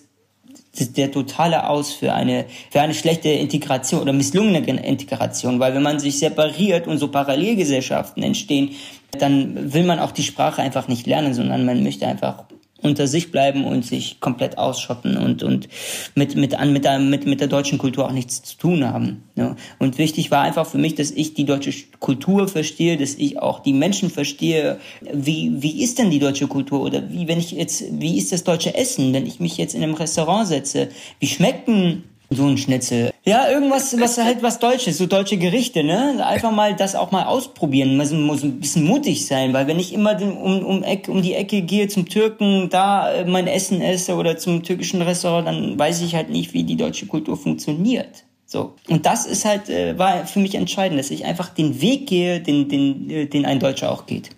der 0.79 1.11
totale 1.11 1.69
Aus 1.69 1.93
für 1.93 2.13
eine, 2.13 2.47
für 2.71 2.81
eine 2.81 2.95
schlechte 2.95 3.29
Integration 3.29 4.01
oder 4.01 4.13
misslungene 4.13 4.59
Integration, 4.87 5.59
weil 5.59 5.75
wenn 5.75 5.83
man 5.83 5.99
sich 5.99 6.19
separiert 6.19 6.87
und 6.87 6.99
so 6.99 7.09
Parallelgesellschaften 7.09 8.23
entstehen, 8.23 8.71
dann 9.19 9.73
will 9.73 9.85
man 9.85 9.99
auch 9.99 10.13
die 10.13 10.23
Sprache 10.23 10.63
einfach 10.63 10.87
nicht 10.87 11.07
lernen, 11.07 11.35
sondern 11.35 11.65
man 11.65 11.83
möchte 11.83 12.07
einfach 12.07 12.45
unter 12.83 13.07
sich 13.07 13.31
bleiben 13.31 13.65
und 13.65 13.85
sich 13.85 14.21
komplett 14.21 14.59
ausschotten 14.59 15.17
und, 15.17 15.43
und 15.43 15.69
mit, 16.15 16.35
mit, 16.37 16.55
an, 16.55 16.73
mit, 16.73 16.87
mit, 17.01 17.27
mit 17.27 17.41
der 17.41 17.49
deutschen 17.49 17.79
Kultur 17.79 18.07
auch 18.07 18.13
nichts 18.13 18.43
zu 18.43 18.57
tun 18.59 18.85
haben. 18.85 19.23
Ja. 19.37 19.57
Und 19.79 19.99
wichtig 19.99 20.31
war 20.31 20.43
einfach 20.43 20.67
für 20.67 20.79
mich, 20.79 20.95
dass 20.95 21.11
ich 21.11 21.35
die 21.35 21.45
deutsche 21.45 21.73
Kultur 21.99 22.49
verstehe, 22.49 22.97
dass 22.97 23.15
ich 23.15 23.39
auch 23.39 23.61
die 23.61 23.73
Menschen 23.73 24.11
verstehe. 24.11 24.79
Wie, 25.13 25.53
wie 25.63 25.83
ist 25.83 25.99
denn 25.99 26.11
die 26.11 26.19
deutsche 26.19 26.47
Kultur? 26.47 26.81
Oder 26.81 27.11
wie, 27.11 27.29
wenn 27.29 27.39
ich 27.39 27.53
jetzt, 27.53 27.85
wie 27.91 28.19
ist 28.19 28.33
das 28.33 28.45
deutsche 28.45 28.75
Essen? 28.75 29.13
Wenn 29.13 29.27
ich 29.27 29.41
mich 29.41 29.57
jetzt 29.57 29.75
in 29.75 29.83
einem 29.83 29.95
Restaurant 29.95 30.49
setze, 30.49 30.89
wie 31.19 31.27
schmecken 31.27 32.05
so 32.31 32.47
ein 32.47 32.57
Schnitzel. 32.57 33.13
Ja, 33.25 33.51
irgendwas, 33.51 33.99
was 34.01 34.17
halt 34.19 34.43
was 34.43 34.61
Deutsches, 34.61 34.99
so 34.99 35.07
deutsche 35.07 35.37
Gerichte, 35.37 35.83
ne? 35.83 36.25
Einfach 36.25 36.53
mal 36.53 36.77
das 36.77 36.95
auch 36.95 37.11
mal 37.11 37.25
ausprobieren. 37.25 37.97
Man 37.97 38.23
muss 38.23 38.45
ein 38.45 38.61
bisschen 38.61 38.85
mutig 38.85 39.27
sein, 39.27 39.53
weil 39.53 39.67
wenn 39.67 39.81
ich 39.81 39.93
immer 39.93 40.21
um, 40.23 40.65
um, 40.65 40.83
Eck, 40.85 41.09
um 41.09 41.23
die 41.23 41.35
Ecke 41.35 41.63
gehe 41.63 41.89
zum 41.89 42.09
Türken, 42.09 42.71
da 42.71 43.13
äh, 43.13 43.25
mein 43.25 43.49
Essen 43.49 43.81
esse 43.81 44.15
oder 44.15 44.39
zum 44.39 44.63
türkischen 44.63 45.03
Restaurant, 45.03 45.49
dann 45.49 45.79
weiß 45.79 46.03
ich 46.03 46.15
halt 46.15 46.31
nicht, 46.31 46.55
wie 46.55 46.63
die 46.63 46.77
deutsche 46.77 47.07
Kultur 47.07 47.37
funktioniert. 47.37 48.25
So. 48.47 48.75
Und 48.89 49.07
das 49.07 49.27
ist 49.27 49.45
halt, 49.45 49.69
äh, 49.69 49.99
war 49.99 50.27
für 50.27 50.39
mich 50.39 50.55
entscheidend, 50.55 50.99
dass 50.99 51.11
ich 51.11 51.25
einfach 51.25 51.49
den 51.49 51.81
Weg 51.81 52.07
gehe, 52.07 52.41
den, 52.41 52.69
den, 52.69 53.11
äh, 53.11 53.27
den 53.27 53.45
ein 53.45 53.59
Deutscher 53.59 53.91
auch 53.91 54.07
geht. 54.07 54.31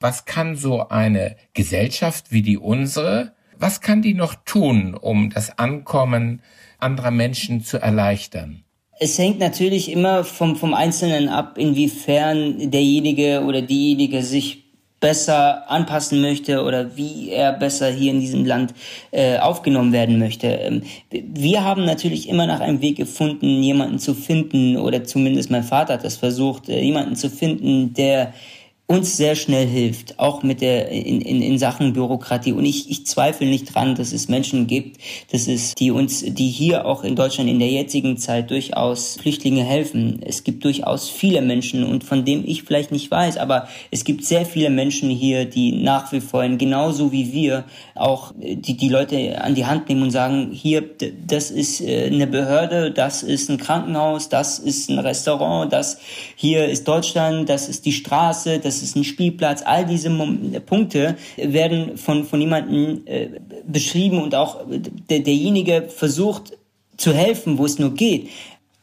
Was 0.00 0.24
kann 0.24 0.56
so 0.56 0.88
eine 0.88 1.36
Gesellschaft 1.52 2.30
wie 2.30 2.42
die 2.42 2.58
unsere 2.58 3.32
was 3.64 3.80
kann 3.80 4.02
die 4.02 4.12
noch 4.12 4.34
tun, 4.44 4.94
um 4.94 5.30
das 5.30 5.58
Ankommen 5.58 6.42
anderer 6.78 7.10
Menschen 7.10 7.64
zu 7.64 7.78
erleichtern? 7.78 8.62
Es 9.00 9.18
hängt 9.18 9.38
natürlich 9.38 9.90
immer 9.90 10.22
vom, 10.22 10.56
vom 10.56 10.74
Einzelnen 10.74 11.30
ab, 11.30 11.56
inwiefern 11.56 12.70
derjenige 12.70 13.42
oder 13.42 13.62
diejenige 13.62 14.22
sich 14.22 14.64
besser 15.00 15.70
anpassen 15.70 16.20
möchte 16.20 16.62
oder 16.62 16.94
wie 16.96 17.30
er 17.30 17.54
besser 17.54 17.90
hier 17.90 18.10
in 18.12 18.20
diesem 18.20 18.44
Land 18.44 18.74
äh, 19.12 19.38
aufgenommen 19.38 19.92
werden 19.92 20.18
möchte. 20.18 20.46
Ähm, 20.48 20.82
wir 21.10 21.64
haben 21.64 21.86
natürlich 21.86 22.28
immer 22.28 22.46
nach 22.46 22.60
einem 22.60 22.82
Weg 22.82 22.96
gefunden, 22.96 23.62
jemanden 23.62 23.98
zu 23.98 24.12
finden, 24.14 24.76
oder 24.76 25.04
zumindest 25.04 25.50
mein 25.50 25.64
Vater 25.64 25.94
hat 25.94 26.04
das 26.04 26.16
versucht, 26.16 26.68
äh, 26.68 26.82
jemanden 26.82 27.16
zu 27.16 27.30
finden, 27.30 27.94
der 27.94 28.34
uns 28.86 29.16
sehr 29.16 29.34
schnell 29.34 29.66
hilft, 29.66 30.18
auch 30.18 30.42
mit 30.42 30.60
der 30.60 30.90
in, 30.90 31.22
in, 31.22 31.40
in 31.40 31.58
Sachen 31.58 31.94
Bürokratie. 31.94 32.52
Und 32.52 32.66
ich, 32.66 32.90
ich 32.90 33.06
zweifle 33.06 33.46
nicht 33.46 33.74
dran, 33.74 33.94
dass 33.94 34.12
es 34.12 34.28
Menschen 34.28 34.66
gibt, 34.66 35.00
dass 35.32 35.48
es 35.48 35.74
die 35.74 35.90
uns, 35.90 36.22
die 36.22 36.48
hier 36.48 36.84
auch 36.84 37.02
in 37.02 37.16
Deutschland 37.16 37.48
in 37.48 37.58
der 37.58 37.70
jetzigen 37.70 38.18
Zeit 38.18 38.50
durchaus 38.50 39.16
Flüchtlinge 39.16 39.64
helfen. 39.64 40.20
Es 40.22 40.44
gibt 40.44 40.64
durchaus 40.64 41.08
viele 41.08 41.40
Menschen 41.40 41.82
und 41.82 42.04
von 42.04 42.26
dem 42.26 42.44
ich 42.46 42.64
vielleicht 42.64 42.92
nicht 42.92 43.10
weiß, 43.10 43.38
aber 43.38 43.68
es 43.90 44.04
gibt 44.04 44.22
sehr 44.26 44.44
viele 44.44 44.68
Menschen 44.68 45.08
hier, 45.08 45.46
die 45.46 45.72
nach 45.72 46.12
wie 46.12 46.20
vor 46.20 46.44
genauso 46.44 47.10
wie 47.10 47.32
wir 47.32 47.64
auch 47.94 48.34
die 48.36 48.76
die 48.76 48.88
Leute 48.90 49.42
an 49.42 49.54
die 49.54 49.64
Hand 49.64 49.88
nehmen 49.88 50.02
und 50.02 50.10
sagen, 50.10 50.50
hier 50.52 50.84
das 51.26 51.50
ist 51.50 51.80
äh, 51.80 52.06
eine 52.06 52.26
Behörde, 52.26 52.90
das 52.90 53.22
ist 53.22 53.48
ein 53.48 53.56
Krankenhaus, 53.56 54.28
das 54.28 54.58
ist 54.58 54.90
ein 54.90 54.98
Restaurant, 54.98 55.72
das 55.72 55.98
hier 56.36 56.68
ist 56.68 56.86
Deutschland, 56.86 57.48
das 57.48 57.70
ist 57.70 57.86
die 57.86 57.92
Straße, 57.92 58.58
das 58.58 58.73
das 58.74 58.82
ist 58.82 58.96
ein 58.96 59.04
Spielplatz, 59.04 59.62
all 59.64 59.86
diese 59.86 60.10
Punkte 60.64 61.16
werden 61.36 61.96
von, 61.96 62.24
von 62.24 62.40
jemandem 62.40 63.02
äh, 63.06 63.28
beschrieben 63.66 64.22
und 64.22 64.34
auch 64.34 64.64
der, 65.10 65.20
derjenige 65.20 65.88
versucht 65.88 66.52
zu 66.96 67.12
helfen, 67.12 67.58
wo 67.58 67.64
es 67.64 67.78
nur 67.78 67.94
geht. 67.94 68.28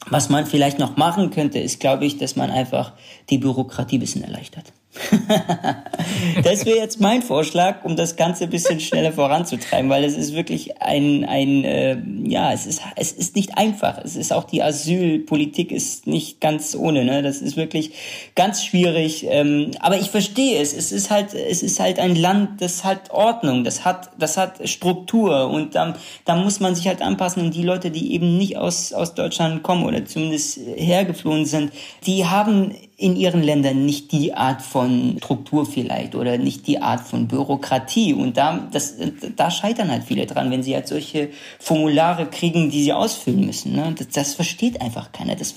Was 0.09 0.29
man 0.29 0.45
vielleicht 0.45 0.79
noch 0.79 0.97
machen 0.97 1.29
könnte, 1.29 1.59
ist, 1.59 1.79
glaube 1.79 2.05
ich, 2.05 2.17
dass 2.17 2.35
man 2.35 2.49
einfach 2.49 2.93
die 3.29 3.37
Bürokratie 3.37 3.97
ein 3.97 3.99
bisschen 3.99 4.23
erleichtert. 4.23 4.73
das 6.43 6.65
wäre 6.65 6.77
jetzt 6.77 6.99
mein 6.99 7.21
Vorschlag, 7.21 7.85
um 7.85 7.95
das 7.95 8.17
Ganze 8.17 8.43
ein 8.43 8.49
bisschen 8.49 8.81
schneller 8.81 9.13
voranzutreiben, 9.13 9.89
weil 9.89 10.03
es 10.03 10.17
ist 10.17 10.33
wirklich 10.33 10.81
ein, 10.81 11.23
ein 11.23 11.63
äh, 11.63 11.97
ja, 12.25 12.51
es 12.51 12.65
ist, 12.65 12.81
es 12.97 13.13
ist 13.13 13.37
nicht 13.37 13.57
einfach. 13.57 13.99
Es 14.03 14.17
ist 14.17 14.33
auch 14.33 14.43
die 14.43 14.61
Asylpolitik 14.61 15.71
ist 15.71 16.07
nicht 16.07 16.41
ganz 16.41 16.75
ohne, 16.75 17.05
ne? 17.05 17.21
Das 17.21 17.41
ist 17.41 17.55
wirklich 17.55 17.93
ganz 18.35 18.65
schwierig. 18.65 19.25
Ähm, 19.29 19.71
aber 19.79 19.97
ich 19.97 20.11
verstehe 20.11 20.61
es. 20.61 20.73
Es 20.73 20.91
ist 20.91 21.09
halt, 21.09 21.33
es 21.33 21.63
ist 21.63 21.79
halt 21.79 21.97
ein 21.97 22.15
Land, 22.15 22.61
das 22.61 22.83
hat 22.83 23.11
Ordnung, 23.11 23.63
das 23.63 23.85
hat, 23.85 24.09
das 24.19 24.35
hat 24.35 24.67
Struktur 24.67 25.49
und 25.49 25.75
da, 25.75 25.95
da 26.25 26.35
muss 26.35 26.59
man 26.59 26.75
sich 26.75 26.87
halt 26.89 27.01
anpassen. 27.01 27.45
Und 27.45 27.55
die 27.55 27.63
Leute, 27.63 27.91
die 27.91 28.13
eben 28.13 28.37
nicht 28.37 28.57
aus, 28.57 28.91
aus 28.91 29.15
Deutschland 29.15 29.63
kommen 29.63 29.85
oder 29.85 30.03
zumindest 30.03 30.59
hergeflohen 30.75 31.45
sind, 31.45 31.71
die 32.05 32.25
haben 32.25 32.75
in 33.01 33.15
ihren 33.15 33.41
Ländern 33.41 33.83
nicht 33.83 34.11
die 34.11 34.35
Art 34.35 34.61
von 34.61 35.15
Struktur 35.17 35.65
vielleicht 35.65 36.13
oder 36.13 36.37
nicht 36.37 36.67
die 36.67 36.79
Art 36.79 37.01
von 37.01 37.27
Bürokratie. 37.27 38.13
Und 38.13 38.37
da, 38.37 38.67
das, 38.71 38.95
da 39.35 39.49
scheitern 39.49 39.89
halt 39.89 40.03
viele 40.03 40.27
dran, 40.27 40.51
wenn 40.51 40.61
sie 40.61 40.75
halt 40.75 40.87
solche 40.87 41.29
Formulare 41.59 42.27
kriegen, 42.27 42.69
die 42.69 42.83
sie 42.83 42.93
ausfüllen 42.93 43.43
müssen. 43.43 43.73
Ne? 43.73 43.95
Das, 43.97 44.09
das 44.09 44.33
versteht 44.35 44.81
einfach 44.81 45.11
keiner. 45.11 45.35
Das, 45.35 45.55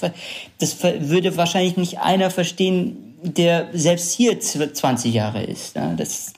das 0.59 0.83
würde 0.83 1.37
wahrscheinlich 1.37 1.77
nicht 1.77 1.99
einer 1.99 2.31
verstehen, 2.31 3.15
der 3.23 3.69
selbst 3.75 4.13
hier 4.13 4.41
20 4.41 5.13
Jahre 5.13 5.43
ist. 5.43 5.77
Ne? 5.77 5.95
Das, 5.99 6.33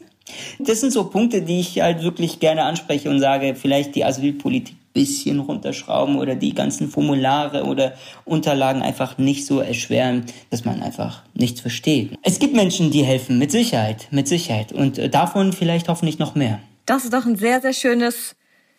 das 0.59 0.81
sind 0.81 0.93
so 0.93 1.05
Punkte, 1.05 1.43
die 1.43 1.61
ich 1.61 1.81
halt 1.81 2.03
wirklich 2.03 2.41
gerne 2.41 2.65
anspreche 2.65 3.09
und 3.11 3.21
sage, 3.21 3.55
vielleicht 3.55 3.95
die 3.95 4.05
Asylpolitik 4.05 4.75
bisschen 4.97 5.41
runterschrauben 5.41 6.17
oder 6.17 6.35
die 6.35 6.55
ganzen 6.55 6.89
Formulare 6.89 7.65
oder 7.65 7.93
Unterlagen 8.25 8.81
einfach 8.81 9.19
nicht 9.19 9.45
so 9.45 9.61
erschweren, 9.61 10.25
dass 10.49 10.65
man 10.65 10.83
einfach 10.83 11.23
nichts 11.35 11.61
versteht. 11.61 12.13
Es 12.23 12.39
gibt 12.39 12.55
Menschen, 12.55 12.91
die 12.91 13.05
helfen, 13.05 13.39
mit 13.39 13.51
Sicherheit, 13.51 14.09
mit 14.11 14.27
Sicherheit. 14.27 14.73
Und 14.73 14.97
äh, 14.97 15.11
davon 15.11 15.53
vielleicht 15.53 15.89
hoffentlich 15.89 16.19
noch 16.19 16.35
mehr. 16.35 16.61
Das 16.87 17.05
ist 17.05 17.13
doch 17.13 17.27
ein 17.27 17.37
sehr, 17.37 17.61
sehr 17.61 17.75
schönes 17.75 18.37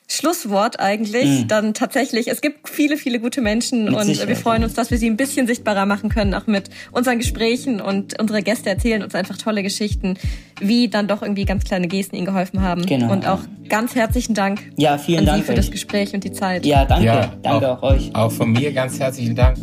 Schlusswort 0.10 0.80
eigentlich. 0.80 1.41
Mhm. 1.41 1.48
Dann 1.48 1.74
tatsächlich, 1.74 2.30
es 2.30 2.41
gibt 2.41 2.70
viele, 2.70 2.98
viele 2.98 3.20
gute 3.20 3.41
Menschen 3.41 3.86
mit 3.86 3.93
und 3.93 4.06
Sicherheit, 4.06 4.30
wir 4.30 4.36
freuen 4.36 4.63
uns, 4.63 4.74
dass 4.74 4.89
wir 4.89 4.98
sie 4.98 5.10
ein 5.10 5.17
bisschen 5.17 5.48
sichtbarer 5.48 5.86
machen 5.86 6.10
können, 6.10 6.34
auch 6.34 6.48
mit 6.48 6.70
unseren 6.91 7.20
Gesprächen 7.20 7.82
und 7.82 8.20
unsere 8.20 8.41
Gäste 8.41 8.70
erzählen 8.70 9.04
uns 9.04 9.15
einfach 9.15 9.38
tolle 9.38 9.63
Geschichten, 9.63 10.17
wie 10.62 10.88
dann 10.88 11.08
doch 11.08 11.22
irgendwie 11.22 11.46
ganz 11.46 11.65
kleine 11.65 11.88
Gesten 11.88 12.15
ihnen 12.15 12.26
geholfen 12.26 12.62
haben. 12.62 12.86
Genau. 12.86 13.12
Und 13.12 13.28
auch 13.28 13.41
ganz 13.67 13.96
herzlichen 13.96 14.34
Dank. 14.34 14.62
Ja, 14.78 14.98
vielen 14.98 15.26
Dank 15.26 15.39
Sie 15.39 15.43
für 15.43 15.52
euch. 15.52 15.58
das 15.58 15.72
Gespräch 15.72 16.13
und 16.13 16.24
die 16.24 16.32
Zeit. 16.32 16.65
Ja, 16.65 16.86
danke. 16.86 17.06
Ja, 17.06 17.34
danke 17.43 17.70
auch, 17.70 17.84
auch 17.84 17.91
euch. 17.91 18.15
Auch 18.15 18.32
von 18.32 18.52
mir 18.52 18.72
ganz 18.72 19.00
herzlichen 19.00 19.36
Dank. 19.36 19.58